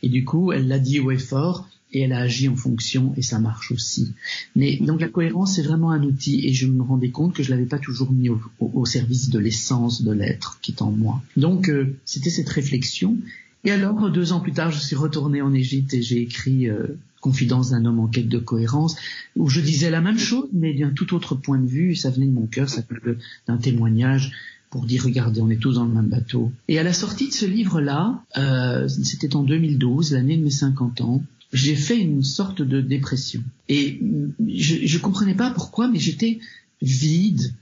et 0.00 0.08
du 0.08 0.24
coup, 0.24 0.52
elle 0.52 0.68
l'a 0.68 0.78
dit 0.78 1.00
haut 1.00 1.10
et 1.10 1.18
fort, 1.18 1.68
et 1.92 2.00
elle 2.02 2.12
a 2.12 2.20
agi 2.20 2.48
en 2.48 2.56
fonction, 2.56 3.12
et 3.16 3.22
ça 3.22 3.38
marche 3.38 3.70
aussi. 3.72 4.12
Mais 4.56 4.76
donc 4.76 5.00
la 5.00 5.08
cohérence, 5.08 5.56
c'est 5.56 5.62
vraiment 5.62 5.90
un 5.90 6.02
outil, 6.02 6.46
et 6.46 6.52
je 6.52 6.66
me 6.66 6.82
rendais 6.82 7.10
compte 7.10 7.34
que 7.34 7.42
je 7.42 7.50
l'avais 7.50 7.66
pas 7.66 7.78
toujours 7.78 8.12
mis 8.12 8.28
au, 8.28 8.84
service 8.84 9.30
de 9.30 9.38
l'essence 9.38 10.02
de 10.02 10.12
l'être 10.12 10.58
qui 10.60 10.72
est 10.72 10.82
en 10.82 10.90
moi. 10.90 11.22
Donc, 11.36 11.68
euh, 11.68 11.96
c'était 12.04 12.30
cette 12.30 12.48
réflexion, 12.48 13.16
et 13.64 13.70
alors, 13.70 14.10
deux 14.10 14.32
ans 14.32 14.40
plus 14.40 14.52
tard, 14.52 14.72
je 14.72 14.80
suis 14.80 14.96
retourné 14.96 15.40
en 15.40 15.52
Égypte 15.52 15.94
et 15.94 16.02
j'ai 16.02 16.20
écrit 16.20 16.68
euh, 16.68 16.98
Confidence 17.20 17.70
d'un 17.70 17.84
homme 17.84 18.00
en 18.00 18.08
quête 18.08 18.28
de 18.28 18.38
cohérence, 18.38 18.96
où 19.36 19.48
je 19.48 19.60
disais 19.60 19.90
la 19.90 20.00
même 20.00 20.18
chose, 20.18 20.48
mais 20.52 20.74
d'un 20.74 20.90
tout 20.90 21.14
autre 21.14 21.36
point 21.36 21.58
de 21.58 21.66
vue. 21.66 21.94
Ça 21.94 22.10
venait 22.10 22.26
de 22.26 22.32
mon 22.32 22.46
cœur, 22.46 22.68
ça 22.68 22.82
venait 22.88 23.16
d'un 23.46 23.58
témoignage 23.58 24.32
pour 24.70 24.86
dire 24.86 25.04
regardez, 25.04 25.40
on 25.40 25.50
est 25.50 25.60
tous 25.60 25.74
dans 25.74 25.84
le 25.84 25.92
même 25.92 26.08
bateau. 26.08 26.50
Et 26.66 26.80
à 26.80 26.82
la 26.82 26.92
sortie 26.92 27.28
de 27.28 27.34
ce 27.34 27.46
livre-là, 27.46 28.24
euh, 28.38 28.88
c'était 28.88 29.36
en 29.36 29.44
2012, 29.44 30.14
l'année 30.14 30.36
de 30.36 30.42
mes 30.42 30.50
50 30.50 31.02
ans, 31.02 31.22
j'ai 31.52 31.76
fait 31.76 31.98
une 31.98 32.22
sorte 32.22 32.62
de 32.62 32.80
dépression. 32.80 33.42
Et 33.68 34.00
je, 34.48 34.86
je 34.86 34.98
comprenais 34.98 35.34
pas 35.34 35.50
pourquoi, 35.50 35.88
mais 35.88 35.98
j'étais 35.98 36.40
vide, 36.80 37.54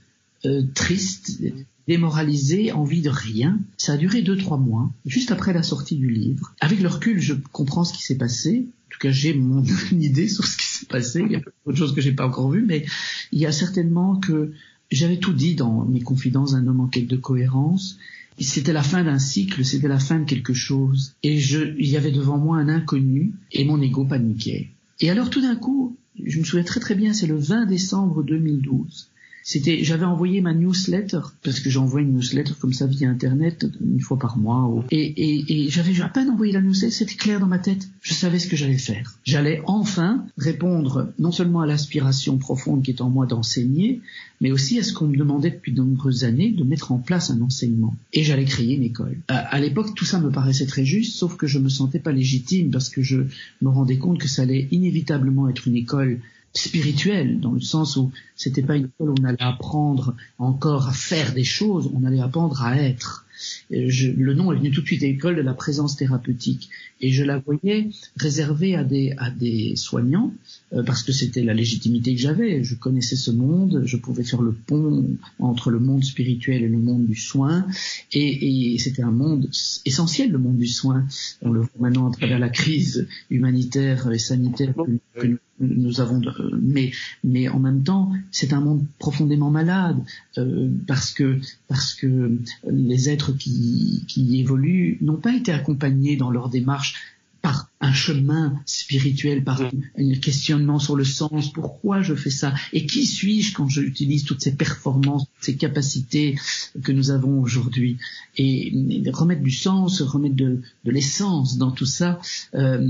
euh, 0.45 0.63
triste, 0.73 1.41
démoralisé, 1.87 2.71
envie 2.71 3.01
de 3.01 3.09
rien. 3.09 3.59
Ça 3.77 3.93
a 3.93 3.97
duré 3.97 4.21
deux, 4.21 4.37
trois 4.37 4.57
mois, 4.57 4.91
juste 5.05 5.31
après 5.31 5.53
la 5.53 5.63
sortie 5.63 5.97
du 5.97 6.09
livre. 6.09 6.53
Avec 6.59 6.79
le 6.79 6.87
recul, 6.87 7.19
je 7.19 7.33
comprends 7.51 7.83
ce 7.83 7.93
qui 7.93 8.03
s'est 8.03 8.17
passé. 8.17 8.65
En 8.87 8.89
tout 8.91 8.99
cas, 8.99 9.11
j'ai 9.11 9.33
mon 9.33 9.63
idée 9.91 10.27
sur 10.27 10.45
ce 10.45 10.57
qui 10.57 10.65
s'est 10.65 10.85
passé. 10.85 11.23
Il 11.25 11.31
y 11.31 11.35
a 11.35 11.41
d'autres 11.65 11.77
choses 11.77 11.93
que 11.93 12.01
j'ai 12.01 12.13
pas 12.13 12.25
encore 12.25 12.49
vues, 12.49 12.65
mais 12.65 12.85
il 13.31 13.39
y 13.39 13.45
a 13.45 13.51
certainement 13.51 14.15
que 14.15 14.53
j'avais 14.89 15.17
tout 15.17 15.33
dit 15.33 15.55
dans 15.55 15.85
mes 15.85 16.01
confidences 16.01 16.53
d'un 16.53 16.65
homme 16.67 16.81
en 16.81 16.87
quête 16.87 17.07
de 17.07 17.17
cohérence. 17.17 17.97
C'était 18.39 18.73
la 18.73 18.83
fin 18.83 19.03
d'un 19.03 19.19
cycle, 19.19 19.63
c'était 19.63 19.87
la 19.87 19.99
fin 19.99 20.19
de 20.19 20.25
quelque 20.25 20.53
chose. 20.53 21.13
Et 21.21 21.37
je, 21.37 21.75
il 21.77 21.87
y 21.87 21.97
avait 21.97 22.11
devant 22.11 22.37
moi 22.37 22.57
un 22.57 22.69
inconnu 22.69 23.33
et 23.51 23.65
mon 23.65 23.81
ego 23.81 24.05
paniquait. 24.05 24.69
Et 24.99 25.09
alors 25.09 25.29
tout 25.29 25.41
d'un 25.41 25.55
coup, 25.55 25.95
je 26.23 26.39
me 26.39 26.43
souviens 26.43 26.63
très 26.63 26.79
très 26.79 26.95
bien, 26.95 27.13
c'est 27.13 27.27
le 27.27 27.37
20 27.37 27.65
décembre 27.65 28.23
2012. 28.23 29.10
C'était, 29.43 29.83
j'avais 29.83 30.05
envoyé 30.05 30.41
ma 30.41 30.53
newsletter 30.53 31.21
parce 31.43 31.59
que 31.59 31.69
j'envoie 31.69 32.01
une 32.01 32.13
newsletter 32.13 32.53
comme 32.59 32.73
ça 32.73 32.85
via 32.85 33.09
internet 33.09 33.65
une 33.81 33.99
fois 33.99 34.19
par 34.19 34.37
mois. 34.37 34.85
Et, 34.91 35.65
et, 35.65 35.69
j'avais 35.69 35.99
à 36.01 36.09
peine 36.09 36.29
envoyé 36.29 36.53
la 36.53 36.61
newsletter, 36.61 36.93
c'était 36.93 37.15
clair 37.15 37.39
dans 37.39 37.47
ma 37.47 37.59
tête. 37.59 37.87
Je 38.01 38.13
savais 38.13 38.39
ce 38.39 38.47
que 38.47 38.55
j'allais 38.55 38.77
faire. 38.77 39.17
J'allais 39.23 39.61
enfin 39.65 40.25
répondre 40.37 41.11
non 41.19 41.31
seulement 41.31 41.61
à 41.61 41.65
l'aspiration 41.65 42.37
profonde 42.37 42.83
qui 42.83 42.91
est 42.91 43.01
en 43.01 43.09
moi 43.09 43.25
d'enseigner, 43.25 44.01
mais 44.41 44.51
aussi 44.51 44.79
à 44.79 44.83
ce 44.83 44.93
qu'on 44.93 45.07
me 45.07 45.17
demandait 45.17 45.51
depuis 45.51 45.71
de 45.71 45.81
nombreuses 45.81 46.23
années 46.23 46.51
de 46.51 46.63
mettre 46.63 46.91
en 46.91 46.97
place 46.99 47.31
un 47.31 47.41
enseignement. 47.41 47.95
Et 48.13 48.23
j'allais 48.23 48.45
créer 48.45 48.75
une 48.75 48.83
école. 48.83 49.17
À, 49.27 49.37
à 49.37 49.59
l'époque, 49.59 49.95
tout 49.95 50.05
ça 50.05 50.19
me 50.19 50.29
paraissait 50.29 50.65
très 50.65 50.85
juste, 50.85 51.15
sauf 51.15 51.35
que 51.35 51.47
je 51.47 51.59
me 51.59 51.69
sentais 51.69 51.99
pas 51.99 52.11
légitime 52.11 52.71
parce 52.71 52.89
que 52.89 53.01
je 53.01 53.17
me 53.61 53.69
rendais 53.69 53.97
compte 53.97 54.19
que 54.19 54.27
ça 54.27 54.43
allait 54.43 54.67
inévitablement 54.71 55.49
être 55.49 55.67
une 55.67 55.75
école 55.75 56.19
spirituelle, 56.53 57.39
dans 57.39 57.51
le 57.51 57.61
sens 57.61 57.95
où 57.97 58.11
c'était 58.35 58.61
pas 58.61 58.75
une 58.75 58.85
école 58.85 59.11
où 59.11 59.15
on 59.21 59.25
allait 59.25 59.41
apprendre 59.41 60.15
encore 60.37 60.87
à 60.87 60.93
faire 60.93 61.33
des 61.33 61.43
choses, 61.43 61.89
on 61.93 62.05
allait 62.05 62.19
apprendre 62.21 62.61
à 62.61 62.77
être. 62.77 63.25
Je, 63.71 64.11
le 64.11 64.33
nom 64.33 64.51
est 64.51 64.57
venu 64.57 64.71
tout 64.71 64.81
de 64.81 64.85
suite, 64.85 65.03
école 65.03 65.35
de 65.35 65.41
la 65.41 65.53
présence 65.53 65.95
thérapeutique, 65.95 66.69
et 67.01 67.11
je 67.11 67.23
la 67.23 67.39
voyais 67.39 67.89
réservée 68.17 68.75
à 68.75 68.83
des 68.83 69.13
à 69.17 69.29
des 69.31 69.75
soignants 69.75 70.33
euh, 70.73 70.83
parce 70.83 71.03
que 71.03 71.11
c'était 71.11 71.43
la 71.43 71.53
légitimité 71.53 72.13
que 72.15 72.21
j'avais. 72.21 72.63
Je 72.63 72.75
connaissais 72.75 73.15
ce 73.15 73.31
monde, 73.31 73.83
je 73.85 73.97
pouvais 73.97 74.23
faire 74.23 74.41
le 74.41 74.51
pont 74.51 75.05
entre 75.39 75.71
le 75.71 75.79
monde 75.79 76.03
spirituel 76.03 76.63
et 76.63 76.67
le 76.67 76.77
monde 76.77 77.05
du 77.05 77.15
soin, 77.15 77.65
et, 78.13 78.77
c'était 78.79 79.03
un 79.03 79.11
monde 79.11 79.49
essentiel, 79.85 80.31
le 80.31 80.37
monde 80.37 80.57
du 80.57 80.67
soin. 80.67 81.05
On 81.41 81.51
le 81.51 81.61
voit 81.61 81.69
maintenant 81.79 82.09
à 82.09 82.11
travers 82.11 82.39
la 82.39 82.49
crise 82.49 83.07
humanitaire 83.29 84.11
et 84.11 84.19
sanitaire 84.19 84.73
que, 85.15 85.37
nous 85.59 86.01
avons, 86.01 86.21
mais 86.59 86.91
mais 87.23 87.47
en 87.47 87.59
même 87.59 87.83
temps, 87.83 88.11
c'est 88.31 88.53
un 88.53 88.61
monde 88.61 88.83
profondément 88.97 89.51
malade 89.51 89.97
euh, 90.37 90.69
parce 90.87 91.11
que 91.11 91.39
parce 91.67 91.93
que 91.93 92.37
les 92.69 93.09
êtres 93.09 93.30
qui 93.37 94.39
évoluent 94.39 94.97
n'ont 95.01 95.17
pas 95.17 95.33
été 95.35 95.51
accompagnés 95.51 96.15
dans 96.17 96.31
leur 96.31 96.49
démarche 96.49 96.95
par 97.41 97.70
un 97.81 97.93
chemin 97.93 98.61
spirituel 98.65 99.43
par 99.43 99.61
un 99.61 100.15
questionnement 100.21 100.79
sur 100.79 100.95
le 100.95 101.03
sens, 101.03 101.51
pourquoi 101.51 102.01
je 102.01 102.13
fais 102.13 102.29
ça? 102.29 102.53
Et 102.73 102.85
qui 102.85 103.05
suis-je 103.05 103.53
quand 103.53 103.67
j'utilise 103.67 104.23
toutes 104.23 104.41
ces 104.41 104.55
performances, 104.55 105.25
ces 105.39 105.55
capacités 105.55 106.37
que 106.83 106.91
nous 106.91 107.09
avons 107.09 107.41
aujourd'hui? 107.41 107.97
Et 108.37 108.71
remettre 109.11 109.41
du 109.41 109.51
sens, 109.51 110.01
remettre 110.01 110.35
de, 110.35 110.61
de 110.85 110.91
l'essence 110.91 111.57
dans 111.57 111.71
tout 111.71 111.85
ça, 111.85 112.19
euh, 112.55 112.87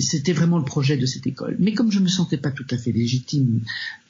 c'était 0.00 0.32
vraiment 0.32 0.58
le 0.58 0.64
projet 0.64 0.96
de 0.96 1.06
cette 1.06 1.26
école. 1.26 1.56
Mais 1.60 1.72
comme 1.72 1.92
je 1.92 2.00
me 2.00 2.08
sentais 2.08 2.38
pas 2.38 2.50
tout 2.50 2.66
à 2.70 2.78
fait 2.78 2.92
légitime, 2.92 3.60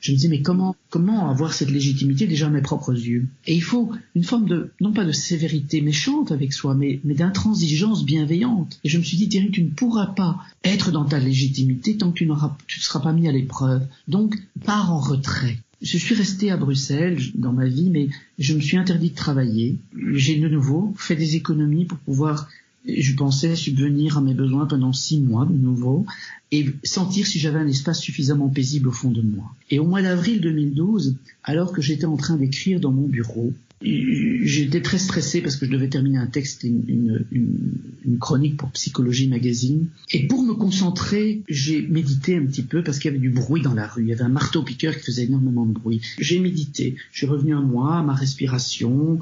je 0.01 0.11
me 0.11 0.17
disais 0.17 0.29
mais 0.29 0.43
comment 0.43 0.75
comment 0.91 1.31
avoir 1.31 1.53
cette 1.53 1.71
légitimité 1.71 2.27
déjà 2.27 2.49
à 2.49 2.51
mes 2.51 2.61
propres 2.61 2.93
yeux? 2.93 3.29
Et 3.47 3.55
il 3.55 3.63
faut 3.63 3.91
une 4.15 4.25
forme 4.25 4.47
de 4.47 4.73
non 4.81 4.93
pas 4.93 5.05
de 5.05 5.13
sévérité 5.13 5.81
méchante 5.81 6.33
avec 6.33 6.53
soi, 6.53 6.75
mais 6.75 7.01
mais 7.05 7.15
d'intransigeance 7.15 8.05
bienveillante. 8.05 8.81
Et 8.85 8.89
je 8.89 8.99
me 8.99 9.03
suis 9.05 9.17
dit 9.17 9.29
Thierry, 9.29 9.51
tu 9.51 9.63
ne 9.63 9.71
pourras 9.71 10.12
pas 10.15 10.39
être 10.65 10.93
dans 10.93 11.05
ta 11.05 11.19
légitimité 11.19 11.97
tant 11.97 12.11
que 12.11 12.19
tu 12.19 12.29
tu 12.67 12.79
ne 12.79 12.83
seras 12.83 13.01
pas 13.01 13.13
mis 13.13 13.29
à 13.29 13.33
l'épreuve. 13.33 13.87
Donc 14.09 14.37
pars 14.65 14.93
en 14.93 15.01
retrait. 15.01 15.59
Je 15.81 15.99
suis 15.99 16.15
resté 16.15 16.51
à 16.53 16.57
Bruxelles 16.57 17.19
dans 17.35 17.53
ma 17.53 17.67
vie, 17.67 17.91
mais 17.91 18.09
je 18.39 18.55
me 18.55 18.61
suis 18.61 18.77
interdit 18.77 19.11
de 19.11 19.17
travailler. 19.17 19.77
J'ai 20.13 20.39
de 20.39 20.49
nouveau 20.49 20.95
fait 20.97 21.17
des 21.17 21.35
économies 21.35 21.87
pour 21.87 21.99
pouvoir 21.99 22.49
je 22.87 23.15
pensais 23.15 23.55
subvenir 23.55 24.19
à 24.19 24.21
mes 24.21 24.35
besoins 24.35 24.67
pendant 24.67 24.93
six 24.93 25.21
mois 25.21 25.47
de 25.47 25.53
nouveau 25.53 26.05
et 26.51 26.67
sentir 26.83 27.27
si 27.27 27.39
j'avais 27.39 27.61
un 27.61 27.67
espace 27.67 28.01
suffisamment 28.01 28.49
paisible 28.49 28.89
au 28.89 28.93
fond 28.93 29.11
de 29.11 29.23
moi. 29.23 29.55
Et 29.71 29.79
au 29.79 29.87
mois 29.87 30.03
d'avril 30.03 30.41
2012, 30.41 31.17
alors 31.45 31.73
que 31.73 31.81
j'étais 31.81 32.07
en 32.07 32.17
train 32.17 32.37
d'écrire 32.37 32.81
dans 32.81 32.91
mon 32.91 33.07
bureau, 33.07 33.53
j'étais 33.85 34.81
très 34.81 34.99
stressé 34.99 35.41
parce 35.41 35.57
que 35.57 35.67
je 35.67 35.71
devais 35.71 35.89
terminer 35.89 36.19
un 36.19 36.27
texte, 36.27 36.65
une, 36.65 36.85
une, 37.31 37.73
une, 38.05 38.19
chronique 38.19 38.57
pour 38.57 38.71
Psychologie 38.71 39.29
Magazine. 39.29 39.89
Et 40.13 40.27
pour 40.27 40.43
me 40.43 40.55
concentrer, 40.55 41.43
j'ai 41.49 41.83
médité 41.83 42.37
un 42.37 42.45
petit 42.47 42.63
peu 42.63 42.83
parce 42.83 42.99
qu'il 42.99 43.11
y 43.11 43.15
avait 43.15 43.21
du 43.21 43.31
bruit 43.31 43.63
dans 43.63 43.75
la 43.75 43.87
rue. 43.87 44.03
Il 44.03 44.09
y 44.09 44.13
avait 44.13 44.23
un 44.23 44.29
marteau-piqueur 44.29 44.97
qui 44.97 45.05
faisait 45.05 45.25
énormément 45.25 45.67
de 45.67 45.73
bruit. 45.73 46.01
J'ai 46.19 46.39
médité. 46.39 46.97
Je 47.13 47.19
suis 47.19 47.27
revenu 47.27 47.55
à 47.55 47.61
moi, 47.61 47.97
à 47.97 48.03
ma 48.03 48.15
respiration. 48.15 49.19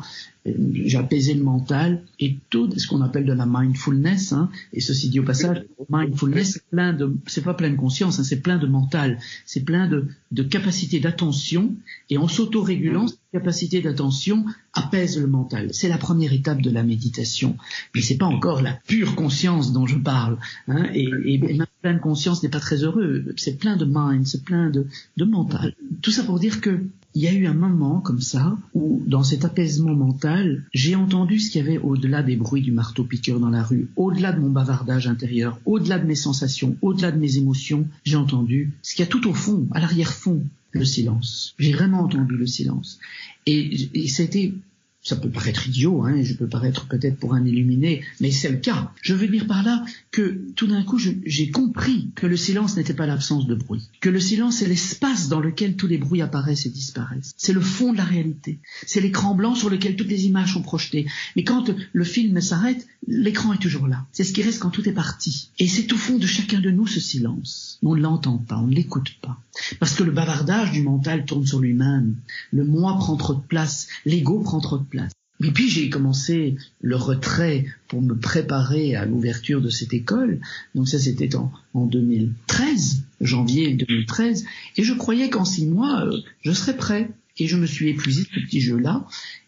J'ai 0.47 0.97
apaisé 0.97 1.35
le 1.35 1.43
mental 1.43 2.03
et 2.19 2.39
tout 2.49 2.71
ce 2.77 2.87
qu'on 2.87 3.03
appelle 3.03 3.27
de 3.27 3.33
la 3.33 3.45
mindfulness. 3.47 4.33
Hein, 4.33 4.51
et 4.73 4.81
ceci 4.81 5.11
dit 5.11 5.21
au 5.21 5.23
passage, 5.23 5.65
mindfulness, 5.91 6.53
c'est 6.53 6.67
plein 6.71 6.95
de, 6.95 7.15
c'est 7.27 7.45
pas 7.45 7.53
plein 7.53 7.71
de 7.71 7.77
conscience, 7.77 8.19
hein, 8.19 8.25
c'est 8.25 8.41
plein 8.41 8.57
de 8.57 8.67
mental. 8.67 9.19
C'est 9.45 9.61
plein 9.61 9.87
de, 9.87 10.09
de 10.33 10.43
capacité 10.43 10.99
d'attention 10.99 11.75
et 12.09 12.17
en 12.17 12.27
s'autorégulant, 12.27 13.07
cette 13.07 13.19
capacité 13.33 13.83
d'attention 13.83 14.47
apaise 14.73 15.21
le 15.21 15.27
mental. 15.27 15.69
C'est 15.73 15.89
la 15.89 15.99
première 15.99 16.33
étape 16.33 16.63
de 16.63 16.71
la 16.71 16.83
méditation, 16.83 17.57
mais 17.95 18.01
c'est 18.01 18.17
pas 18.17 18.27
encore 18.27 18.63
la 18.63 18.73
pure 18.87 19.15
conscience 19.17 19.73
dont 19.73 19.87
je 19.87 19.97
parle. 19.97 20.39
Hein, 20.69 20.87
et, 20.95 21.09
et, 21.27 21.39
même 21.39 21.67
plein 21.83 21.95
de 21.95 21.99
conscience 21.99 22.43
n'est 22.43 22.49
pas 22.49 22.61
très 22.61 22.83
heureux. 22.85 23.25
C'est 23.37 23.59
plein 23.59 23.77
de 23.77 23.87
mind, 23.89 24.27
c'est 24.27 24.45
plein 24.45 24.71
de, 24.71 24.87
de 25.17 25.25
mental. 25.25 25.75
Tout 26.03 26.11
ça 26.11 26.25
pour 26.25 26.39
dire 26.39 26.61
que 26.61 26.81
il 27.15 27.23
y 27.23 27.27
a 27.27 27.33
eu 27.33 27.47
un 27.47 27.55
moment 27.55 28.01
comme 28.01 28.21
ça 28.21 28.57
où, 28.73 29.03
dans 29.05 29.25
cet 29.25 29.45
apaisement 29.45 29.95
mental, 29.95 30.65
j'ai 30.73 30.95
entendu 30.95 31.41
ce 31.41 31.51
qu'il 31.51 31.61
y 31.61 31.69
avait 31.69 31.79
au-delà 31.79 32.23
des 32.23 32.37
bruits 32.37 32.63
du 32.63 32.71
marteau-piqueur 32.71 33.41
dans 33.41 33.51
la 33.51 33.65
rue, 33.65 33.89
au-delà 33.97 34.33
de 34.33 34.39
mon 34.39 34.51
bavardage 34.51 35.09
intérieur, 35.09 35.59
au-delà 35.65 35.99
de 35.99 36.07
mes 36.07 36.15
sensations, 36.15 36.77
au-delà 36.83 37.11
de 37.11 37.19
mes 37.19 37.37
émotions, 37.37 37.89
j'ai 38.05 38.17
entendu 38.17 38.73
ce 38.83 38.95
qu'il 38.95 39.05
y 39.05 39.09
a 39.09 39.11
tout 39.11 39.29
au 39.29 39.35
fond, 39.35 39.67
à 39.73 39.81
l'arrière-fond, 39.81 40.45
le 40.71 40.85
silence. 40.85 41.55
J'ai 41.59 41.73
vraiment 41.73 42.01
entendu 42.01 42.37
le 42.37 42.47
silence. 42.47 43.01
Et, 43.47 43.89
et 43.95 44.07
c'était 44.07 44.55
ça 45.03 45.17
peut 45.17 45.31
paraître 45.31 45.67
idiot, 45.67 46.03
hein, 46.03 46.23
je 46.23 46.35
peux 46.35 46.47
paraître 46.47 46.87
peut-être 46.87 47.17
pour 47.17 47.35
un 47.35 47.45
illuminé, 47.45 48.03
mais 48.21 48.31
c'est 48.31 48.51
le 48.51 48.59
cas. 48.59 48.93
Je 49.01 49.15
veux 49.15 49.29
dire 49.29 49.47
par 49.47 49.63
là 49.63 49.85
que 50.11 50.43
tout 50.57 50.67
d'un 50.67 50.83
coup, 50.83 50.99
j'ai 50.99 51.51
compris 51.51 52.11
que 52.15 52.27
le 52.27 52.37
silence 52.37 52.77
n'était 52.77 52.95
pas 52.95 53.07
l'absence 53.07 53.47
de 53.47 53.55
bruit, 53.55 53.89
que 54.01 54.11
le 54.11 54.21
silence 54.21 54.61
est 54.61 54.69
l'espace 54.69 55.29
dans 55.29 55.41
lequel 55.41 55.77
tous 55.77 55.87
les 55.87 55.97
bruits 55.97 56.21
apparaissent 56.21 56.67
et 56.67 56.71
disparaissent. 56.71 57.33
C'est 57.37 57.55
le 57.55 57.61
fond 57.61 57.93
de 57.93 57.99
la 57.99 58.05
réalité. 58.05 58.59
C'est 58.87 59.01
l'écran 59.01 59.35
blanc 59.35 59.55
sur 59.55 59.71
lequel 59.71 59.97
toutes 59.97 60.09
les 60.09 60.27
images 60.27 60.53
sont 60.53 60.63
projetées. 60.63 61.07
Mais 61.35 61.45
quand 61.45 61.71
le 61.93 62.05
film 62.05 62.41
s'arrête, 62.41 62.87
l'écran 63.07 63.55
est 63.55 63.63
toujours 63.63 63.87
là. 63.87 64.07
C'est 64.13 64.25
ce 64.25 64.33
qui 64.33 64.43
reste 64.43 64.59
quand 64.59 64.71
tout 64.71 64.87
est 64.89 64.93
parti. 64.93 65.51
Et 65.59 65.67
c'est 65.67 65.93
au 65.93 65.97
fond 65.97 66.19
de 66.19 66.27
chacun 66.27 66.61
de 66.61 66.71
nous 66.71 66.87
ce 66.87 67.01
silence. 67.01 67.79
On 67.83 67.95
ne 67.95 68.03
l'entend 68.03 68.37
pas, 68.37 68.59
on 68.59 68.67
ne 68.67 68.75
l'écoute 68.75 69.15
pas. 69.23 69.39
Parce 69.79 69.95
que 69.95 70.03
le 70.03 70.13
bavardage 70.13 70.73
du 70.73 70.83
mental 70.83 71.25
tourne 71.25 71.47
sur 71.47 71.61
lui-même. 71.61 72.17
Le 72.53 72.65
moi 72.65 72.97
prend 72.99 73.17
trop 73.17 73.35
de 73.35 73.41
place, 73.41 73.89
l'ego 74.05 74.41
prend 74.41 74.61
trop 74.61 74.79
de 74.79 74.85
place. 74.91 75.13
Et 75.43 75.53
puis 75.53 75.69
j'ai 75.69 75.89
commencé 75.89 76.57
le 76.83 76.97
retrait 76.97 77.65
pour 77.89 78.03
me 78.03 78.15
préparer 78.15 78.95
à 78.95 79.07
l'ouverture 79.07 79.63
de 79.63 79.71
cette 79.71 79.95
école. 79.95 80.41
Donc 80.75 80.89
ça 80.89 80.99
c'était 80.99 81.35
en, 81.35 81.51
en 81.73 81.87
2013, 81.87 83.05
janvier 83.23 83.73
2013. 83.75 84.45
Et 84.77 84.83
je 84.83 84.93
croyais 84.93 85.31
qu'en 85.31 85.47
six 85.47 85.67
mois, 85.67 86.05
euh, 86.05 86.19
je 86.43 86.53
serais 86.53 86.77
prêt. 86.77 87.11
Et 87.41 87.49
je 87.49 87.57
me 87.57 87.67
suis 87.67 87.89
épuisé 87.89 88.23
de 88.23 88.29
ce 88.29 88.41
petit 88.41 88.61
jeu-là. 88.61 89.07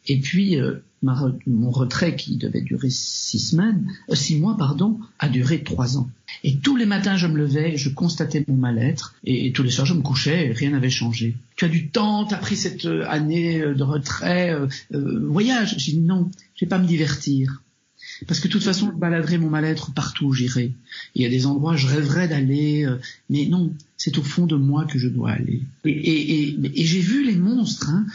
Et 0.09 0.19
puis 0.19 0.61
euh, 0.61 0.83
mon 1.47 1.71
retrait 1.71 2.17
qui 2.17 2.37
devait 2.37 2.61
durer 2.61 2.91
six 2.91 3.39
semaines, 3.39 3.87
euh, 4.11 4.15
six 4.15 4.37
mois 4.37 4.57
pardon, 4.57 4.99
a 5.19 5.29
duré 5.29 5.63
trois 5.63 5.97
ans. 5.97 6.11
Et 6.43 6.57
tous 6.57 6.77
les 6.77 6.87
matins 6.87 7.17
je 7.17 7.27
me 7.29 7.37
levais, 7.37 7.77
je 7.77 7.89
constatais 7.89 8.45
mon 8.49 8.57
mal-être, 8.57 9.15
et, 9.25 9.53
tous 9.53 9.63
les 9.63 9.71
soirs 9.71 9.87
je 9.87 9.95
me 9.95 10.03
couchais, 10.03 10.49
et 10.49 10.53
rien 10.53 10.71
n'avait 10.71 10.91
changé. 10.91 11.37
Tu 11.55 11.67
as 11.67 11.69
du 11.69 11.89
temps, 11.89 12.25
tu 12.25 12.35
as 12.35 12.39
pris 12.39 12.57
cette 12.57 12.87
euh, 12.87 13.05
année 13.07 13.61
de 13.61 13.83
retrait, 13.83 14.57
voyage. 14.91 15.77
J'ai 15.79 15.93
dit 15.93 16.01
non, 16.01 16.31
je 16.57 16.65
vais 16.65 16.69
pas 16.69 16.79
me 16.79 16.87
divertir. 16.87 17.63
Parce 18.27 18.41
que 18.41 18.49
de 18.49 18.53
toute 18.53 18.65
façon, 18.65 18.91
je 18.93 18.99
baladerai 18.99 19.39
mon 19.39 19.51
mal-être 19.51 19.93
partout 19.93 20.27
où 20.27 20.33
j'irai. 20.33 20.73
Il 21.15 21.23
y 21.23 21.27
a 21.27 21.29
des 21.29 21.47
endroits, 21.47 21.77
je 21.77 21.87
rêverais 21.87 22.29
d'aller, 22.29 22.85
euh, 22.85 22.99
mais 23.31 23.47
non, 23.47 23.73
c'est 23.97 24.19
au 24.19 24.23
fond 24.23 24.47
de 24.47 24.57
moi 24.57 24.85
que 24.85 24.99
je 24.99 25.09
dois 25.09 25.31
aller. 25.31 25.63
Et, 25.85 26.57
j'ai 26.75 27.01
vu 27.01 27.25
les 27.25 27.37
monstres. 27.37 27.89
Hein. 27.91 28.07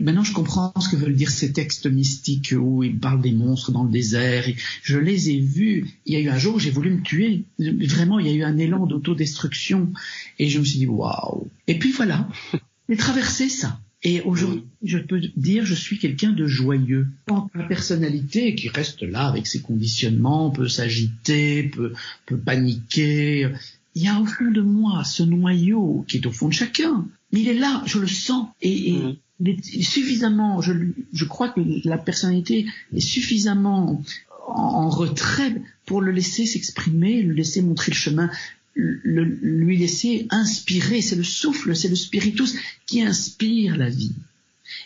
maintenant, 0.00 0.24
je 0.24 0.32
comprends 0.32 0.72
ce 0.80 0.88
que 0.88 0.96
veulent 0.96 1.16
dire 1.16 1.30
ces 1.30 1.52
textes 1.52 1.86
mystiques 1.86 2.54
où 2.56 2.82
ils 2.82 2.98
parlent 2.98 3.20
des 3.20 3.32
monstres 3.32 3.72
dans 3.72 3.84
le 3.84 3.90
désert. 3.90 4.44
je 4.82 4.98
les 4.98 5.30
ai 5.30 5.40
vus. 5.40 5.90
Il 6.06 6.14
y 6.14 6.16
a 6.16 6.20
eu 6.20 6.28
un 6.28 6.38
jour 6.38 6.56
où 6.56 6.58
j'ai 6.58 6.70
voulu 6.70 6.90
me 6.90 7.02
tuer. 7.02 7.44
Vraiment, 7.58 8.18
il 8.18 8.26
y 8.26 8.30
a 8.30 8.34
eu 8.34 8.42
un 8.42 8.56
élan 8.56 8.86
d'autodestruction. 8.86 9.92
Et 10.38 10.48
je 10.48 10.58
me 10.58 10.64
suis 10.64 10.78
dit, 10.78 10.86
waouh. 10.86 11.48
Et 11.66 11.78
puis 11.78 11.92
voilà, 11.92 12.28
j'ai 12.88 12.96
traversé 12.96 13.48
ça. 13.48 13.80
Et 14.04 14.20
aujourd'hui, 14.22 14.64
je 14.82 14.98
peux 14.98 15.20
dire, 15.36 15.64
je 15.64 15.74
suis 15.74 15.98
quelqu'un 15.98 16.32
de 16.32 16.46
joyeux. 16.46 17.06
Quant 17.28 17.48
à 17.54 17.58
la 17.58 17.64
personnalité 17.64 18.54
qui 18.54 18.68
reste 18.68 19.02
là 19.02 19.28
avec 19.28 19.46
ses 19.46 19.60
conditionnements, 19.60 20.50
peut 20.50 20.68
s'agiter, 20.68 21.64
peut, 21.64 21.92
peut 22.26 22.36
paniquer, 22.36 23.48
il 23.94 24.02
y 24.02 24.08
a 24.08 24.20
au 24.20 24.26
fond 24.26 24.50
de 24.50 24.60
moi 24.60 25.04
ce 25.04 25.22
noyau 25.22 26.04
qui 26.08 26.16
est 26.18 26.26
au 26.26 26.32
fond 26.32 26.48
de 26.48 26.54
chacun. 26.54 27.06
Mais 27.32 27.40
il 27.40 27.48
est 27.48 27.54
là, 27.58 27.82
je 27.86 27.98
le 27.98 28.08
sens. 28.08 28.48
Et, 28.60 28.90
et 28.90 28.92
mm. 28.92 29.16
il 29.40 29.48
est 29.50 29.82
suffisamment, 29.82 30.60
je, 30.60 30.72
je 31.12 31.24
crois 31.24 31.50
que 31.50 31.60
la 31.84 31.98
personnalité 31.98 32.66
est 32.94 33.00
suffisamment 33.00 34.02
en 34.48 34.88
retrait 34.88 35.62
pour 35.86 36.00
le 36.00 36.10
laisser 36.10 36.46
s'exprimer, 36.46 37.22
le 37.22 37.32
laisser 37.32 37.62
montrer 37.62 37.92
le 37.92 37.96
chemin 37.96 38.30
le, 38.74 39.24
lui 39.24 39.78
laisser 39.78 40.26
inspirer. 40.30 41.00
C'est 41.00 41.16
le 41.16 41.24
souffle, 41.24 41.74
c'est 41.76 41.88
le 41.88 41.96
spiritus 41.96 42.54
qui 42.86 43.02
inspire 43.02 43.76
la 43.76 43.88
vie 43.88 44.12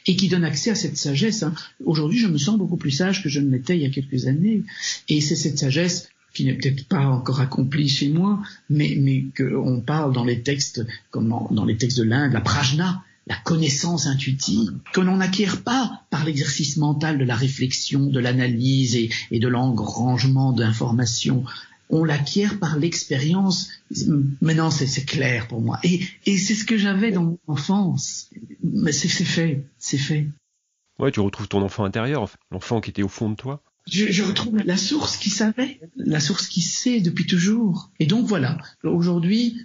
et 0.06 0.16
qui 0.16 0.28
donne 0.28 0.44
accès 0.44 0.70
à 0.70 0.74
cette 0.74 0.96
sagesse. 0.96 1.42
Hein. 1.42 1.54
Aujourd'hui, 1.84 2.18
je 2.18 2.28
me 2.28 2.38
sens 2.38 2.58
beaucoup 2.58 2.76
plus 2.76 2.90
sage 2.90 3.22
que 3.22 3.28
je 3.28 3.40
ne 3.40 3.50
l'étais 3.50 3.76
il 3.76 3.82
y 3.82 3.86
a 3.86 3.90
quelques 3.90 4.26
années. 4.26 4.62
Et 5.08 5.20
c'est 5.20 5.36
cette 5.36 5.58
sagesse 5.58 6.08
qui 6.34 6.44
n'est 6.44 6.54
peut-être 6.54 6.86
pas 6.86 7.06
encore 7.06 7.40
accomplie 7.40 7.88
chez 7.88 8.10
moi, 8.10 8.42
mais, 8.68 8.96
mais 9.00 9.24
qu'on 9.36 9.80
parle 9.80 10.12
dans 10.12 10.24
les 10.24 10.42
textes, 10.42 10.84
comme 11.10 11.34
dans 11.50 11.64
les 11.64 11.76
textes 11.76 11.98
de 11.98 12.04
l'Inde, 12.04 12.32
la 12.32 12.42
prajna, 12.42 13.02
la 13.26 13.36
connaissance 13.36 14.06
intuitive, 14.06 14.72
que 14.92 15.00
l'on 15.00 15.16
n'acquiert 15.16 15.62
pas 15.62 16.02
par 16.10 16.24
l'exercice 16.24 16.76
mental 16.76 17.18
de 17.18 17.24
la 17.24 17.34
réflexion, 17.34 18.06
de 18.06 18.20
l'analyse 18.20 18.96
et, 18.96 19.10
et 19.30 19.40
de 19.40 19.48
l'engrangement 19.48 20.52
d'informations 20.52 21.42
on 21.90 22.04
l'acquiert 22.04 22.58
par 22.58 22.78
l'expérience. 22.78 23.70
Maintenant, 24.40 24.70
c'est 24.70 25.04
clair 25.04 25.48
pour 25.48 25.60
moi. 25.60 25.78
Et, 25.82 26.00
c'est 26.24 26.54
ce 26.54 26.64
que 26.64 26.76
j'avais 26.76 27.12
dans 27.12 27.22
mon 27.22 27.38
enfance. 27.46 28.30
Mais 28.62 28.92
c'est 28.92 29.08
fait, 29.08 29.64
c'est 29.78 29.98
fait. 29.98 30.28
Ouais, 30.98 31.12
tu 31.12 31.20
retrouves 31.20 31.48
ton 31.48 31.62
enfant 31.62 31.84
intérieur, 31.84 32.28
l'enfant 32.50 32.80
qui 32.80 32.90
était 32.90 33.02
au 33.02 33.08
fond 33.08 33.30
de 33.30 33.34
toi 33.34 33.62
je, 33.86 34.22
retrouve 34.22 34.58
la 34.64 34.76
source 34.76 35.16
qui 35.16 35.30
savait, 35.30 35.80
la 35.96 36.18
source 36.18 36.48
qui 36.48 36.60
sait 36.60 37.00
depuis 37.00 37.24
toujours. 37.24 37.90
Et 38.00 38.06
donc 38.06 38.26
voilà, 38.26 38.58
aujourd'hui, 38.82 39.64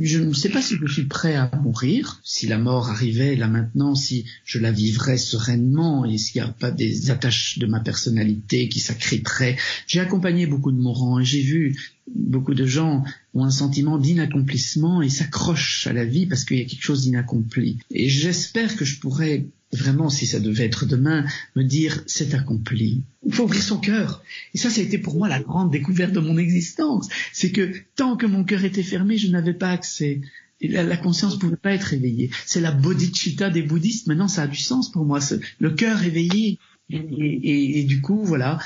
je 0.00 0.18
ne 0.18 0.34
sais 0.34 0.50
pas 0.50 0.60
si 0.60 0.76
je 0.76 0.92
suis 0.92 1.04
prêt 1.06 1.34
à 1.34 1.50
mourir, 1.62 2.20
si 2.22 2.46
la 2.46 2.58
mort 2.58 2.90
arrivait 2.90 3.34
là 3.34 3.48
maintenant, 3.48 3.94
si 3.94 4.26
je 4.44 4.58
la 4.58 4.72
vivrais 4.72 5.16
sereinement 5.16 6.04
et 6.04 6.18
s'il 6.18 6.42
n'y 6.42 6.48
a 6.48 6.52
pas 6.52 6.70
des 6.70 7.10
attaches 7.10 7.58
de 7.58 7.66
ma 7.66 7.80
personnalité 7.80 8.68
qui 8.68 8.80
s'accriteraient. 8.80 9.56
J'ai 9.86 10.00
accompagné 10.00 10.46
beaucoup 10.46 10.72
de 10.72 10.78
mourants 10.78 11.20
et 11.20 11.24
j'ai 11.24 11.40
vu 11.40 11.76
beaucoup 12.14 12.54
de 12.54 12.66
gens 12.66 13.04
ont 13.34 13.44
un 13.44 13.50
sentiment 13.50 13.98
d'inaccomplissement 13.98 15.02
et 15.02 15.08
s'accrochent 15.08 15.86
à 15.86 15.92
la 15.92 16.04
vie 16.04 16.26
parce 16.26 16.44
qu'il 16.44 16.58
y 16.58 16.62
a 16.62 16.64
quelque 16.64 16.84
chose 16.84 17.02
d'inaccompli. 17.02 17.78
Et 17.90 18.08
j'espère 18.08 18.76
que 18.76 18.84
je 18.84 19.00
pourrais 19.00 19.46
vraiment, 19.72 20.08
si 20.08 20.26
ça 20.26 20.40
devait 20.40 20.64
être 20.64 20.86
demain, 20.86 21.24
me 21.54 21.62
dire 21.62 22.02
c'est 22.06 22.34
accompli. 22.34 23.02
Il 23.24 23.32
faut 23.32 23.44
ouvrir 23.44 23.62
son 23.62 23.78
cœur. 23.78 24.22
Et 24.54 24.58
ça, 24.58 24.70
ça 24.70 24.80
a 24.80 24.84
été 24.84 24.98
pour 24.98 25.16
moi 25.16 25.28
la 25.28 25.40
grande 25.40 25.70
découverte 25.70 26.12
de 26.12 26.20
mon 26.20 26.38
existence. 26.38 27.08
C'est 27.32 27.50
que 27.50 27.72
tant 27.96 28.16
que 28.16 28.26
mon 28.26 28.44
cœur 28.44 28.64
était 28.64 28.82
fermé, 28.82 29.18
je 29.18 29.28
n'avais 29.28 29.54
pas 29.54 29.70
accès. 29.70 30.20
Et 30.60 30.68
la, 30.68 30.96
conscience 30.96 31.34
ne 31.34 31.40
pouvait 31.40 31.56
pas 31.56 31.72
être 31.72 31.92
éveillée. 31.92 32.30
C'est 32.46 32.60
la 32.60 32.72
bodhicitta 32.72 33.50
des 33.50 33.62
bouddhistes. 33.62 34.06
Maintenant, 34.06 34.28
ça 34.28 34.42
a 34.42 34.46
du 34.46 34.56
sens 34.56 34.90
pour 34.90 35.04
moi. 35.04 35.18
Le 35.58 35.70
cœur 35.70 36.02
éveillé. 36.02 36.58
Et, 36.88 37.84
du 37.84 38.00
coup, 38.00 38.24
voilà, 38.24 38.60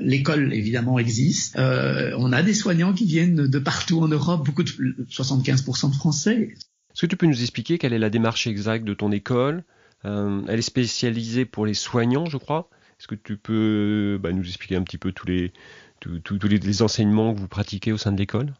l'école 0.00 0.52
évidemment 0.52 0.98
existe. 0.98 1.58
Euh, 1.58 2.14
on 2.18 2.30
a 2.32 2.42
des 2.42 2.54
soignants 2.54 2.92
qui 2.92 3.06
viennent 3.06 3.46
de 3.46 3.58
partout 3.58 4.00
en 4.00 4.08
Europe, 4.08 4.44
beaucoup 4.44 4.62
de 4.62 4.70
75% 5.10 5.90
de 5.90 5.94
Français. 5.94 6.54
Est-ce 6.92 7.02
que 7.02 7.06
tu 7.06 7.16
peux 7.16 7.26
nous 7.26 7.40
expliquer 7.40 7.78
quelle 7.78 7.92
est 7.92 7.98
la 7.98 8.10
démarche 8.10 8.46
exacte 8.46 8.84
de 8.84 8.94
ton 8.94 9.12
école 9.12 9.64
euh, 10.04 10.42
Elle 10.48 10.58
est 10.58 10.62
spécialisée 10.62 11.44
pour 11.44 11.66
les 11.66 11.74
soignants, 11.74 12.26
je 12.26 12.36
crois. 12.36 12.68
Est-ce 12.98 13.08
que 13.08 13.14
tu 13.14 13.36
peux 13.36 14.18
bah, 14.20 14.32
nous 14.32 14.46
expliquer 14.46 14.76
un 14.76 14.82
petit 14.82 14.98
peu 14.98 15.12
tous 15.12 15.26
les, 15.26 15.52
tous, 16.00 16.48
les, 16.48 16.82
enseignements 16.82 17.34
que 17.34 17.40
vous 17.40 17.48
pratiquez 17.48 17.92
au 17.92 17.98
sein 17.98 18.12
de 18.12 18.18
l'école? 18.18 18.52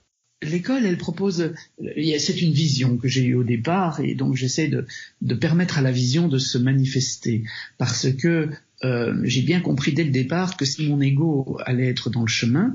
L'école, 0.43 0.87
elle 0.87 0.97
propose, 0.97 1.53
c'est 1.79 2.41
une 2.41 2.53
vision 2.53 2.97
que 2.97 3.07
j'ai 3.07 3.25
eue 3.25 3.35
au 3.35 3.45
départ 3.45 4.01
et 4.01 4.15
donc 4.15 4.37
j'essaie 4.37 4.69
de, 4.69 4.87
de 5.21 5.35
permettre 5.35 5.77
à 5.77 5.83
la 5.83 5.93
vision 5.93 6.29
de 6.29 6.39
se 6.39 6.57
manifester 6.57 7.45
parce 7.77 8.11
que 8.11 8.49
euh, 8.83 9.15
j'ai 9.25 9.43
bien 9.43 9.61
compris 9.61 9.93
dès 9.93 10.05
le 10.05 10.11
départ 10.11 10.57
que 10.57 10.65
si 10.65 10.89
mon 10.89 11.01
ego 11.01 11.59
allait 11.67 11.89
être 11.89 12.09
dans 12.09 12.23
le 12.23 12.29
chemin, 12.29 12.75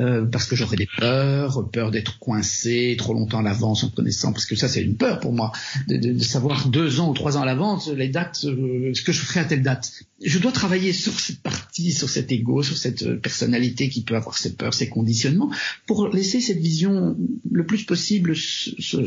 euh, 0.00 0.24
parce 0.24 0.46
que 0.46 0.56
j'aurais 0.56 0.76
des 0.76 0.88
peurs, 0.98 1.70
peur 1.70 1.92
d'être 1.92 2.18
coincé 2.18 2.96
trop 2.98 3.14
longtemps 3.14 3.38
à 3.38 3.42
l'avance 3.42 3.84
en 3.84 3.90
connaissant, 3.90 4.32
parce 4.32 4.46
que 4.46 4.56
ça 4.56 4.68
c'est 4.68 4.82
une 4.82 4.96
peur 4.96 5.20
pour 5.20 5.32
moi, 5.32 5.52
de, 5.86 5.96
de, 5.96 6.12
de, 6.12 6.22
savoir 6.24 6.68
deux 6.68 6.98
ans 6.98 7.10
ou 7.10 7.14
trois 7.14 7.36
ans 7.36 7.42
à 7.42 7.46
l'avance 7.46 7.88
les 7.88 8.08
dates, 8.08 8.44
euh, 8.46 8.92
ce 8.94 9.02
que 9.02 9.12
je 9.12 9.20
ferai 9.20 9.40
à 9.40 9.44
telle 9.44 9.62
date. 9.62 9.92
Je 10.24 10.38
dois 10.38 10.52
travailler 10.52 10.92
sur 10.92 11.18
cette 11.20 11.40
partie, 11.40 11.92
sur 11.92 12.08
cet 12.08 12.32
ego, 12.32 12.62
sur 12.62 12.76
cette 12.76 13.20
personnalité 13.20 13.88
qui 13.88 14.02
peut 14.02 14.16
avoir 14.16 14.38
ses 14.38 14.54
peurs, 14.54 14.74
ses 14.74 14.88
conditionnements, 14.88 15.50
pour 15.86 16.08
laisser 16.08 16.40
cette 16.40 16.60
vision 16.60 17.16
le 17.50 17.66
plus 17.66 17.84
possible 17.84 18.34
se, 18.34 18.70
se, 18.78 19.06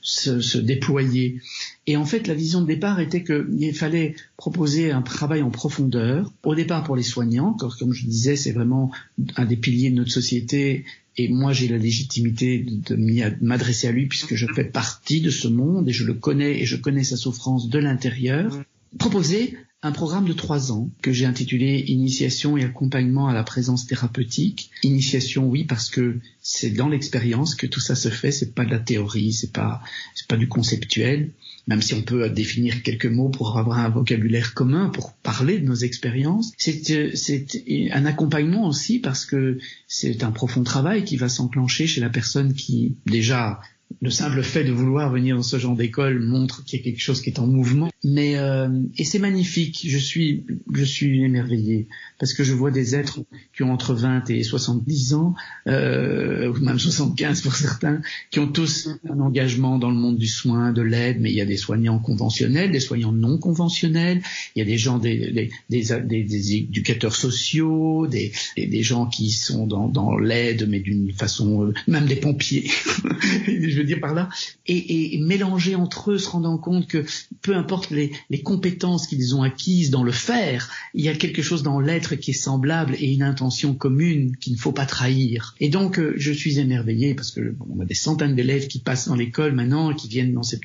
se, 0.00 0.40
se 0.40 0.58
déployer. 0.58 1.40
Et 1.88 1.96
en 1.96 2.04
fait, 2.04 2.26
la 2.26 2.34
vision 2.34 2.60
de 2.60 2.66
départ 2.66 3.00
était 3.00 3.24
qu'il 3.24 3.74
fallait 3.74 4.14
proposer 4.36 4.90
un 4.92 5.00
travail 5.00 5.40
en 5.40 5.48
profondeur. 5.48 6.30
Au 6.44 6.54
départ 6.54 6.84
pour 6.84 6.96
les 6.96 7.02
soignants, 7.02 7.54
comme 7.54 7.94
je 7.94 8.04
disais, 8.04 8.36
c'est 8.36 8.52
vraiment 8.52 8.92
un 9.36 9.46
des 9.46 9.56
piliers 9.56 9.90
de 9.90 9.94
notre 9.94 10.10
société. 10.10 10.84
Et 11.16 11.28
moi, 11.30 11.54
j'ai 11.54 11.66
la 11.66 11.78
légitimité 11.78 12.58
de, 12.58 12.94
m'adresser 13.40 13.88
à 13.88 13.92
lui 13.92 14.04
puisque 14.04 14.34
je 14.34 14.44
fais 14.54 14.64
partie 14.64 15.22
de 15.22 15.30
ce 15.30 15.48
monde 15.48 15.88
et 15.88 15.92
je 15.92 16.04
le 16.04 16.12
connais 16.12 16.60
et 16.60 16.66
je 16.66 16.76
connais 16.76 17.04
sa 17.04 17.16
souffrance 17.16 17.70
de 17.70 17.78
l'intérieur. 17.78 18.62
Proposer 18.98 19.56
un 19.82 19.92
programme 19.92 20.26
de 20.26 20.32
trois 20.32 20.72
ans 20.72 20.90
que 21.02 21.12
j'ai 21.12 21.24
intitulé 21.24 21.84
Initiation 21.86 22.56
et 22.56 22.64
accompagnement 22.64 23.28
à 23.28 23.32
la 23.32 23.44
présence 23.44 23.86
thérapeutique. 23.86 24.70
Initiation, 24.82 25.46
oui, 25.46 25.64
parce 25.64 25.88
que 25.88 26.18
c'est 26.40 26.70
dans 26.70 26.88
l'expérience 26.88 27.54
que 27.54 27.66
tout 27.66 27.78
ça 27.78 27.94
se 27.94 28.08
fait. 28.08 28.32
C'est 28.32 28.54
pas 28.54 28.64
de 28.64 28.70
la 28.70 28.80
théorie, 28.80 29.32
c'est 29.32 29.52
pas 29.52 29.80
c'est 30.14 30.26
pas 30.26 30.36
du 30.36 30.48
conceptuel. 30.48 31.30
Même 31.68 31.82
si 31.82 31.94
on 31.94 32.02
peut 32.02 32.28
définir 32.28 32.82
quelques 32.82 33.06
mots 33.06 33.28
pour 33.28 33.58
avoir 33.58 33.78
un 33.78 33.88
vocabulaire 33.88 34.54
commun 34.54 34.88
pour 34.88 35.12
parler 35.12 35.58
de 35.58 35.66
nos 35.66 35.74
expériences, 35.74 36.52
c'est 36.56 37.14
c'est 37.14 37.46
un 37.92 38.04
accompagnement 38.04 38.66
aussi 38.66 38.98
parce 38.98 39.24
que 39.24 39.58
c'est 39.86 40.24
un 40.24 40.32
profond 40.32 40.64
travail 40.64 41.04
qui 41.04 41.16
va 41.16 41.28
s'enclencher 41.28 41.86
chez 41.86 42.00
la 42.00 42.10
personne 42.10 42.54
qui 42.54 42.96
déjà 43.06 43.60
le 44.00 44.10
simple 44.10 44.42
fait 44.42 44.64
de 44.64 44.72
vouloir 44.72 45.10
venir 45.10 45.36
dans 45.36 45.42
ce 45.42 45.58
genre 45.58 45.74
d'école 45.74 46.20
montre 46.20 46.64
qu'il 46.64 46.78
y 46.78 46.82
a 46.82 46.84
quelque 46.84 47.00
chose 47.00 47.20
qui 47.20 47.30
est 47.30 47.38
en 47.38 47.46
mouvement. 47.46 47.90
Mais 48.04 48.36
euh, 48.36 48.68
et 48.96 49.04
c'est 49.04 49.18
magnifique. 49.18 49.86
Je 49.88 49.98
suis 49.98 50.44
je 50.72 50.84
suis 50.84 51.24
émerveillé 51.24 51.88
parce 52.18 52.32
que 52.32 52.44
je 52.44 52.52
vois 52.52 52.70
des 52.70 52.94
êtres 52.94 53.20
qui 53.56 53.62
ont 53.62 53.72
entre 53.72 53.94
20 53.94 54.30
et 54.30 54.42
70 54.42 55.14
ans, 55.14 55.34
euh, 55.66 56.52
ou 56.52 56.60
même 56.60 56.78
75 56.78 57.40
pour 57.42 57.54
certains, 57.54 58.00
qui 58.30 58.38
ont 58.38 58.46
tous 58.46 58.88
un 59.08 59.18
engagement 59.20 59.78
dans 59.78 59.90
le 59.90 59.96
monde 59.96 60.18
du 60.18 60.28
soin, 60.28 60.72
de 60.72 60.82
l'aide. 60.82 61.18
Mais 61.20 61.30
il 61.30 61.36
y 61.36 61.40
a 61.40 61.46
des 61.46 61.56
soignants 61.56 61.98
conventionnels, 61.98 62.70
des 62.70 62.80
soignants 62.80 63.12
non 63.12 63.38
conventionnels. 63.38 64.22
Il 64.54 64.60
y 64.60 64.62
a 64.62 64.64
des 64.64 64.78
gens 64.78 64.98
des 64.98 65.32
des, 65.32 65.50
des, 65.70 66.24
des 66.24 66.54
éducateurs 66.54 67.16
sociaux, 67.16 68.06
des, 68.06 68.32
des 68.56 68.82
gens 68.82 69.06
qui 69.06 69.30
sont 69.30 69.66
dans, 69.66 69.88
dans 69.88 70.16
l'aide, 70.16 70.68
mais 70.68 70.78
d'une 70.78 71.12
façon 71.12 71.64
euh, 71.64 71.74
même 71.88 72.06
des 72.06 72.16
pompiers. 72.16 72.70
je 73.78 73.82
veux 73.82 73.86
dire 73.86 74.00
par 74.00 74.14
là, 74.14 74.28
et, 74.66 75.18
mélanger 75.20 75.76
entre 75.76 76.12
eux, 76.12 76.18
se 76.18 76.28
rendant 76.28 76.58
compte 76.58 76.88
que 76.88 77.04
peu 77.42 77.54
importe 77.54 77.90
les, 77.90 78.10
compétences 78.42 79.06
qu'ils 79.06 79.36
ont 79.36 79.42
acquises 79.42 79.90
dans 79.90 80.02
le 80.02 80.12
faire, 80.12 80.70
il 80.94 81.04
y 81.04 81.08
a 81.08 81.14
quelque 81.14 81.42
chose 81.42 81.62
dans 81.62 81.80
l'être 81.80 82.16
qui 82.16 82.32
est 82.32 82.34
semblable 82.34 82.96
et 82.98 83.12
une 83.12 83.22
intention 83.22 83.74
commune 83.74 84.36
qu'il 84.36 84.54
ne 84.54 84.58
faut 84.58 84.72
pas 84.72 84.86
trahir. 84.86 85.54
Et 85.60 85.68
donc, 85.68 85.98
euh, 85.98 86.14
je 86.16 86.32
suis 86.32 86.58
émerveillé 86.58 87.14
parce 87.14 87.30
que 87.30 87.54
on 87.70 87.80
a 87.80 87.84
des 87.84 87.94
centaines 87.94 88.34
d'élèves 88.34 88.66
qui 88.68 88.80
passent 88.80 89.08
dans 89.08 89.14
l'école 89.14 89.52
maintenant, 89.52 89.94
qui 89.94 90.08
viennent 90.08 90.32
dans 90.32 90.42
ces, 90.42 90.60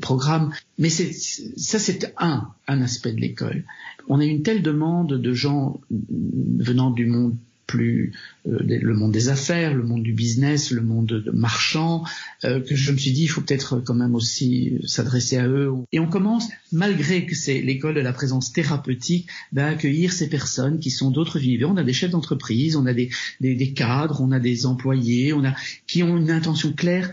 programmes, 0.00 0.52
mais 0.78 0.90
ça 0.90 1.78
c'est 1.78 2.12
un 2.16 2.54
aspect 2.66 3.12
de 3.12 3.20
l'école. 3.20 3.64
On 4.08 4.18
a 4.20 4.24
une 4.24 4.42
telle 4.42 4.62
demande 4.62 5.20
de 5.20 5.32
gens 5.32 5.80
venant 5.90 6.90
du 6.90 7.06
monde 7.06 7.36
plus 7.66 8.12
euh, 8.48 8.58
le 8.60 8.94
monde 8.94 9.12
des 9.12 9.28
affaires, 9.28 9.74
le 9.74 9.82
monde 9.82 10.02
du 10.02 10.12
business, 10.12 10.70
le 10.70 10.82
monde 10.82 11.24
marchand, 11.32 12.04
euh, 12.44 12.60
que 12.60 12.74
je 12.74 12.92
me 12.92 12.98
suis 12.98 13.12
dit 13.12 13.24
il 13.24 13.28
faut 13.28 13.40
peut-être 13.40 13.80
quand 13.80 13.94
même 13.94 14.14
aussi 14.14 14.78
s'adresser 14.86 15.38
à 15.38 15.46
eux. 15.46 15.72
Et 15.92 16.00
on 16.00 16.08
commence, 16.08 16.48
malgré 16.72 17.26
que 17.26 17.34
c'est 17.34 17.60
l'école 17.60 17.94
de 17.94 18.00
la 18.00 18.12
présence 18.12 18.52
thérapeutique, 18.52 19.28
à 19.56 19.66
accueillir 19.66 20.12
ces 20.12 20.28
personnes 20.28 20.80
qui 20.80 20.90
sont 20.90 21.10
d'autres 21.10 21.42
univers. 21.42 21.70
On 21.70 21.76
a 21.76 21.84
des 21.84 21.92
chefs 21.92 22.10
d'entreprise, 22.10 22.76
on 22.76 22.86
a 22.86 22.92
des, 22.92 23.10
des, 23.40 23.54
des, 23.54 23.72
cadres, 23.72 24.20
on 24.20 24.32
a 24.32 24.40
des 24.40 24.66
employés, 24.66 25.32
on 25.32 25.44
a 25.44 25.54
qui 25.86 26.02
ont 26.02 26.16
une 26.16 26.30
intention 26.30 26.72
claire 26.72 27.12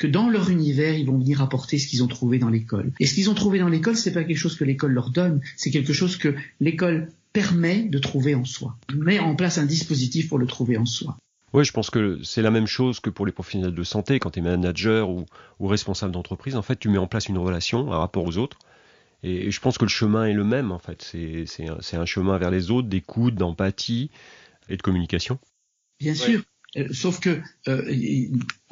que 0.00 0.06
dans 0.06 0.30
leur 0.30 0.48
univers, 0.48 0.94
ils 0.94 1.06
vont 1.06 1.18
venir 1.18 1.42
apporter 1.42 1.78
ce 1.78 1.86
qu'ils 1.86 2.02
ont 2.02 2.08
trouvé 2.08 2.38
dans 2.38 2.48
l'école. 2.48 2.90
Et 3.00 3.06
ce 3.06 3.14
qu'ils 3.14 3.28
ont 3.28 3.34
trouvé 3.34 3.58
dans 3.58 3.68
l'école, 3.68 3.96
c'est 3.96 4.12
pas 4.12 4.24
quelque 4.24 4.38
chose 4.38 4.56
que 4.56 4.64
l'école 4.64 4.92
leur 4.92 5.10
donne, 5.10 5.42
c'est 5.56 5.70
quelque 5.70 5.92
chose 5.92 6.16
que 6.16 6.34
l'école 6.58 7.10
permet 7.34 7.82
de 7.82 7.98
trouver 7.98 8.34
en 8.34 8.46
soi, 8.46 8.78
met 8.94 9.18
en 9.18 9.36
place 9.36 9.58
un 9.58 9.66
dispositif 9.66 10.30
pour 10.30 10.38
le 10.38 10.46
trouver 10.46 10.78
en 10.78 10.86
soi. 10.86 11.18
Oui, 11.52 11.66
je 11.66 11.72
pense 11.72 11.90
que 11.90 12.18
c'est 12.24 12.40
la 12.40 12.50
même 12.50 12.66
chose 12.66 12.98
que 12.98 13.10
pour 13.10 13.26
les 13.26 13.32
professionnels 13.32 13.74
de 13.74 13.82
santé, 13.82 14.18
quand 14.18 14.30
tu 14.30 14.38
es 14.38 14.42
manager 14.42 15.10
ou, 15.10 15.26
responsable 15.60 16.12
d'entreprise, 16.12 16.56
en 16.56 16.62
fait, 16.62 16.78
tu 16.78 16.88
mets 16.88 16.98
en 16.98 17.06
place 17.06 17.28
une 17.28 17.38
relation, 17.38 17.92
un 17.92 17.98
rapport 17.98 18.24
aux 18.24 18.38
autres, 18.38 18.58
et, 19.22 19.50
je 19.50 19.60
pense 19.60 19.76
que 19.76 19.84
le 19.84 19.90
chemin 19.90 20.24
est 20.24 20.32
le 20.32 20.44
même, 20.44 20.72
en 20.72 20.78
fait. 20.78 21.02
C'est 21.02 21.68
un, 21.68 22.00
un, 22.00 22.06
chemin 22.06 22.38
vers 22.38 22.50
les 22.50 22.70
autres, 22.70 22.88
d'écoute, 22.88 23.34
d'empathie 23.34 24.10
et 24.70 24.78
de 24.78 24.82
communication. 24.82 25.38
Bien 25.98 26.14
sûr. 26.14 26.40
Euh, 26.76 26.88
sauf 26.92 27.20
que 27.20 27.40
euh, 27.68 27.82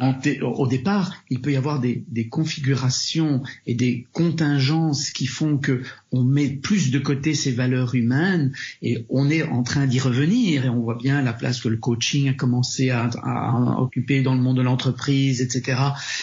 au 0.00 0.66
départ, 0.68 1.12
il 1.28 1.40
peut 1.40 1.50
y 1.50 1.56
avoir 1.56 1.80
des, 1.80 2.04
des, 2.08 2.28
configurations 2.28 3.42
et 3.66 3.74
des 3.74 4.06
contingences 4.12 5.10
qui 5.10 5.26
font 5.26 5.58
que 5.58 5.82
on 6.12 6.22
met 6.22 6.48
plus 6.48 6.92
de 6.92 7.00
côté 7.00 7.34
ces 7.34 7.50
valeurs 7.50 7.96
humaines 7.96 8.52
et 8.80 9.04
on 9.10 9.28
est 9.28 9.42
en 9.42 9.64
train 9.64 9.86
d'y 9.86 9.98
revenir 9.98 10.64
et 10.64 10.68
on 10.68 10.80
voit 10.80 10.96
bien 10.96 11.20
la 11.20 11.32
place 11.32 11.60
que 11.60 11.68
le 11.68 11.76
coaching 11.76 12.28
a 12.28 12.32
commencé 12.32 12.90
à, 12.90 13.10
à, 13.22 13.80
occuper 13.80 14.22
dans 14.22 14.34
le 14.34 14.40
monde 14.40 14.58
de 14.58 14.62
l'entreprise, 14.62 15.40
etc. 15.40 15.80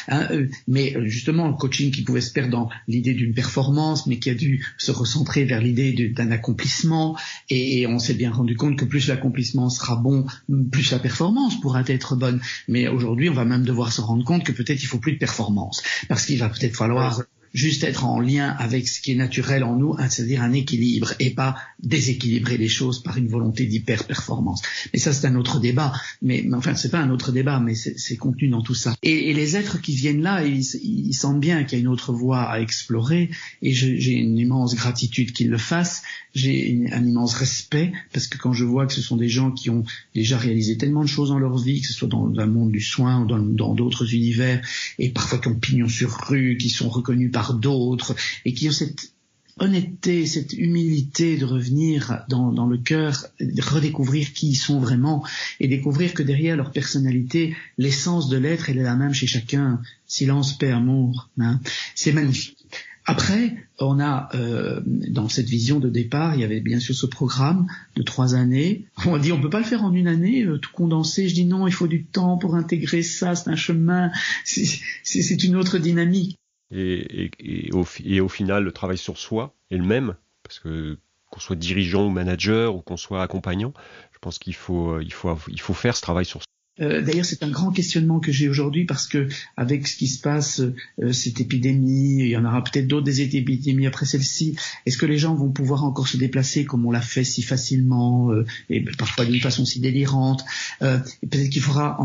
Hein, 0.08 0.28
euh, 0.32 0.48
mais 0.70 0.96
justement, 1.04 1.48
le 1.50 1.56
coaching 1.56 1.92
qui 1.92 2.04
pouvait 2.04 2.22
se 2.22 2.32
perdre 2.32 2.52
dans 2.52 2.70
l'idée 2.88 3.14
d'une 3.14 3.34
performance, 3.34 4.08
mais 4.08 4.20
qui 4.20 4.30
a 4.30 4.36
dû 4.36 4.66
se 4.78 4.92
recentrer 4.92 5.44
vers 5.44 5.62
l'idée 5.62 6.14
d'un 6.16 6.32
accomplissement 6.32 7.18
et, 7.50 7.82
et 7.82 7.88
on 7.88 8.00
s'est 8.00 8.14
bien 8.14 8.32
rendu 8.32 8.56
compte 8.56 8.78
que 8.78 8.86
plus 8.86 9.10
l'accomplissement 9.10 9.70
sera 9.70 9.98
bon, 9.98 10.26
plus 10.72 10.92
la 10.92 11.00
performance 11.00 11.60
pourra 11.60 11.84
être 11.88 12.16
bonne. 12.16 12.40
Mais 12.70 12.88
aujourd'hui, 12.88 13.30
on 13.30 13.34
va 13.34 13.44
même 13.44 13.65
devoir 13.66 13.92
se 13.92 14.02
rendre 14.02 14.24
compte 14.24 14.44
que 14.44 14.52
peut-être 14.52 14.82
il 14.82 14.88
faut 14.88 15.00
plus 15.00 15.14
de 15.14 15.18
performance. 15.18 15.84
Parce 16.08 16.26
qu'il 16.26 16.40
va 16.40 16.50
peut-être 16.50 16.76
falloir 16.76 17.24
juste 17.56 17.86
être 17.86 18.06
en 18.06 18.20
lien 18.20 18.50
avec 18.50 18.88
ce 18.88 19.00
qui 19.00 19.14
est 19.14 19.16
naturel 19.16 19.64
en 19.64 19.78
nous, 19.78 19.96
hein, 19.98 20.10
c'est-à-dire 20.10 20.44
un 20.44 20.52
équilibre 20.52 21.14
et 21.20 21.30
pas 21.32 21.56
déséquilibrer 21.82 22.58
les 22.58 22.68
choses 22.68 23.02
par 23.02 23.18
une 23.18 23.30
volonté 23.30 23.66
d'hyper-performance. 23.66 24.62
Mais 24.94 25.00
ça, 25.00 25.14
c'est 25.14 25.26
un 25.26 25.36
autre 25.36 25.62
débat. 25.62 25.94
Mais, 26.22 26.44
mais 26.46 26.58
enfin, 26.58 26.76
c'est 26.76 26.92
pas 26.92 27.00
un 27.00 27.10
autre 27.10 27.32
débat, 27.32 27.62
mais 27.62 27.74
c'est 27.74 28.18
contenu 28.18 28.50
dans 28.50 28.62
tout 28.62 28.76
ça. 28.76 28.94
Et, 29.04 29.34
les 29.34 29.56
êtres 29.56 29.82
qui 29.82 29.96
viennent 29.96 30.22
là, 30.22 30.44
ils, 30.46 31.14
sentent 31.14 31.40
bien 31.40 31.64
qu'il 31.64 31.78
y 31.78 31.82
a 31.82 31.84
une 31.84 31.88
autre 31.88 32.12
voie 32.12 32.44
à 32.44 32.60
explorer 32.60 33.30
et 33.62 33.72
j'ai 33.72 34.12
une 34.12 34.38
immense 34.38 34.76
gratitude 34.76 35.32
qu'ils 35.32 35.50
le 35.50 35.58
fassent. 35.58 36.04
J'ai 36.34 36.86
un 36.92 37.06
immense 37.06 37.34
respect 37.36 37.94
parce 38.12 38.28
que 38.28 38.38
quand 38.38 38.52
je 38.52 38.66
vois 38.66 38.86
que 38.86 38.94
ce 38.94 39.02
sont 39.02 39.16
des 39.16 39.30
gens 39.30 39.52
qui 39.52 39.70
ont 39.70 39.86
déjà 40.14 40.38
réalisé 40.38 40.78
tellement 40.78 41.04
de 41.04 41.08
choses 41.08 41.30
dans 41.30 41.40
leur 41.40 41.58
vie, 41.58 41.80
que 41.80 41.88
ce 41.88 41.94
soit 41.94 42.10
dans 42.10 42.26
le 42.26 42.48
monde 42.48 42.72
du 42.72 42.82
soin 42.82 43.22
ou 43.22 43.26
dans 43.26 43.74
d'autres 43.74 44.14
univers, 44.14 44.62
et 45.00 45.10
parfois 45.10 45.40
qui 45.40 45.48
ont 45.48 45.56
pignon 45.56 45.88
sur 45.88 46.12
rue, 46.28 46.58
qui 46.58 46.70
sont 46.70 46.90
reconnus 46.90 47.32
par 47.32 47.45
d'autres 47.54 48.16
et 48.46 48.54
qui 48.54 48.70
ont 48.70 48.74
cette 48.74 49.12
honnêteté, 49.60 50.26
cette 50.26 50.54
humilité 50.54 51.38
de 51.38 51.46
revenir 51.46 52.24
dans, 52.28 52.52
dans 52.52 52.68
le 52.68 52.78
cœur, 52.78 53.26
redécouvrir 53.40 54.34
qui 54.34 54.50
ils 54.50 54.56
sont 54.56 54.80
vraiment 54.80 55.26
et 55.60 55.68
découvrir 55.68 56.14
que 56.14 56.24
derrière 56.24 56.58
leur 56.58 56.72
personnalité, 56.72 57.56
l'essence 57.78 58.28
de 58.28 58.38
l'être, 58.38 58.70
est 58.70 58.74
la 58.74 58.96
même 58.96 59.14
chez 59.14 59.28
chacun. 59.28 59.82
Silence, 60.08 60.58
paix, 60.58 60.72
amour. 60.72 61.30
Hein. 61.40 61.62
C'est 61.96 62.12
magnifique. 62.12 62.68
Après, 63.08 63.56
on 63.80 64.00
a 64.00 64.30
euh, 64.34 64.82
dans 64.86 65.30
cette 65.30 65.48
vision 65.48 65.80
de 65.80 65.90
départ, 65.90 66.34
il 66.34 66.42
y 66.42 66.44
avait 66.44 66.60
bien 66.60 66.80
sûr 66.80 66.96
ce 66.96 67.06
programme 67.06 67.68
de 67.96 68.02
trois 68.02 68.34
années. 68.34 68.88
On 69.06 69.18
dit 69.20 69.32
on 69.32 69.40
peut 69.40 69.50
pas 69.50 69.60
le 69.60 69.66
faire 69.66 69.84
en 69.84 69.94
une 69.94 70.08
année, 70.08 70.44
euh, 70.44 70.58
tout 70.58 70.72
condensé. 70.74 71.30
Je 71.30 71.36
dis 71.36 71.46
non, 71.46 71.68
il 71.68 71.74
faut 71.74 71.88
du 71.88 72.04
temps 72.04 72.38
pour 72.38 72.56
intégrer 72.56 73.04
ça. 73.04 73.36
C'est 73.36 73.50
un 73.50 73.56
chemin, 73.56 74.12
c'est 74.44 75.44
une 75.44 75.56
autre 75.56 75.78
dynamique. 75.78 76.40
Et, 76.72 77.70
au, 77.74 77.84
final, 77.84 78.64
le 78.64 78.72
travail 78.72 78.98
sur 78.98 79.18
soi 79.18 79.56
est 79.72 79.78
le 79.78 79.84
même, 79.84 80.16
parce 80.44 80.60
que 80.60 80.98
qu'on 81.32 81.40
soit 81.40 81.56
dirigeant 81.56 82.06
ou 82.06 82.10
manager 82.10 82.76
ou 82.76 82.82
qu'on 82.82 82.98
soit 82.98 83.22
accompagnant, 83.22 83.74
je 84.12 84.20
pense 84.20 84.40
qu'il 84.40 84.56
faut, 84.56 85.00
il 85.00 85.14
faut, 85.14 85.38
il 85.48 85.60
faut 85.60 85.74
faire 85.74 85.96
ce 85.96 86.02
travail 86.02 86.26
sur 86.26 86.42
soi. 86.42 86.45
Euh, 86.82 87.02
d'ailleurs, 87.02 87.26
c'est 87.26 87.44
un 87.44 87.50
grand 87.50 87.72
questionnement 87.72 88.20
que 88.20 88.32
j'ai 88.32 88.50
aujourd'hui 88.50 88.86
parce 88.86 89.08
que 89.08 89.30
avec 89.56 89.88
ce 89.88 89.96
qui 89.96 90.08
se 90.08 90.20
passe, 90.20 90.62
euh, 91.02 91.14
cette 91.14 91.40
épidémie, 91.40 92.18
il 92.20 92.28
y 92.28 92.38
en 92.38 92.44
aura 92.44 92.64
peut-être 92.64 92.88
d'autres 92.88 93.06
des 93.06 93.22
épidémies 93.22 93.88
après 93.88 94.06
celle-ci. 94.06 94.56
Est-ce 94.86 94.98
que 94.98 95.06
les 95.06 95.18
gens 95.18 95.36
vont 95.36 95.52
pouvoir 95.52 95.86
encore 95.86 96.08
se 96.08 96.18
déplacer 96.18 96.66
comme 96.66 96.86
on 96.86 96.92
l'a 96.92 97.02
fait 97.02 97.24
si 97.24 97.42
facilement 97.42 98.32
euh, 98.32 98.46
et 98.70 98.82
parfois 98.82 99.26
d'une 99.26 99.40
façon 99.40 99.66
si 99.66 99.80
délirante 99.80 100.44
Peut-être 100.80 101.50
qu'il 101.50 101.62
faudra 101.62 101.98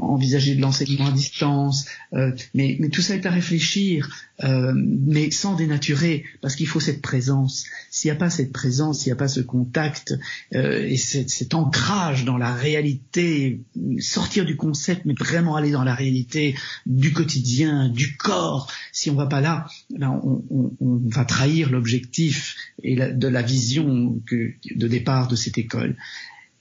envisager 0.00 0.54
de 0.54 0.60
l'enseignement 0.60 1.06
à 1.06 1.12
distance. 1.12 1.86
mais, 2.12 2.76
mais 2.80 2.88
tout 2.88 3.02
ça 3.02 3.14
est 3.14 3.26
à 3.26 3.30
réfléchir, 3.30 4.08
mais 4.42 5.30
sans 5.30 5.54
dénaturer, 5.54 6.24
parce 6.40 6.56
qu'il 6.56 6.66
faut 6.66 6.80
cette 6.80 7.02
présence. 7.02 7.66
S'il 7.90 8.10
n'y 8.10 8.16
a 8.16 8.18
pas 8.18 8.30
cette 8.30 8.52
présence, 8.52 9.00
s'il 9.00 9.08
n'y 9.08 9.12
a 9.12 9.16
pas 9.16 9.28
ce 9.28 9.40
contact 9.40 10.14
et 10.52 10.96
cet 10.96 11.54
ancrage 11.54 12.24
dans 12.24 12.36
la 12.36 12.52
réalité 12.52 13.60
sortir 13.98 14.44
du 14.44 14.56
concept, 14.56 15.04
mais 15.04 15.14
vraiment 15.18 15.56
aller 15.56 15.70
dans 15.70 15.84
la 15.84 15.94
réalité 15.94 16.54
du 16.86 17.12
quotidien, 17.12 17.88
du 17.88 18.16
corps. 18.16 18.70
Si 18.92 19.10
on 19.10 19.14
va 19.14 19.26
pas 19.26 19.40
là, 19.40 19.66
ben 19.90 20.20
on, 20.22 20.42
va 20.80 21.24
trahir 21.24 21.70
l'objectif 21.70 22.56
et 22.82 22.96
de 22.96 23.28
la 23.28 23.42
vision 23.42 24.20
de 24.30 24.88
départ 24.88 25.28
de 25.28 25.36
cette 25.36 25.58
école. 25.58 25.96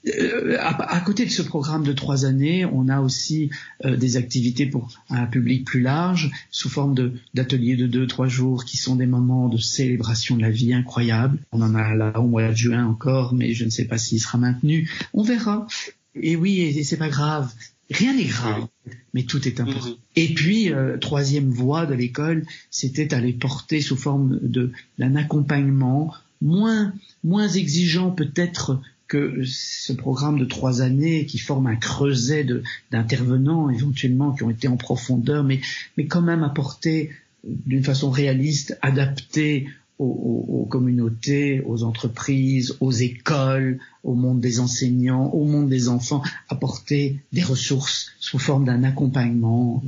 Euh, 0.06 0.58
à, 0.60 0.99
côté 0.99 1.26
de 1.26 1.32
ce 1.32 1.41
programme 1.41 1.84
de 1.84 1.93
trois 1.93 2.26
années, 2.26 2.66
on 2.66 2.89
a 2.89 2.99
aussi 2.99 3.49
euh, 3.86 3.95
des 3.95 4.18
activités 4.18 4.66
pour 4.66 4.89
un 5.10 5.26
public 5.26 5.66
plus 5.66 5.82
large, 5.82 6.30
sous 6.51 6.70
forme 6.70 6.93
d'ateliers 7.34 7.78
de, 7.78 7.88
deux, 7.88 8.06
trois 8.06 8.28
jours, 8.28 8.66
qui 8.66 8.78
sont 8.78 8.95
des 8.95 9.06
moments 9.06 9.47
de 9.47 9.58
célébration 9.58 10.36
de 10.36 10.41
la 10.41 10.49
vie 10.49 10.74
incroyable. 10.74 11.39
On 11.54 11.62
en 11.62 11.74
a 11.76 11.95
là 11.95 12.20
au 12.20 12.28
mois 12.28 12.49
de 12.49 12.56
juin 12.56 12.86
encore, 12.86 13.34
mais 13.34 13.54
je 13.54 13.64
ne 13.64 13.70
sais 13.70 13.86
pas 13.86 13.97
s'il 13.97 14.20
sera 14.20 14.38
maintenu. 14.38 14.89
On 15.14 15.24
verra. 15.24 15.68
Et 16.16 16.36
oui, 16.36 16.60
et 16.60 16.84
c'est 16.84 16.97
pas 16.97 17.10
grave. 17.10 17.51
Rien 17.89 18.14
n'est 18.16 18.26
grave, 18.26 18.68
mais 19.14 19.24
tout 19.24 19.47
est 19.47 19.60
important. 19.60 19.89
Mhm. 19.89 19.95
Et 20.16 20.34
puis, 20.34 20.72
euh, 20.72 20.97
troisième 20.97 21.49
voie 21.49 21.86
de 21.86 21.93
l'école, 21.93 22.45
c'était 22.72 23.14
à 23.14 23.20
les 23.20 23.34
porter 23.34 23.82
sous 23.82 23.97
forme 23.97 24.39
de 24.41 24.72
d'un 24.99 25.16
accompagnement 25.16 26.14
moins 26.41 26.93
moins 27.24 27.47
exigeant 27.47 28.12
peut-être 28.12 28.82
que 29.14 29.43
ce 29.45 29.93
programme 29.93 30.39
de 30.39 30.45
trois 30.45 30.82
années 30.82 31.28
qui 31.28 31.38
forme 31.38 31.68
un 31.68 31.76
creuset 31.76 32.47
d'intervenants 32.89 33.70
éventuellement 33.70 34.32
qui 34.32 34.41
ont 34.41 34.49
été 34.49 34.68
en 34.68 34.76
profondeur, 34.76 35.43
mais 35.43 35.61
mais 35.97 36.07
quand 36.07 36.24
même 36.24 36.41
apporter 36.41 37.11
d'une 37.43 37.84
façon 37.84 38.09
réaliste, 38.09 38.76
adaptée 38.82 39.68
aux, 39.99 40.68
communautés, 40.70 41.61
aux 41.61 41.84
entreprises, 41.84 42.76
aux 42.80 42.91
écoles, 42.91 43.78
au 44.03 44.16
monde 44.16 44.41
des 44.41 44.59
enseignants, 44.59 45.28
au 45.28 45.45
monde 45.45 45.70
des 45.70 45.89
enfants, 45.89 46.24
apporter 46.49 47.20
des 47.32 47.43
ressources 47.43 48.11
sous 48.20 48.39
forme 48.39 48.66
d'un 48.66 48.84
accompagnement 48.84 49.84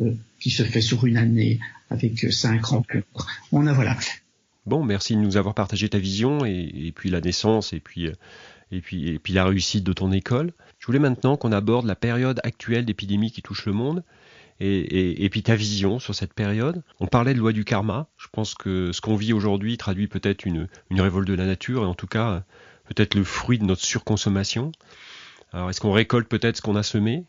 euh, 0.00 0.12
qui 0.38 0.50
se 0.50 0.62
fait 0.62 0.80
sur 0.80 1.04
une 1.04 1.16
année 1.16 1.58
avec 1.90 2.24
euh, 2.24 2.30
cinq 2.30 2.64
rencontres. 2.64 3.26
On 3.50 3.66
a 3.66 3.72
voilà. 3.72 3.96
Bon, 4.66 4.84
merci 4.84 5.16
de 5.16 5.20
nous 5.20 5.36
avoir 5.36 5.54
partagé 5.54 5.88
ta 5.88 5.98
vision 5.98 6.44
et, 6.44 6.92
puis 6.94 7.10
la 7.10 7.20
naissance 7.20 7.72
et 7.72 7.80
puis, 7.80 8.06
euh, 8.06 8.12
et 8.70 8.80
puis, 8.80 9.08
et 9.08 9.18
puis 9.18 9.32
la 9.32 9.44
réussite 9.44 9.84
de 9.84 9.92
ton 9.92 10.12
école. 10.12 10.52
Je 10.78 10.86
voulais 10.86 10.98
maintenant 10.98 11.36
qu'on 11.36 11.52
aborde 11.52 11.86
la 11.86 11.94
période 11.96 12.40
actuelle 12.44 12.84
d'épidémie 12.84 13.30
qui 13.30 13.42
touche 13.42 13.66
le 13.66 13.72
monde 13.72 14.04
et, 14.60 15.28
puis 15.30 15.42
ta 15.42 15.54
vision 15.54 15.98
sur 15.98 16.14
cette 16.14 16.34
période. 16.34 16.82
On 17.00 17.06
parlait 17.06 17.34
de 17.34 17.38
loi 17.38 17.52
du 17.52 17.64
karma. 17.64 18.08
Je 18.16 18.26
pense 18.32 18.54
que 18.54 18.92
ce 18.92 19.00
qu'on 19.00 19.16
vit 19.16 19.32
aujourd'hui 19.32 19.76
traduit 19.76 20.08
peut-être 20.08 20.44
une, 20.44 20.68
une 20.90 21.00
révolte 21.00 21.28
de 21.28 21.34
la 21.34 21.46
nature 21.46 21.82
et 21.82 21.86
en 21.86 21.94
tout 21.94 22.08
cas 22.08 22.42
peut-être 22.86 23.14
le 23.14 23.24
fruit 23.24 23.58
de 23.58 23.64
notre 23.64 23.82
surconsommation. 23.84 24.72
Alors 25.52 25.70
est-ce 25.70 25.80
qu'on 25.80 25.92
récolte 25.92 26.28
peut-être 26.28 26.56
ce 26.56 26.62
qu'on 26.62 26.76
a 26.76 26.82
semé? 26.82 27.24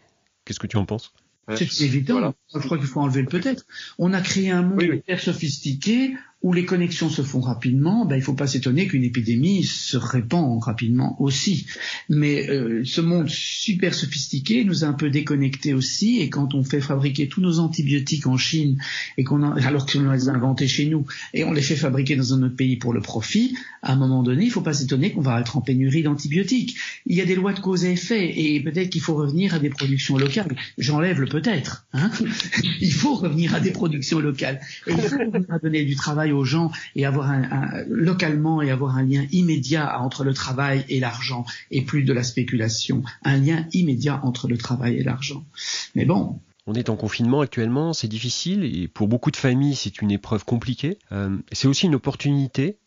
Qu'est-ce 0.46 0.60
que 0.60 0.68
tu 0.68 0.78
en 0.78 0.86
penses? 0.86 1.14
C'est 1.56 1.82
évident. 1.82 2.34
Je 2.54 2.60
crois 2.60 2.78
qu'il 2.78 2.88
faut 2.88 3.00
enlever 3.00 3.22
le 3.22 3.28
peut-être. 3.28 3.66
On 3.98 4.14
a 4.14 4.22
créé 4.22 4.52
un 4.52 4.62
monde 4.62 4.84
hyper 4.84 5.20
sophistiqué 5.20 6.16
où 6.42 6.54
les 6.54 6.66
connexions 6.66 7.10
se 7.10 7.22
font 7.22 7.42
rapidement, 7.42 8.06
ben, 8.06 8.16
il 8.16 8.20
ne 8.20 8.24
faut 8.24 8.34
pas 8.34 8.48
s'étonner 8.48 8.88
qu'une 8.88 9.04
épidémie 9.04 9.64
se 9.64 9.98
répand 9.98 10.62
rapidement 10.62 11.22
aussi. 11.22 11.66
Mais 12.08 12.50
euh, 12.50 12.82
ce 12.86 13.02
monde 13.02 13.28
super 13.28 13.94
sophistiqué 13.94 14.64
nous 14.64 14.86
a 14.86 14.88
un 14.88 14.94
peu 14.94 15.10
déconnectés 15.10 15.74
aussi, 15.74 16.22
et 16.22 16.30
quand 16.30 16.56
on 16.56 16.64
fait 16.64 16.80
fabriquer 16.80 17.28
tous 17.28 17.42
nos 17.42 17.60
antibiotiques 17.60 18.26
en 18.26 18.38
Chine, 18.38 18.82
et 19.18 19.26
qu'on 19.26 19.44
alors 19.44 19.86
qu'on 19.86 20.12
les 20.12 20.30
a 20.30 20.32
inventés 20.32 20.68
chez 20.68 20.86
nous, 20.86 21.06
et 21.34 21.44
on 21.44 21.52
les 21.52 21.62
fait 21.62 21.76
fabriquer 21.76 22.16
dans 22.16 22.34
un 22.34 22.44
autre 22.44 22.56
pays 22.56 22.78
pour 22.78 22.94
le 22.94 23.02
profit, 23.02 23.56
à 23.82 23.94
un 23.94 23.96
moment 23.98 24.24
donné, 24.24 24.44
il 24.44 24.48
ne 24.48 24.54
faut 24.54 24.62
pas 24.62 24.74
s'étonner 24.74 25.12
qu'on 25.12 25.22
va 25.22 25.42
être 25.42 25.58
en 25.58 25.62
pénurie 25.62 26.04
d'antibiotiques. 26.04 26.78
Il 27.06 27.18
y 27.18 27.22
a 27.22 27.26
des 27.26 27.36
lois 27.36 27.54
de 27.54 27.60
cause 27.60 27.84
et 27.84 27.92
effet, 27.92 28.40
et 28.40 28.62
peut-être 28.62 28.90
qu'il 28.90 29.02
faut 29.02 29.16
revenir 29.16 29.54
à 29.54 29.60
des 29.60 29.70
productions 29.70 30.18
locales. 30.18 30.56
J'enlève 30.78 31.20
le 31.20 31.28
peut-être. 31.28 31.86
Hein 31.92 32.12
il 32.82 32.94
faut 32.94 33.16
revenir 33.16 33.56
à 33.56 33.60
des 33.60 33.72
productions 33.72 34.20
locales. 34.20 34.62
Et 34.88 34.92
il 34.92 35.02
faut 35.02 35.18
revenir 35.18 35.52
à 35.52 35.60
donner 35.60 35.84
du 35.84 35.96
travail 35.96 36.29
aux 36.32 36.46
gens 36.46 36.72
et 36.96 37.06
avoir 37.06 37.30
un, 37.30 37.84
localement 37.88 38.62
et 38.62 38.72
avoir 38.72 38.98
un 38.98 39.04
lien 39.04 39.26
immédiat 39.32 40.00
entre 40.02 40.24
le 40.24 40.34
travail 40.34 40.86
et 40.90 41.00
l'argent 41.00 41.46
et 41.72 41.82
plus 41.82 42.04
de 42.04 42.14
la 42.14 42.24
spéculation. 42.24 43.04
Un 43.24 43.38
lien 43.38 43.66
immédiat 43.74 44.20
entre 44.24 44.48
le 44.48 44.58
travail 44.58 44.98
et 44.98 45.04
l'argent. 45.04 45.46
Mais 45.96 46.06
bon, 46.06 46.40
on 46.68 46.74
est 46.74 46.90
en 46.90 46.96
confinement 46.96 47.42
actuellement, 47.42 47.94
c'est 47.94 48.08
difficile 48.08 48.64
et 48.64 48.88
pour 48.88 49.08
beaucoup 49.08 49.32
de 49.32 49.38
familles 49.38 49.76
c'est 49.76 50.02
une 50.02 50.12
épreuve 50.12 50.46
compliquée. 50.46 51.00
Euh, 51.12 51.38
c'est 51.52 51.68
aussi 51.68 51.88
une 51.88 51.96
opportunité. 51.96 52.78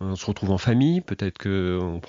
On 0.00 0.16
se 0.16 0.26
retrouve 0.26 0.50
en 0.50 0.58
famille, 0.58 1.00
peut-être 1.00 1.38
qu'on 1.38 2.00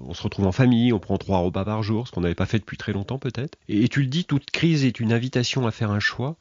on 0.00 0.14
se 0.14 0.22
retrouve 0.22 0.46
en 0.46 0.52
famille, 0.52 0.92
on 0.92 0.98
prend 0.98 1.18
trois 1.18 1.38
repas 1.38 1.64
par 1.64 1.82
jour, 1.82 2.08
ce 2.08 2.12
qu'on 2.12 2.22
n'avait 2.22 2.34
pas 2.34 2.46
fait 2.46 2.58
depuis 2.58 2.78
très 2.78 2.92
longtemps 2.92 3.18
peut-être. 3.18 3.58
Et, 3.68 3.88
tu 3.88 4.00
le 4.00 4.06
dis, 4.06 4.24
toute 4.24 4.50
crise 4.50 4.84
est 4.84 5.00
une 5.00 5.12
invitation 5.12 5.66
à 5.66 5.70
faire 5.70 5.90
un 5.90 6.00
choix. 6.00 6.36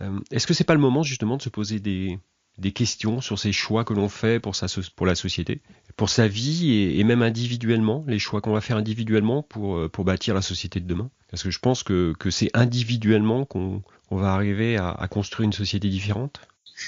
Euh, 0.00 0.18
est-ce 0.30 0.46
que 0.46 0.54
c'est 0.54 0.64
pas 0.64 0.74
le 0.74 0.80
moment 0.80 1.02
justement 1.02 1.36
de 1.36 1.42
se 1.42 1.50
poser 1.50 1.78
des, 1.78 2.18
des 2.58 2.72
questions 2.72 3.20
sur 3.20 3.38
ces 3.38 3.52
choix 3.52 3.84
que 3.84 3.92
l'on 3.92 4.08
fait 4.08 4.40
pour, 4.40 4.54
sa, 4.54 4.66
pour 4.94 5.06
la 5.06 5.14
société, 5.14 5.60
pour 5.96 6.08
sa 6.08 6.26
vie 6.28 6.98
et, 6.98 7.04
même 7.04 7.22
individuellement, 7.22 8.04
les 8.06 8.18
choix 8.18 8.40
qu'on 8.40 8.52
va 8.52 8.60
faire 8.60 8.76
individuellement 8.76 9.42
pour, 9.42 9.76
euh, 9.76 9.88
pour 9.88 10.04
bâtir 10.04 10.34
la 10.34 10.42
société 10.42 10.80
de 10.80 10.86
demain. 10.86 11.10
Parce 11.30 11.42
que 11.42 11.50
je 11.50 11.58
pense 11.58 11.82
que, 11.82 12.14
que 12.18 12.30
c'est 12.30 12.50
individuellement 12.54 13.44
qu'on 13.44 13.82
va 14.10 14.32
arriver 14.32 14.76
à 14.78 15.06
construire 15.10 15.46
une 15.46 15.52
société 15.52 15.88
différente. 15.88 16.40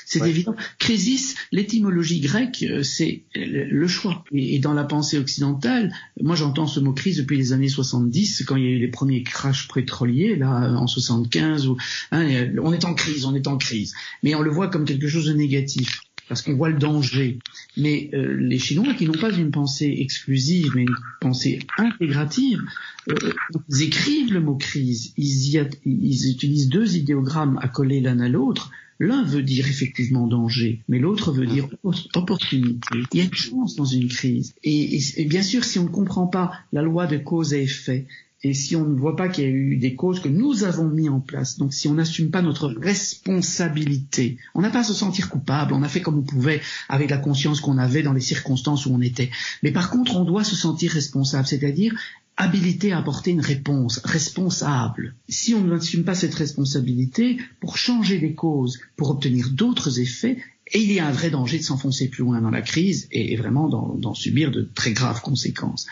C'est 0.05 0.27
évident. 0.27 0.55
Crisis, 0.79 1.35
l'étymologie 1.53 2.21
grecque, 2.21 2.65
euh, 2.69 2.83
c'est 2.83 3.23
le 3.35 3.87
choix. 3.87 4.25
Et, 4.33 4.59
dans 4.59 4.75
la 4.75 4.85
pensée 4.85 5.19
occidentale, 5.19 5.93
moi 6.21 6.37
j'entends 6.37 6.67
ce 6.67 6.81
mot 6.81 6.93
crise 6.93 7.19
depuis 7.19 7.37
les 7.37 7.53
années 7.53 7.69
70, 7.69 8.45
quand 8.47 8.57
il 8.57 8.65
y 8.65 8.67
a 8.67 8.71
eu 8.71 8.79
les 8.79 8.89
premiers 8.89 9.23
crashs 9.23 9.69
pétroliers, 9.69 10.37
là, 10.37 10.73
en 10.73 10.87
75, 10.87 11.69
où, 11.69 11.77
hein, 12.13 12.49
on 12.63 12.73
est 12.73 12.85
en 12.85 12.95
crise, 12.95 13.25
on 13.25 13.35
est 13.35 13.47
en 13.47 13.57
crise. 13.57 13.95
Mais 14.23 14.35
on 14.35 14.43
le 14.43 14.51
voit 14.51 14.69
comme 14.69 14.85
quelque 14.85 15.09
chose 15.09 15.27
de 15.27 15.33
négatif 15.33 16.01
parce 16.29 16.43
qu'on 16.43 16.55
voit 16.55 16.69
le 16.69 16.79
danger. 16.79 17.39
Mais 17.77 18.11
euh, 18.13 18.37
les 18.39 18.59
Chinois, 18.59 18.95
qui 18.95 19.07
n'ont 19.07 19.13
pas 19.13 19.33
une 19.33 19.51
pensée 19.51 19.97
exclusive, 20.01 20.73
mais 20.75 20.83
une 20.83 20.97
pensée 21.21 21.61
intégrative, 21.79 22.61
euh, 23.09 23.33
ils 23.71 23.83
écrivent 23.83 24.33
le 24.33 24.41
mot 24.41 24.57
crise. 24.57 25.13
Ils, 25.17 25.55
y 25.55 25.69
ils 25.87 26.31
utilisent 26.31 26.69
deux 26.69 26.97
idéogrammes 26.97 27.59
accolés 27.63 28.01
l'un 28.01 28.21
à 28.21 28.29
l'autre 28.29 28.71
L'un 29.01 29.23
veut 29.23 29.43
dire 29.43 29.69
effectivement 29.69 30.27
danger, 30.27 30.83
mais 30.89 30.99
l'autre 30.99 31.31
veut 31.31 31.47
dire 31.47 31.69
opportunité. 32.15 32.99
Il 33.13 33.19
y 33.19 33.23
a 33.23 33.25
une 33.25 33.35
chance 33.35 33.77
dans 33.77 33.85
une 33.85 34.09
crise. 34.09 34.55
Et, 34.65 35.01
bien 35.27 35.43
sûr, 35.43 35.65
si 35.65 35.79
on 35.79 35.85
ne 35.85 35.89
comprend 35.89 36.27
pas 36.27 36.53
la 36.73 36.83
loi 36.83 37.07
de 37.07 37.17
cause 37.17 37.55
et 37.55 37.63
effet, 37.63 38.07
et 38.45 38.55
si 38.55 38.77
on 38.77 38.85
ne 38.85 38.97
voit 38.97 39.17
pas 39.17 39.29
qu'il 39.29 39.45
y 39.45 39.47
a 39.49 39.51
eu 39.51 39.77
des 39.77 39.97
causes 39.97 40.21
que 40.21 40.29
nous 40.29 40.63
avons 40.63 40.89
mis 40.89 41.09
en 41.09 41.19
place, 41.19 41.59
donc 41.59 41.75
si 41.75 41.89
on 41.89 41.95
n'assume 41.95 42.31
pas 42.31 42.41
notre 42.41 42.69
responsabilité, 42.69 44.37
on 44.55 44.61
n'a 44.61 44.71
pas 44.71 44.81
à 44.81 44.85
se 44.85 44.95
sentir 44.95 45.29
coupable, 45.29 45.73
on 45.73 45.83
a 45.83 45.89
fait 45.89 46.01
comme 46.01 46.19
on 46.19 46.23
pouvait 46.23 46.61
avec 46.89 47.11
la 47.11 47.19
conscience 47.19 47.61
qu'on 47.61 47.79
avait 47.79 48.05
dans 48.05 48.13
les 48.13 48.21
circonstances 48.21 48.87
où 48.87 48.93
on 48.93 49.01
était. 49.01 49.31
Mais 49.65 49.73
par 49.73 49.91
contre, 49.91 50.15
on 50.17 50.25
doit 50.25 50.45
se 50.45 50.55
sentir 50.55 50.93
responsable, 50.93 51.49
c'est-à-dire 51.49 51.95
habilité 52.39 52.93
à 52.93 52.99
apporter 52.99 53.33
une 53.33 53.41
réponse 53.41 53.99
responsable. 54.05 55.17
Si 55.29 55.55
on 55.55 55.65
n'assume 55.65 56.05
pas 56.05 56.15
cette 56.15 56.35
responsabilité, 56.35 57.37
pour 57.61 57.77
changer 57.77 58.19
des 58.19 58.35
causes, 58.35 58.79
pour 58.97 59.11
obtenir 59.11 59.51
d'autres 59.51 60.01
effets, 60.01 60.39
Et 60.73 60.83
il 60.83 60.93
y 60.93 60.99
a 60.99 61.07
un 61.07 61.13
vrai 61.13 61.31
danger 61.31 61.59
de 61.59 61.63
s'enfoncer 61.63 62.09
plus 62.09 62.25
loin 62.25 62.41
dans 62.41 62.51
la 62.51 62.61
crise 62.61 63.09
et, 63.11 63.37
vraiment 63.37 63.69
d'en 63.69 64.15
subir 64.15 64.51
de 64.51 64.63
très 64.75 64.93
graves 64.93 65.23
conséquences. 65.23 65.87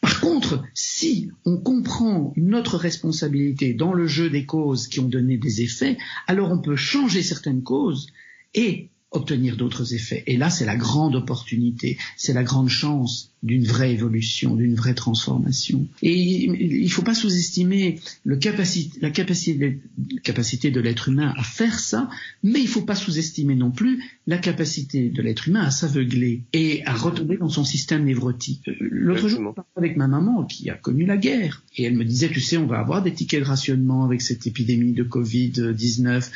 Par 0.00 0.20
contre, 0.20 0.62
si 0.74 1.30
on 1.44 1.56
comprend 1.56 2.32
notre 2.36 2.76
responsabilité 2.76 3.74
dans 3.74 3.92
le 3.92 4.06
jeu 4.06 4.30
des 4.30 4.46
causes 4.46 4.86
qui 4.86 5.00
ont 5.00 5.08
donné 5.08 5.36
des 5.36 5.62
effets, 5.62 5.98
alors 6.26 6.52
on 6.52 6.60
peut 6.60 6.76
changer 6.76 7.22
certaines 7.22 7.62
causes 7.62 8.06
et 8.54 8.90
obtenir 9.10 9.56
d'autres 9.56 9.94
effets. 9.94 10.22
Et 10.26 10.36
là, 10.36 10.50
c'est 10.50 10.66
la 10.66 10.76
grande 10.76 11.16
opportunité, 11.16 11.98
c'est 12.16 12.34
la 12.34 12.44
grande 12.44 12.68
chance 12.68 13.27
d'une 13.42 13.64
vraie 13.64 13.92
évolution, 13.92 14.56
d'une 14.56 14.74
vraie 14.74 14.94
transformation. 14.94 15.86
Et 16.02 16.14
il 16.14 16.82
ne 16.82 16.88
faut 16.88 17.02
pas 17.02 17.14
sous-estimer 17.14 18.00
la 18.24 18.36
capacité, 18.36 19.80
capacité 20.24 20.70
de 20.70 20.80
l'être 20.80 21.08
humain 21.08 21.32
à 21.36 21.44
faire 21.44 21.78
ça, 21.78 22.10
mais 22.42 22.58
il 22.58 22.64
ne 22.64 22.68
faut 22.68 22.82
pas 22.82 22.96
sous-estimer 22.96 23.54
non 23.54 23.70
plus 23.70 24.02
la 24.26 24.38
capacité 24.38 25.08
de 25.08 25.22
l'être 25.22 25.48
humain 25.48 25.62
à 25.62 25.70
s'aveugler 25.70 26.42
et 26.52 26.84
à 26.84 26.94
retomber 26.94 27.36
dans 27.36 27.48
son 27.48 27.64
système 27.64 28.04
névrotique. 28.04 28.66
Euh, 28.68 28.74
l'autre 28.80 29.28
jour, 29.28 29.40
je 29.40 29.54
parlais 29.54 29.68
avec 29.76 29.96
ma 29.96 30.08
maman 30.08 30.44
qui 30.44 30.68
a 30.68 30.74
connu 30.74 31.06
la 31.06 31.16
guerre 31.16 31.62
et 31.76 31.84
elle 31.84 31.94
me 31.94 32.04
disait, 32.04 32.28
tu 32.28 32.40
sais, 32.40 32.56
on 32.56 32.66
va 32.66 32.78
avoir 32.78 33.02
des 33.02 33.12
tickets 33.12 33.40
de 33.40 33.46
rationnement 33.46 34.04
avec 34.04 34.20
cette 34.20 34.46
épidémie 34.46 34.92
de 34.92 35.04
Covid-19. 35.04 36.30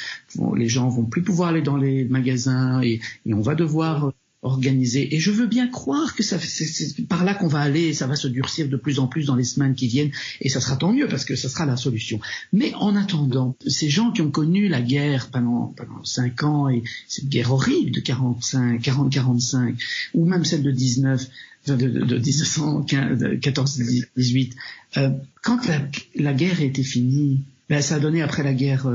les 0.56 0.68
gens 0.68 0.88
vont 0.88 1.04
plus 1.04 1.22
pouvoir 1.22 1.48
aller 1.48 1.62
dans 1.62 1.76
les 1.76 2.04
magasins 2.04 2.80
et, 2.82 3.00
et 3.26 3.34
on 3.34 3.40
va 3.40 3.54
devoir 3.56 4.12
organisé. 4.42 5.14
Et 5.14 5.20
je 5.20 5.30
veux 5.30 5.46
bien 5.46 5.68
croire 5.68 6.16
que 6.16 6.24
c'est 6.24 7.06
par 7.06 7.24
là 7.24 7.34
qu'on 7.34 7.46
va 7.46 7.60
aller, 7.60 7.94
ça 7.94 8.08
va 8.08 8.16
se 8.16 8.26
durcir 8.26 8.68
de 8.68 8.76
plus 8.76 8.98
en 8.98 9.06
plus 9.06 9.26
dans 9.26 9.36
les 9.36 9.44
semaines 9.44 9.76
qui 9.76 9.86
viennent, 9.86 10.10
et 10.40 10.48
ça 10.48 10.60
sera 10.60 10.74
tant 10.76 10.92
mieux 10.92 11.06
parce 11.06 11.24
que 11.24 11.36
ça 11.36 11.48
sera 11.48 11.64
la 11.64 11.76
solution. 11.76 12.18
Mais 12.52 12.74
en 12.74 12.96
attendant, 12.96 13.54
ces 13.66 13.88
gens 13.88 14.10
qui 14.10 14.20
ont 14.20 14.32
connu 14.32 14.66
la 14.68 14.82
guerre 14.82 15.28
pendant 15.30 15.72
pendant 15.76 16.02
cinq 16.04 16.42
ans 16.42 16.68
et 16.68 16.82
cette 17.06 17.28
guerre 17.28 17.52
horrible 17.52 17.92
de 17.92 18.00
45, 18.00 18.82
40-45, 18.82 19.80
ou 20.14 20.26
même 20.26 20.44
celle 20.44 20.64
de 20.64 20.72
19, 20.72 21.24
de, 21.68 21.76
de, 21.76 21.88
de 21.88 22.18
1914-18, 22.18 24.50
euh, 24.96 25.10
quand 25.42 25.60
la, 26.16 26.34
guerre 26.34 26.60
était 26.60 26.82
finie, 26.82 27.42
ben, 27.68 27.80
ça 27.80 27.94
a 27.94 28.00
donné 28.00 28.22
après 28.22 28.42
la 28.42 28.54
guerre 28.54 28.88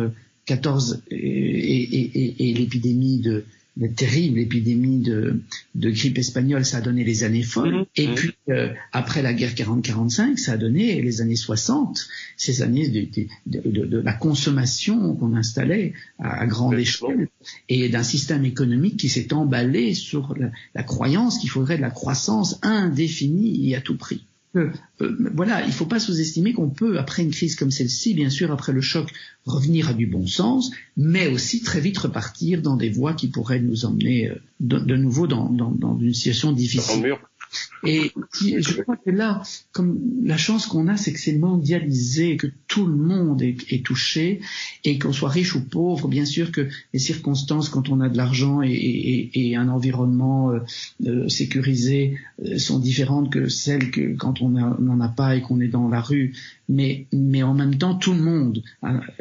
14 0.45 0.93
euh, 0.93 0.98
et, 1.16 1.16
et, 1.16 2.20
et, 2.20 2.50
et 2.50 2.54
l'épidémie 2.54 3.20
de 3.20 3.45
une 3.80 3.93
terrible 3.93 4.39
épidémie 4.39 4.99
de, 4.99 5.41
de, 5.75 5.89
grippe 5.89 6.17
espagnole, 6.17 6.65
ça 6.65 6.78
a 6.78 6.82
donné 6.82 7.03
les 7.03 7.23
années 7.23 7.43
folles. 7.43 7.75
Mhm. 7.75 7.86
Et 7.95 8.07
puis, 8.07 8.34
euh, 8.49 8.73
après 8.91 9.21
la 9.21 9.34
guerre 9.34 9.53
40-45, 9.53 10.38
ça 10.38 10.53
a 10.53 10.57
donné 10.57 11.01
les 11.01 11.21
années 11.21 11.36
60, 11.36 12.07
ces 12.38 12.61
années 12.61 12.88
de, 12.89 13.07
de, 13.45 13.86
de 13.86 13.97
la 13.99 14.13
consommation 14.13 15.15
qu'on 15.15 15.36
installait 15.36 15.93
à, 16.19 16.45
grande 16.47 16.75
échelle 16.75 17.30
et 17.69 17.89
d'un 17.89 18.03
système 18.03 18.45
économique 18.45 18.97
qui 18.97 19.09
s'est 19.09 19.34
emballé 19.34 19.93
sur 19.93 20.36
la, 20.38 20.51
la 20.73 20.84
croyance 20.84 21.39
qu'il 21.39 21.49
faudrait 21.49 21.78
de 21.78 21.82
la 21.82 21.91
croissance 21.91 22.59
indéfinie 22.63 23.69
et 23.69 23.75
à 23.75 23.82
tout 23.82 23.97
prix. 23.97 24.25
Euh, 24.58 25.32
voilà, 25.34 25.62
il 25.62 25.68
ne 25.68 25.72
faut 25.72 25.86
pas 25.86 25.99
sous-estimer 25.99 26.53
qu'on 26.53 26.70
peut, 26.70 26.99
après 26.99 27.24
une 27.24 27.32
crise 27.32 27.55
comme 27.55 27.72
celle-ci, 27.72 28.14
bien 28.14 28.30
sûr, 28.30 28.51
après 28.51 28.74
le 28.74 28.82
choc, 28.82 29.12
revenir 29.45 29.89
à 29.89 29.93
du 29.93 30.08
bon 30.08 30.28
sens, 30.28 30.72
mais 30.95 31.28
aussi 31.28 31.62
très 31.62 31.80
vite 31.80 31.97
repartir 31.97 32.62
dans 32.62 32.76
des 32.76 32.89
voies 32.89 33.14
qui 33.14 33.28
pourraient 33.28 33.60
nous 33.60 33.86
emmener 33.86 34.30
euh, 34.30 34.36
de, 34.60 34.95
nouveau 34.95 35.28
dans, 35.28 35.49
dans, 35.49 35.97
une 35.99 36.14
situation 36.14 36.51
difficile. 36.51 37.16
Et 37.86 38.12
je 38.41 38.82
crois 38.82 38.98
que 38.98 39.10
là, 39.10 39.43
comme 39.72 40.00
la 40.24 40.38
chance 40.38 40.66
qu'on 40.66 40.88
a, 40.88 40.98
c'est 40.98 41.14
que 41.14 41.20
c'est 41.20 41.38
mondialisé, 41.38 42.38
que 42.38 42.48
tout 42.68 42.86
le 42.86 42.95
monde 42.95 43.41
est, 43.41 43.86
touché, 43.86 44.41
et 44.84 45.00
qu'on 45.00 45.14
soit 45.14 45.30
riche 45.30 45.56
ou 45.56 45.64
pauvre, 45.64 46.08
bien 46.08 46.26
sûr 46.26 46.52
que 46.52 46.68
les 46.93 47.00
circonstances, 47.00 47.70
quand 47.70 47.89
on 47.89 48.02
a 48.02 48.10
de 48.10 48.18
l'argent 48.18 48.62
et, 48.64 49.56
un 49.58 49.70
environnement 49.70 50.52
euh, 50.52 50.60
euh, 51.06 51.30
sécurisé, 51.30 52.18
euh, 52.45 52.58
sont 52.58 52.80
différentes 52.80 53.32
que 53.32 53.48
celles 53.48 53.91
que 53.91 54.16
quand 54.16 54.41
on 54.41 54.50
n'en 54.50 55.00
a 55.00 55.08
pas 55.08 55.36
et 55.36 55.41
qu'on 55.41 55.60
est 55.60 55.68
dans 55.68 55.88
la 55.88 56.02
rue. 56.02 56.34
Mais, 56.70 57.08
en 57.43 57.54
même 57.54 57.78
temps, 57.78 57.95
tout 57.95 58.14
le 58.14 58.22
monde 58.22 58.62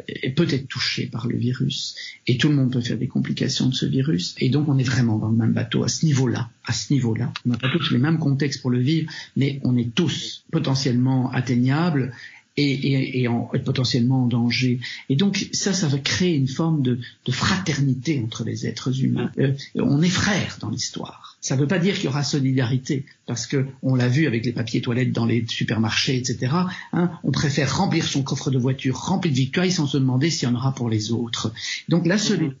est 0.07 0.31
peut-être 0.31 0.67
touché 0.67 1.07
par 1.07 1.27
le 1.27 1.37
virus, 1.37 1.95
et 2.27 2.37
tout 2.37 2.49
le 2.49 2.55
monde 2.55 2.73
peut 2.73 2.81
faire 2.81 2.97
des 2.97 3.07
complications 3.07 3.69
de 3.69 3.73
ce 3.73 3.85
virus, 3.85 4.35
et 4.39 4.49
donc 4.49 4.67
on 4.67 4.77
est 4.77 4.83
vraiment 4.83 5.17
dans 5.17 5.29
le 5.29 5.37
même 5.37 5.53
bateau 5.53 5.83
à 5.83 5.87
ce 5.87 6.05
niveau-là, 6.05 6.49
à 6.67 6.73
ce 6.73 6.93
niveau-là. 6.93 7.31
On 7.45 7.49
n'a 7.49 7.57
pas 7.57 7.69
tous 7.69 7.91
les 7.91 7.97
mêmes 7.97 8.19
contexte 8.19 8.61
pour 8.61 8.69
le 8.69 8.79
vivre, 8.79 9.11
mais 9.35 9.59
on 9.63 9.75
est 9.77 9.95
tous 9.95 10.45
potentiellement 10.51 11.31
atteignables 11.31 12.13
et, 12.57 13.21
et, 13.21 13.27
en, 13.27 13.49
potentiellement 13.63 14.23
en 14.23 14.27
danger. 14.27 14.79
Et 15.09 15.15
donc 15.15 15.47
ça, 15.53 15.73
ça 15.73 15.87
va 15.87 15.99
créer 15.99 16.35
une 16.35 16.47
forme 16.47 16.81
de, 16.81 16.99
fraternité 17.29 18.21
entre 18.23 18.43
les 18.43 18.65
êtres 18.65 19.03
humains. 19.03 19.31
Euh, 19.37 19.53
on 19.75 20.01
est 20.01 20.09
frères 20.09 20.57
dans 20.59 20.69
l'histoire. 20.69 21.37
Ça 21.39 21.55
ne 21.55 21.61
veut 21.61 21.67
pas 21.67 21.77
dire 21.77 21.95
qu'il 21.95 22.05
y 22.05 22.07
aura 22.07 22.23
solidarité, 22.23 23.05
parce 23.27 23.45
que 23.45 23.67
on 23.83 23.95
l'a 23.95 24.07
vu 24.07 24.25
avec 24.25 24.43
les 24.43 24.53
papiers 24.53 24.81
toilettes 24.81 25.11
dans 25.11 25.25
les 25.25 25.45
supermarchés, 25.47 26.17
etc. 26.17 26.51
Hein, 26.93 27.11
on 27.23 27.31
préfère 27.31 27.77
remplir 27.77 28.05
son 28.05 28.23
coffre 28.23 28.49
de 28.49 28.57
voiture 28.57 28.97
rempli 28.97 29.29
de 29.29 29.35
victoires 29.35 29.71
sans 29.71 29.85
se 29.85 29.97
demander 29.97 30.31
s'il 30.31 30.49
y 30.49 30.51
en 30.51 30.55
aura 30.55 30.73
pour 30.73 30.89
les 30.89 31.11
autres. 31.11 31.53
Donc 31.89 32.07
la 32.07 32.17
solidarité 32.17 32.57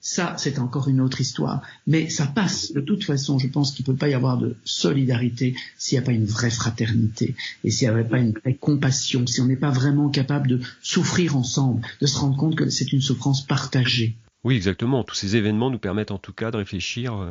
ça, 0.00 0.34
c'est 0.38 0.58
encore 0.58 0.88
une 0.88 1.00
autre 1.00 1.20
histoire. 1.20 1.62
Mais 1.86 2.08
ça 2.08 2.26
passe. 2.26 2.72
De 2.72 2.80
toute 2.80 3.04
façon, 3.04 3.38
je 3.38 3.48
pense 3.48 3.72
qu'il 3.72 3.84
ne 3.86 3.92
peut 3.92 3.98
pas 3.98 4.08
y 4.08 4.14
avoir 4.14 4.38
de 4.38 4.56
solidarité 4.64 5.54
s'il 5.78 5.98
n'y 5.98 6.04
a 6.04 6.06
pas 6.06 6.12
une 6.12 6.24
vraie 6.24 6.50
fraternité 6.50 7.34
et 7.62 7.70
s'il 7.70 7.88
n'y 7.88 7.94
avait 7.94 8.08
pas 8.08 8.18
une 8.18 8.32
vraie 8.32 8.54
compassion, 8.54 9.26
si 9.26 9.40
on 9.40 9.46
n'est 9.46 9.56
pas 9.56 9.70
vraiment 9.70 10.08
capable 10.08 10.48
de 10.48 10.60
souffrir 10.82 11.36
ensemble, 11.36 11.82
de 12.00 12.06
se 12.06 12.18
rendre 12.18 12.36
compte 12.36 12.56
que 12.56 12.68
c'est 12.70 12.92
une 12.92 13.00
souffrance 13.00 13.46
partagée. 13.46 14.14
Oui, 14.44 14.56
exactement. 14.56 15.04
Tous 15.04 15.14
ces 15.14 15.36
événements 15.36 15.70
nous 15.70 15.78
permettent 15.78 16.10
en 16.10 16.18
tout 16.18 16.32
cas 16.32 16.50
de 16.50 16.58
réfléchir 16.58 17.14
euh, 17.14 17.30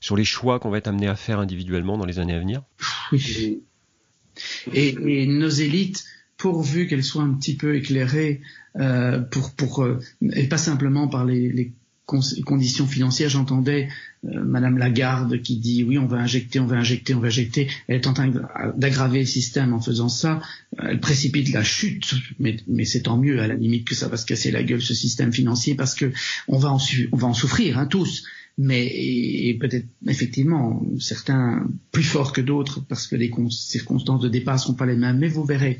sur 0.00 0.16
les 0.16 0.24
choix 0.24 0.60
qu'on 0.60 0.70
va 0.70 0.78
être 0.78 0.88
amené 0.88 1.08
à 1.08 1.16
faire 1.16 1.40
individuellement 1.40 1.98
dans 1.98 2.06
les 2.06 2.18
années 2.18 2.34
à 2.34 2.40
venir. 2.40 2.62
Oui. 3.12 3.62
et 4.72 5.26
nos 5.26 5.48
élites 5.50 6.04
pourvu 6.42 6.88
qu'elle 6.88 7.04
soit 7.04 7.22
un 7.22 7.34
petit 7.34 7.54
peu 7.54 7.76
éclairée 7.76 8.40
euh, 8.74 9.20
pour, 9.20 9.52
pour 9.52 9.84
euh, 9.84 10.00
et 10.34 10.48
pas 10.48 10.58
simplement 10.58 11.06
par 11.06 11.24
les, 11.24 11.52
les 11.52 11.70
conditions 12.04 12.84
financières. 12.84 13.28
J'entendais 13.28 13.88
euh, 14.24 14.42
Madame 14.42 14.76
Lagarde 14.76 15.40
qui 15.40 15.58
dit 15.58 15.84
oui, 15.84 15.98
on 15.98 16.06
va 16.06 16.16
injecter, 16.16 16.58
on 16.58 16.66
va 16.66 16.78
injecter, 16.78 17.14
on 17.14 17.20
va 17.20 17.28
injecter. 17.28 17.68
Elle 17.86 17.94
est 17.94 18.08
en 18.08 18.12
train 18.12 18.32
d'aggraver 18.76 19.20
le 19.20 19.26
système 19.26 19.72
en 19.72 19.80
faisant 19.80 20.08
ça. 20.08 20.42
Elle 20.82 20.98
précipite 20.98 21.52
la 21.52 21.62
chute, 21.62 22.12
mais, 22.40 22.56
mais 22.66 22.86
c'est 22.86 23.02
tant 23.02 23.18
mieux 23.18 23.40
à 23.40 23.46
la 23.46 23.54
limite 23.54 23.86
que 23.86 23.94
ça 23.94 24.08
va 24.08 24.16
se 24.16 24.26
casser 24.26 24.50
la 24.50 24.64
gueule 24.64 24.82
ce 24.82 24.94
système 24.94 25.32
financier 25.32 25.76
parce 25.76 25.94
que 25.94 26.10
on 26.48 26.58
va 26.58 26.72
en, 26.72 26.78
on 27.12 27.16
va 27.16 27.28
en 27.28 27.34
souffrir 27.34 27.78
hein, 27.78 27.86
tous 27.86 28.24
mais 28.58 29.56
peut-être 29.60 29.86
effectivement 30.06 30.84
certains 30.98 31.66
plus 31.90 32.02
forts 32.02 32.32
que 32.32 32.40
d'autres 32.40 32.80
parce 32.80 33.06
que 33.06 33.16
les 33.16 33.30
circonstances 33.50 34.20
de 34.20 34.28
départ 34.28 34.58
sont 34.58 34.74
pas 34.74 34.86
les 34.86 34.96
mêmes. 34.96 35.18
Mais 35.18 35.28
vous 35.28 35.44
verrez, 35.44 35.78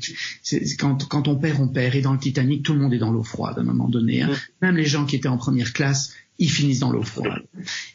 quand, 0.79 1.07
quand 1.07 1.27
on 1.27 1.35
perd, 1.35 1.61
on 1.61 1.67
perd. 1.67 1.95
Et 1.95 2.01
dans 2.01 2.13
le 2.13 2.19
Titanic, 2.19 2.63
tout 2.63 2.73
le 2.73 2.79
monde 2.79 2.93
est 2.93 2.99
dans 2.99 3.11
l'eau 3.11 3.23
froide 3.23 3.55
à 3.57 3.61
un 3.61 3.65
moment 3.65 3.89
donné. 3.89 4.23
Hein. 4.23 4.31
Même 4.61 4.75
les 4.75 4.85
gens 4.85 5.05
qui 5.05 5.15
étaient 5.15 5.27
en 5.27 5.37
première 5.37 5.73
classe, 5.73 6.13
ils 6.39 6.49
finissent 6.49 6.79
dans 6.79 6.91
l'eau 6.91 7.03
froide. 7.03 7.43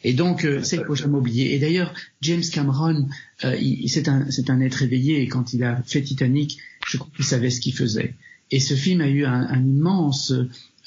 Et 0.03 0.13
donc, 0.13 0.45
euh, 0.45 0.63
c'est 0.63 0.77
qu'il 0.77 0.85
faut 0.85 0.95
jamais 0.95 1.17
oublier. 1.17 1.53
Et 1.53 1.59
d'ailleurs, 1.59 1.93
James 2.21 2.43
Cameron, 2.51 3.07
euh, 3.43 3.57
c'est 3.87 4.07
un, 4.07 4.27
un 4.47 4.61
être 4.61 4.81
éveillé. 4.81 5.21
Et 5.21 5.27
quand 5.27 5.53
il 5.53 5.63
a 5.63 5.81
fait 5.83 6.01
Titanic, 6.01 6.57
je 6.87 6.97
crois 6.97 7.11
qu'il 7.15 7.25
savait 7.25 7.49
ce 7.49 7.59
qu'il 7.59 7.73
faisait. 7.73 8.15
Et 8.51 8.59
ce 8.59 8.73
film 8.73 9.01
a 9.01 9.09
eu 9.09 9.25
un, 9.25 9.41
un 9.41 9.63
immense 9.63 10.31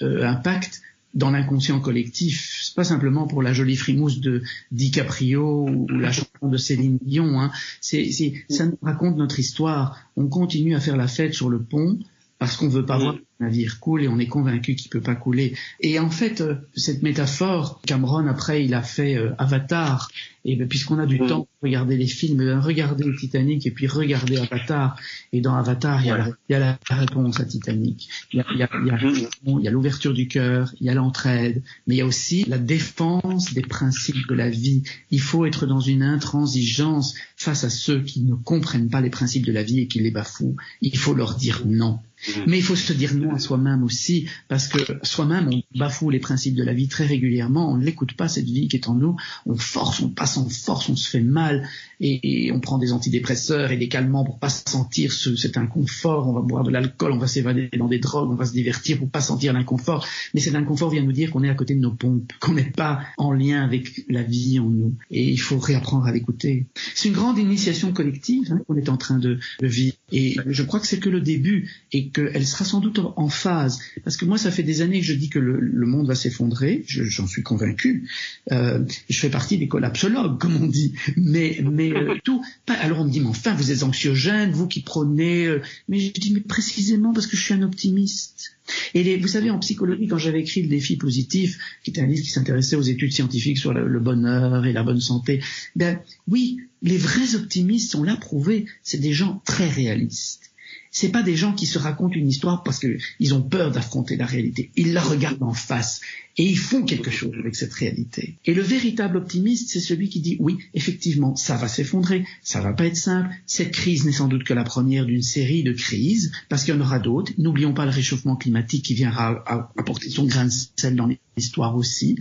euh, 0.00 0.26
impact 0.26 0.80
dans 1.14 1.30
l'inconscient 1.30 1.80
collectif. 1.80 2.60
C'est 2.62 2.74
pas 2.74 2.84
simplement 2.84 3.26
pour 3.26 3.42
la 3.42 3.52
jolie 3.52 3.76
frimousse 3.76 4.20
de 4.20 4.42
DiCaprio 4.70 5.68
ou 5.68 5.86
la 5.88 6.12
chanson 6.12 6.48
de 6.48 6.56
Céline 6.56 6.98
Dion. 7.02 7.40
Hein. 7.40 7.50
C'est, 7.80 8.10
ça 8.48 8.66
nous 8.66 8.78
raconte 8.82 9.16
notre 9.16 9.38
histoire. 9.38 9.98
On 10.16 10.28
continue 10.28 10.74
à 10.74 10.80
faire 10.80 10.96
la 10.96 11.08
fête 11.08 11.34
sur 11.34 11.48
le 11.48 11.62
pont 11.62 11.98
parce 12.38 12.56
qu'on 12.56 12.68
veut 12.68 12.86
pas 12.86 12.98
voir 12.98 13.14
le 13.14 13.24
navire 13.42 13.78
coule 13.80 14.02
et 14.02 14.08
on 14.08 14.18
est 14.18 14.26
convaincu 14.26 14.74
qu'il 14.74 14.90
peut 14.90 15.00
pas 15.00 15.14
couler. 15.14 15.54
Et 15.80 15.98
en 15.98 16.10
fait, 16.10 16.40
euh, 16.40 16.56
cette 16.74 17.02
métaphore, 17.02 17.80
Cameron 17.86 18.26
après 18.26 18.64
il 18.64 18.74
a 18.74 18.82
fait 18.82 19.16
euh, 19.16 19.32
Avatar 19.38 20.08
et 20.44 20.56
ben, 20.56 20.66
puisqu'on 20.66 20.98
a 20.98 21.06
du 21.06 21.18
temps 21.18 21.46
pour 21.46 21.48
regarder 21.62 21.96
les 21.96 22.06
films, 22.06 22.38
ben, 22.38 22.58
regardez 22.58 23.04
le 23.04 23.14
Titanic 23.14 23.66
et 23.66 23.70
puis 23.70 23.86
regardez 23.86 24.38
Avatar. 24.38 24.96
Et 25.32 25.40
dans 25.40 25.54
Avatar, 25.54 26.02
il 26.02 26.08
y 26.08 26.10
a, 26.10 26.18
la, 26.18 26.28
il 26.48 26.52
y 26.52 26.54
a 26.54 26.58
la, 26.58 26.78
réponse 26.90 27.38
à 27.38 27.44
Titanic. 27.44 28.08
Il 28.32 28.44
y 28.58 28.62
a, 28.62 29.70
l'ouverture 29.70 30.12
du 30.12 30.26
cœur, 30.26 30.74
il 30.80 30.86
y 30.86 30.90
a 30.90 30.94
l'entraide, 30.94 31.62
mais 31.86 31.94
il 31.94 31.98
y 31.98 32.00
a 32.00 32.06
aussi 32.06 32.44
la 32.48 32.58
défense 32.58 33.54
des 33.54 33.62
principes 33.62 34.26
de 34.28 34.34
la 34.34 34.50
vie. 34.50 34.82
Il 35.10 35.20
faut 35.20 35.46
être 35.46 35.66
dans 35.66 35.80
une 35.80 36.02
intransigeance 36.02 37.14
face 37.36 37.62
à 37.64 37.70
ceux 37.70 38.02
qui 38.02 38.22
ne 38.22 38.34
comprennent 38.34 38.90
pas 38.90 39.00
les 39.00 39.10
principes 39.10 39.46
de 39.46 39.52
la 39.52 39.62
vie 39.62 39.80
et 39.80 39.86
qui 39.86 40.00
les 40.00 40.10
bafouent. 40.10 40.56
Il 40.80 40.98
faut 40.98 41.14
leur 41.14 41.36
dire 41.36 41.62
non. 41.66 42.00
Mais 42.46 42.58
il 42.58 42.62
faut 42.62 42.76
se 42.76 42.92
dire 42.92 43.14
non 43.14 43.31
soi-même 43.38 43.82
aussi, 43.82 44.28
parce 44.48 44.68
que 44.68 44.78
soi-même, 45.02 45.48
on 45.52 45.78
bafoue 45.78 46.10
les 46.10 46.18
principes 46.18 46.54
de 46.54 46.62
la 46.62 46.72
vie 46.72 46.88
très 46.88 47.06
régulièrement, 47.06 47.70
on 47.70 47.76
ne 47.76 47.84
l'écoute 47.84 48.14
pas, 48.14 48.28
cette 48.28 48.44
vie 48.44 48.68
qui 48.68 48.76
est 48.76 48.88
en 48.88 48.94
nous, 48.94 49.16
on 49.46 49.56
force, 49.56 50.00
on 50.00 50.08
passe 50.08 50.36
en 50.36 50.48
force, 50.48 50.88
on 50.88 50.96
se 50.96 51.08
fait 51.08 51.20
mal, 51.20 51.68
et, 52.00 52.50
on 52.52 52.60
prend 52.60 52.78
des 52.78 52.92
antidépresseurs 52.92 53.70
et 53.70 53.76
des 53.76 53.88
calmants 53.88 54.24
pour 54.24 54.38
pas 54.38 54.48
sentir 54.48 55.12
ce, 55.12 55.36
cet 55.36 55.56
inconfort, 55.56 56.28
on 56.28 56.32
va 56.32 56.40
boire 56.40 56.64
de 56.64 56.70
l'alcool, 56.70 57.12
on 57.12 57.18
va 57.18 57.26
s'évader 57.26 57.70
dans 57.78 57.88
des 57.88 57.98
drogues, 57.98 58.30
on 58.30 58.34
va 58.34 58.44
se 58.44 58.52
divertir 58.52 58.98
pour 58.98 59.08
pas 59.08 59.20
sentir 59.20 59.52
l'inconfort, 59.52 60.06
mais 60.34 60.40
cet 60.40 60.54
inconfort 60.54 60.90
vient 60.90 61.02
nous 61.02 61.12
dire 61.12 61.30
qu'on 61.30 61.42
est 61.42 61.48
à 61.48 61.54
côté 61.54 61.74
de 61.74 61.80
nos 61.80 61.92
pompes, 61.92 62.32
qu'on 62.40 62.54
n'est 62.54 62.70
pas 62.70 63.00
en 63.18 63.32
lien 63.32 63.62
avec 63.62 64.04
la 64.08 64.22
vie 64.22 64.58
en 64.58 64.68
nous, 64.68 64.94
et 65.10 65.30
il 65.30 65.40
faut 65.40 65.58
réapprendre 65.58 66.06
à 66.06 66.12
l'écouter. 66.12 66.66
C'est 66.94 67.08
une 67.08 67.14
grande 67.14 67.38
initiation 67.38 67.92
collective 67.92 68.52
hein, 68.52 68.60
qu'on 68.66 68.76
est 68.76 68.88
en 68.88 68.96
train 68.96 69.18
de, 69.18 69.38
vivre, 69.60 69.96
et 70.10 70.36
je 70.46 70.62
crois 70.62 70.80
que 70.80 70.86
c'est 70.86 71.00
que 71.00 71.08
le 71.08 71.20
début, 71.20 71.70
et 71.92 72.08
qu'elle 72.08 72.46
sera 72.46 72.64
sans 72.64 72.80
doute 72.80 73.00
phase, 73.28 73.80
parce 74.04 74.16
que 74.16 74.24
moi 74.24 74.38
ça 74.38 74.50
fait 74.50 74.62
des 74.62 74.80
années 74.80 75.00
que 75.00 75.06
je 75.06 75.14
dis 75.14 75.28
que 75.28 75.38
le, 75.38 75.58
le 75.60 75.86
monde 75.86 76.06
va 76.06 76.14
s'effondrer, 76.14 76.84
j'en 76.86 77.26
suis 77.26 77.42
convaincu, 77.42 78.08
euh, 78.50 78.84
je 79.08 79.18
fais 79.18 79.30
partie 79.30 79.58
des 79.58 79.68
collapsologues, 79.68 80.38
comme 80.38 80.56
on 80.56 80.66
dit, 80.66 80.94
mais, 81.16 81.62
mais 81.62 81.92
euh, 81.92 82.16
tout. 82.24 82.44
Alors 82.66 83.00
on 83.00 83.04
me 83.04 83.10
dit, 83.10 83.20
mais 83.20 83.28
enfin, 83.28 83.54
vous 83.54 83.70
êtes 83.70 83.82
anxiogène, 83.82 84.50
vous 84.52 84.68
qui 84.68 84.82
prenez. 84.82 85.46
Euh, 85.46 85.62
mais 85.88 86.00
je 86.00 86.12
dis, 86.12 86.32
mais 86.32 86.40
précisément 86.40 87.12
parce 87.12 87.26
que 87.26 87.36
je 87.36 87.42
suis 87.42 87.54
un 87.54 87.62
optimiste. 87.62 88.56
Et 88.94 89.02
les, 89.02 89.16
vous 89.16 89.28
savez, 89.28 89.50
en 89.50 89.58
psychologie, 89.58 90.06
quand 90.06 90.18
j'avais 90.18 90.40
écrit 90.40 90.62
le 90.62 90.68
défi 90.68 90.96
positif, 90.96 91.58
qui 91.82 91.90
était 91.90 92.00
un 92.00 92.06
livre 92.06 92.22
qui 92.22 92.30
s'intéressait 92.30 92.76
aux 92.76 92.82
études 92.82 93.12
scientifiques 93.12 93.58
sur 93.58 93.72
le, 93.72 93.88
le, 93.88 94.00
bonheur 94.00 94.64
et 94.66 94.72
la 94.72 94.82
bonne 94.82 95.00
santé, 95.00 95.42
ben 95.74 95.98
oui, 96.28 96.60
les 96.80 96.96
vrais 96.96 97.34
optimistes, 97.34 97.94
on 97.94 98.02
l'a 98.02 98.16
prouvé, 98.16 98.66
c'est 98.82 99.00
des 99.00 99.12
gens 99.12 99.42
très 99.44 99.68
réalistes 99.68 100.51
c'est 100.92 101.08
pas 101.08 101.22
des 101.22 101.36
gens 101.36 101.54
qui 101.54 101.66
se 101.66 101.78
racontent 101.78 102.14
une 102.14 102.28
histoire 102.28 102.62
parce 102.62 102.78
qu'ils 102.78 103.34
ont 103.34 103.42
peur 103.42 103.72
d'affronter 103.72 104.16
la 104.16 104.26
réalité. 104.26 104.70
Ils 104.76 104.92
la 104.92 105.00
regardent 105.00 105.42
en 105.42 105.54
face 105.54 106.02
et 106.36 106.44
ils 106.44 106.58
font 106.58 106.84
quelque 106.84 107.10
chose 107.10 107.32
avec 107.38 107.56
cette 107.56 107.72
réalité. 107.72 108.36
Et 108.44 108.52
le 108.52 108.60
véritable 108.60 109.16
optimiste, 109.16 109.70
c'est 109.70 109.80
celui 109.80 110.10
qui 110.10 110.20
dit 110.20 110.36
oui, 110.38 110.58
effectivement, 110.74 111.34
ça 111.34 111.56
va 111.56 111.66
s'effondrer, 111.66 112.26
ça 112.42 112.60
va 112.60 112.74
pas 112.74 112.84
être 112.84 112.96
simple. 112.96 113.30
Cette 113.46 113.72
crise 113.72 114.04
n'est 114.04 114.12
sans 114.12 114.28
doute 114.28 114.44
que 114.44 114.52
la 114.52 114.64
première 114.64 115.06
d'une 115.06 115.22
série 115.22 115.62
de 115.62 115.72
crises 115.72 116.30
parce 116.50 116.64
qu'il 116.64 116.74
y 116.74 116.76
en 116.76 116.80
aura 116.82 116.98
d'autres. 116.98 117.32
N'oublions 117.38 117.72
pas 117.72 117.86
le 117.86 117.90
réchauffement 117.90 118.36
climatique 118.36 118.84
qui 118.84 118.94
viendra 118.94 119.42
apporter 119.78 120.10
son 120.10 120.26
grain 120.26 120.44
de 120.44 120.52
sel 120.76 120.94
dans 120.94 121.08
l'histoire 121.36 121.74
aussi. 121.74 122.18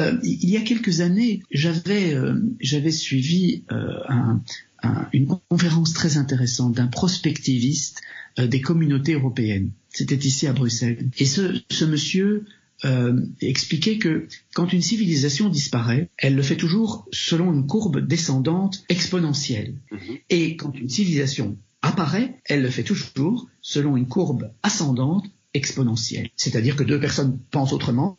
Euh, 0.00 0.18
il 0.24 0.50
y 0.50 0.56
a 0.56 0.62
quelques 0.62 1.00
années, 1.00 1.42
j'avais 1.52 2.14
euh, 2.14 2.34
j'avais 2.60 2.90
suivi 2.90 3.62
euh, 3.70 4.00
un, 4.08 4.42
une 5.12 5.26
conférence 5.48 5.92
très 5.92 6.16
intéressante 6.16 6.74
d'un 6.74 6.86
prospectiviste 6.86 8.00
euh, 8.38 8.46
des 8.46 8.60
communautés 8.60 9.14
européennes. 9.14 9.70
C'était 9.90 10.16
ici 10.16 10.46
à 10.46 10.52
Bruxelles. 10.52 11.10
Et 11.18 11.24
ce, 11.24 11.84
monsieur 11.84 12.44
euh, 12.84 13.20
expliquait 13.40 13.98
que 13.98 14.28
quand 14.54 14.72
une 14.72 14.82
civilisation 14.82 15.48
disparaît, 15.48 16.10
elle 16.16 16.36
le 16.36 16.42
fait 16.42 16.56
toujours 16.56 17.08
selon 17.12 17.52
une 17.52 17.66
courbe 17.66 18.06
descendante 18.06 18.84
exponentielle. 18.88 19.74
Mhm. 19.90 20.18
Et 20.30 20.56
quand 20.56 20.78
une 20.78 20.88
civilisation 20.88 21.56
apparaît, 21.82 22.40
elle 22.44 22.62
le 22.62 22.70
fait 22.70 22.84
toujours 22.84 23.48
selon 23.60 23.96
une 23.96 24.06
courbe 24.06 24.52
ascendante 24.62 25.26
exponentielle. 25.54 26.28
C'est-à-dire 26.36 26.76
que 26.76 26.84
deux 26.84 27.00
personnes 27.00 27.38
pensent 27.50 27.72
autrement, 27.72 28.16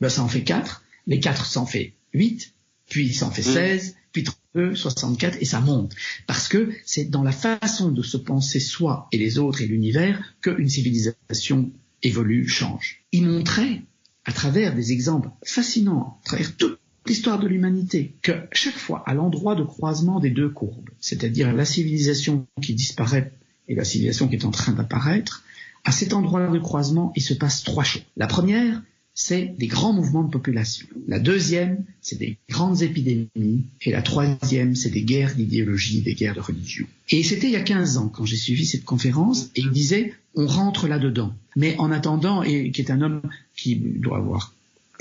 ben 0.00 0.08
ça 0.08 0.22
en 0.22 0.28
fait 0.28 0.44
quatre, 0.44 0.84
les 1.06 1.20
quatre 1.20 1.44
s'en 1.44 1.66
fait 1.66 1.92
huit, 2.14 2.54
puis 2.88 3.06
il 3.06 3.14
s'en 3.14 3.30
fait 3.30 3.46
mhm. 3.46 3.54
16, 3.54 3.96
puis 4.12 4.24
32, 4.24 4.74
64, 4.74 5.38
et 5.40 5.44
ça 5.44 5.60
monte. 5.60 5.94
Parce 6.26 6.48
que 6.48 6.70
c'est 6.84 7.10
dans 7.10 7.22
la 7.22 7.32
façon 7.32 7.90
de 7.90 8.02
se 8.02 8.16
penser 8.16 8.60
soi 8.60 9.08
et 9.12 9.18
les 9.18 9.38
autres 9.38 9.62
et 9.62 9.66
l'univers 9.66 10.34
qu'une 10.40 10.68
civilisation 10.68 11.70
évolue, 12.02 12.48
change. 12.48 13.04
Il 13.12 13.26
montrait, 13.26 13.82
à 14.24 14.32
travers 14.32 14.74
des 14.74 14.92
exemples 14.92 15.28
fascinants, 15.44 16.18
à 16.22 16.26
travers 16.26 16.56
toute 16.56 16.78
l'histoire 17.06 17.38
de 17.38 17.48
l'humanité, 17.48 18.14
que 18.22 18.32
chaque 18.52 18.76
fois, 18.76 19.02
à 19.06 19.14
l'endroit 19.14 19.54
de 19.54 19.64
croisement 19.64 20.20
des 20.20 20.30
deux 20.30 20.48
courbes, 20.48 20.90
c'est-à-dire 21.00 21.52
la 21.52 21.64
civilisation 21.64 22.46
qui 22.62 22.74
disparaît 22.74 23.32
et 23.68 23.74
la 23.74 23.84
civilisation 23.84 24.28
qui 24.28 24.36
est 24.36 24.44
en 24.44 24.50
train 24.50 24.72
d'apparaître, 24.72 25.44
à 25.84 25.92
cet 25.92 26.12
endroit 26.12 26.46
de 26.46 26.58
croisement, 26.58 27.12
il 27.16 27.22
se 27.22 27.34
passe 27.34 27.62
trois 27.62 27.84
choses. 27.84 28.02
La 28.16 28.26
première, 28.26 28.82
c'est 29.22 29.54
des 29.58 29.66
grands 29.66 29.92
mouvements 29.92 30.22
de 30.22 30.30
population. 30.30 30.86
La 31.06 31.18
deuxième, 31.18 31.84
c'est 32.00 32.18
des 32.18 32.38
grandes 32.48 32.80
épidémies. 32.80 33.66
Et 33.82 33.90
la 33.90 34.00
troisième, 34.00 34.74
c'est 34.74 34.88
des 34.88 35.02
guerres 35.02 35.34
d'idéologie, 35.34 36.00
des 36.00 36.14
guerres 36.14 36.34
de 36.34 36.40
religion. 36.40 36.86
Et 37.10 37.22
c'était 37.22 37.48
il 37.48 37.52
y 37.52 37.56
a 37.56 37.60
15 37.60 37.98
ans 37.98 38.08
quand 38.08 38.24
j'ai 38.24 38.38
suivi 38.38 38.64
cette 38.64 38.84
conférence 38.84 39.50
et 39.56 39.60
il 39.60 39.70
disait, 39.72 40.14
on 40.34 40.46
rentre 40.46 40.88
là-dedans. 40.88 41.34
Mais 41.54 41.76
en 41.76 41.92
attendant, 41.92 42.42
et 42.42 42.70
qui 42.70 42.80
est 42.80 42.90
un 42.90 43.02
homme 43.02 43.20
qui 43.54 43.76
doit 43.76 44.16
avoir 44.16 44.54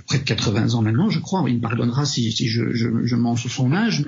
près 0.05 0.20
de 0.20 0.24
80 0.24 0.74
ans 0.74 0.82
maintenant, 0.82 1.09
je 1.09 1.20
crois, 1.20 1.45
il 1.47 1.55
me 1.55 1.61
pardonnera 1.61 2.05
si, 2.05 2.30
je, 2.30 3.15
mens 3.15 3.38
sur 3.38 3.49
son 3.49 3.72
âge, 3.72 4.03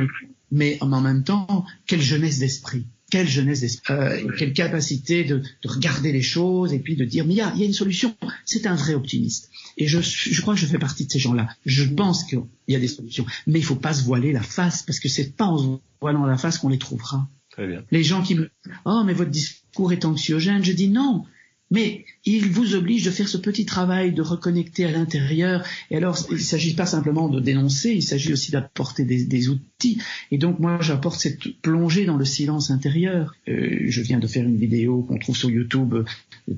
mais 0.52 0.78
en 0.82 1.00
même 1.00 1.24
temps, 1.24 1.66
quelle 1.88 2.02
jeunesse 2.02 2.40
d'esprit 2.40 2.86
quelle 3.12 3.28
jeunesse 3.28 3.62
d'esprit, 3.62 3.94
euh, 3.94 4.32
quelle 4.40 4.54
capacité 4.54 5.24
de, 5.24 5.38
de, 5.38 5.70
regarder 5.70 6.12
les 6.12 6.24
choses 6.24 6.74
et 6.74 6.80
puis 6.80 6.96
de 6.96 7.06
dire 7.06 7.28
mais 7.28 7.34
il 7.34 7.38
y 7.38 7.42
a, 7.42 7.54
y 7.56 7.62
a, 7.62 7.66
une 7.66 7.74
solution. 7.74 8.16
C'est 8.46 8.66
un 8.66 8.74
vrai 8.76 8.96
optimiste. 8.96 9.52
Et 9.78 9.88
je, 9.88 10.00
je 10.02 10.42
crois 10.42 10.56
que 10.56 10.60
je 10.60 10.66
fais 10.66 10.80
partie 10.80 11.06
de 11.06 11.12
ces 11.12 11.20
gens-là. 11.20 11.48
Je 11.66 11.84
pense 11.84 12.24
qu'il 12.24 12.42
y 12.68 12.76
a 12.76 12.80
des 12.80 12.88
solutions, 12.88 13.26
mais 13.46 13.60
il 13.60 13.66
faut 13.66 13.76
pas 13.76 13.94
se 13.94 14.04
voiler 14.04 14.32
la 14.32 14.42
face 14.42 14.82
parce 14.82 15.00
que 15.00 15.10
c'est 15.10 15.36
pas 15.36 15.46
en 15.46 15.58
se 15.58 15.80
voilant 16.00 16.26
la 16.26 16.38
face 16.38 16.58
qu'on 16.58 16.70
les 16.70 16.80
trouvera. 16.80 17.30
Très 17.52 17.68
bien. 17.68 17.84
Les 17.92 18.04
gens 18.04 18.24
qui 18.24 18.36
me 18.36 18.50
oh 18.86 19.04
mais 19.06 19.14
votre 19.14 19.30
discours 19.30 19.92
est 19.92 20.06
anxiogène, 20.06 20.64
je 20.64 20.72
dis 20.72 20.88
non. 20.88 21.26
Mais 21.72 22.06
il 22.26 22.50
vous 22.50 22.76
oblige 22.76 23.04
de 23.04 23.12
faire 23.12 23.28
ce 23.28 23.38
petit 23.38 23.66
travail 23.66 24.14
de 24.14 24.22
reconnecter 24.22 24.86
à 24.86 24.92
l'intérieur. 24.92 25.64
Et 25.90 25.98
alors, 25.98 26.18
il 26.30 26.36
ne 26.36 26.40
s'agit 26.40 26.74
pas 26.74 26.86
simplement 26.86 27.30
de 27.30 27.40
dénoncer, 27.40 27.92
il 27.92 28.04
s'agit 28.04 28.34
aussi 28.34 28.52
d'apporter 28.52 29.06
des, 29.06 29.26
des, 29.26 29.50
outils. 29.50 30.00
Et 30.32 30.38
donc, 30.38 30.60
moi, 30.60 30.80
j'apporte 30.82 31.20
cette 31.20 31.48
plongée 31.62 32.06
dans 32.06 32.18
le 32.18 32.26
silence 32.26 32.70
intérieur. 32.70 33.34
Euh, 33.48 33.86
je 33.88 34.02
viens 34.02 34.20
de 34.20 34.28
faire 34.28 34.46
une 34.46 34.58
vidéo 34.58 35.02
qu'on 35.04 35.18
trouve 35.18 35.36
sur 35.36 35.50
YouTube, 35.50 35.94
euh, 35.94 36.06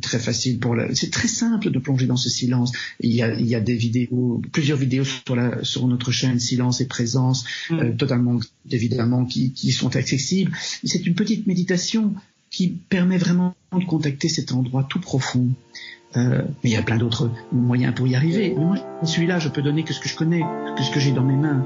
très 0.02 0.20
facile 0.20 0.60
pour 0.60 0.76
la... 0.76 0.94
C'est 0.96 1.12
très 1.12 1.28
simple 1.28 1.70
de 1.70 1.80
plonger 1.80 2.08
dans 2.08 2.18
ce 2.18 2.30
silence. 2.30 2.72
Il 3.00 3.12
y 3.14 3.22
a, 3.22 3.34
il 3.40 3.46
y 3.46 3.56
a 3.56 3.62
des 3.62 3.76
vidéos, 3.76 4.42
plusieurs 4.52 4.78
vidéos 4.78 5.06
sur, 5.06 5.36
la, 5.36 5.64
sur 5.64 5.88
notre 5.88 6.12
chaîne 6.12 6.40
Silence 6.40 6.82
et 6.82 6.88
Présence, 6.88 7.46
mm. 7.70 7.80
euh, 7.80 7.92
totalement, 7.94 8.40
évidemment, 8.70 9.26
qui, 9.26 9.54
qui 9.54 9.72
sont 9.72 9.96
accessibles. 9.96 10.52
C'est 10.84 11.06
une 11.06 11.16
petite 11.16 11.48
méditation 11.48 12.16
qui 12.54 12.70
permet 12.70 13.18
vraiment 13.18 13.56
de 13.78 13.84
contacter 13.84 14.30
cet 14.30 14.54
endroit 14.54 14.86
tout 14.88 15.02
profond. 15.02 15.50
Euh, 16.16 16.44
mais 16.64 16.70
il 16.70 16.74
y 16.74 16.78
a 16.78 16.84
plein 16.84 16.98
d'autres 16.98 17.32
moyens 17.52 17.96
pour 17.96 18.08
y 18.08 18.16
arriver. 18.16 18.54
Mais 18.56 18.64
moi, 18.64 18.78
celui-là, 19.04 19.40
je 19.40 19.50
peux 19.50 19.64
donner 19.64 19.84
que 19.84 19.92
ce 19.92 20.00
que 20.00 20.08
je 20.08 20.16
connais, 20.16 20.44
que 20.78 20.84
ce 20.84 20.92
que 20.92 21.00
j'ai 21.00 21.12
dans 21.12 21.24
mes 21.24 21.36
mains. 21.36 21.66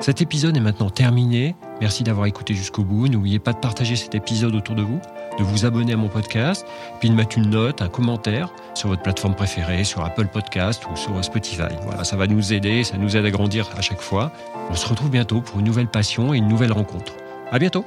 Cet 0.00 0.20
épisode 0.20 0.54
est 0.56 0.60
maintenant 0.60 0.90
terminé. 0.90 1.56
Merci 1.80 2.04
d'avoir 2.04 2.26
écouté 2.26 2.54
jusqu'au 2.54 2.84
bout. 2.84 3.08
N'oubliez 3.08 3.38
pas 3.38 3.54
de 3.54 3.58
partager 3.58 3.96
cet 3.96 4.14
épisode 4.14 4.54
autour 4.54 4.74
de 4.74 4.82
vous, 4.82 5.00
de 5.38 5.42
vous 5.42 5.64
abonner 5.64 5.94
à 5.94 5.96
mon 5.96 6.08
podcast, 6.08 6.66
puis 7.00 7.08
de 7.08 7.14
mettre 7.14 7.38
une 7.38 7.48
note, 7.48 7.80
un 7.80 7.88
commentaire 7.88 8.52
sur 8.74 8.88
votre 8.90 9.02
plateforme 9.02 9.34
préférée, 9.34 9.84
sur 9.84 10.04
Apple 10.04 10.26
Podcast 10.26 10.82
ou 10.92 10.96
sur 10.96 11.24
Spotify. 11.24 11.74
Voilà, 11.84 12.04
ça 12.04 12.16
va 12.16 12.26
nous 12.26 12.52
aider, 12.52 12.84
ça 12.84 12.98
nous 12.98 13.16
aide 13.16 13.24
à 13.24 13.30
grandir 13.30 13.70
à 13.78 13.80
chaque 13.80 14.02
fois. 14.02 14.30
On 14.68 14.74
se 14.74 14.86
retrouve 14.86 15.10
bientôt 15.10 15.40
pour 15.40 15.60
une 15.60 15.66
nouvelle 15.66 15.88
passion 15.88 16.34
et 16.34 16.36
une 16.36 16.48
nouvelle 16.48 16.72
rencontre. 16.72 17.14
À 17.50 17.58
bientôt! 17.58 17.84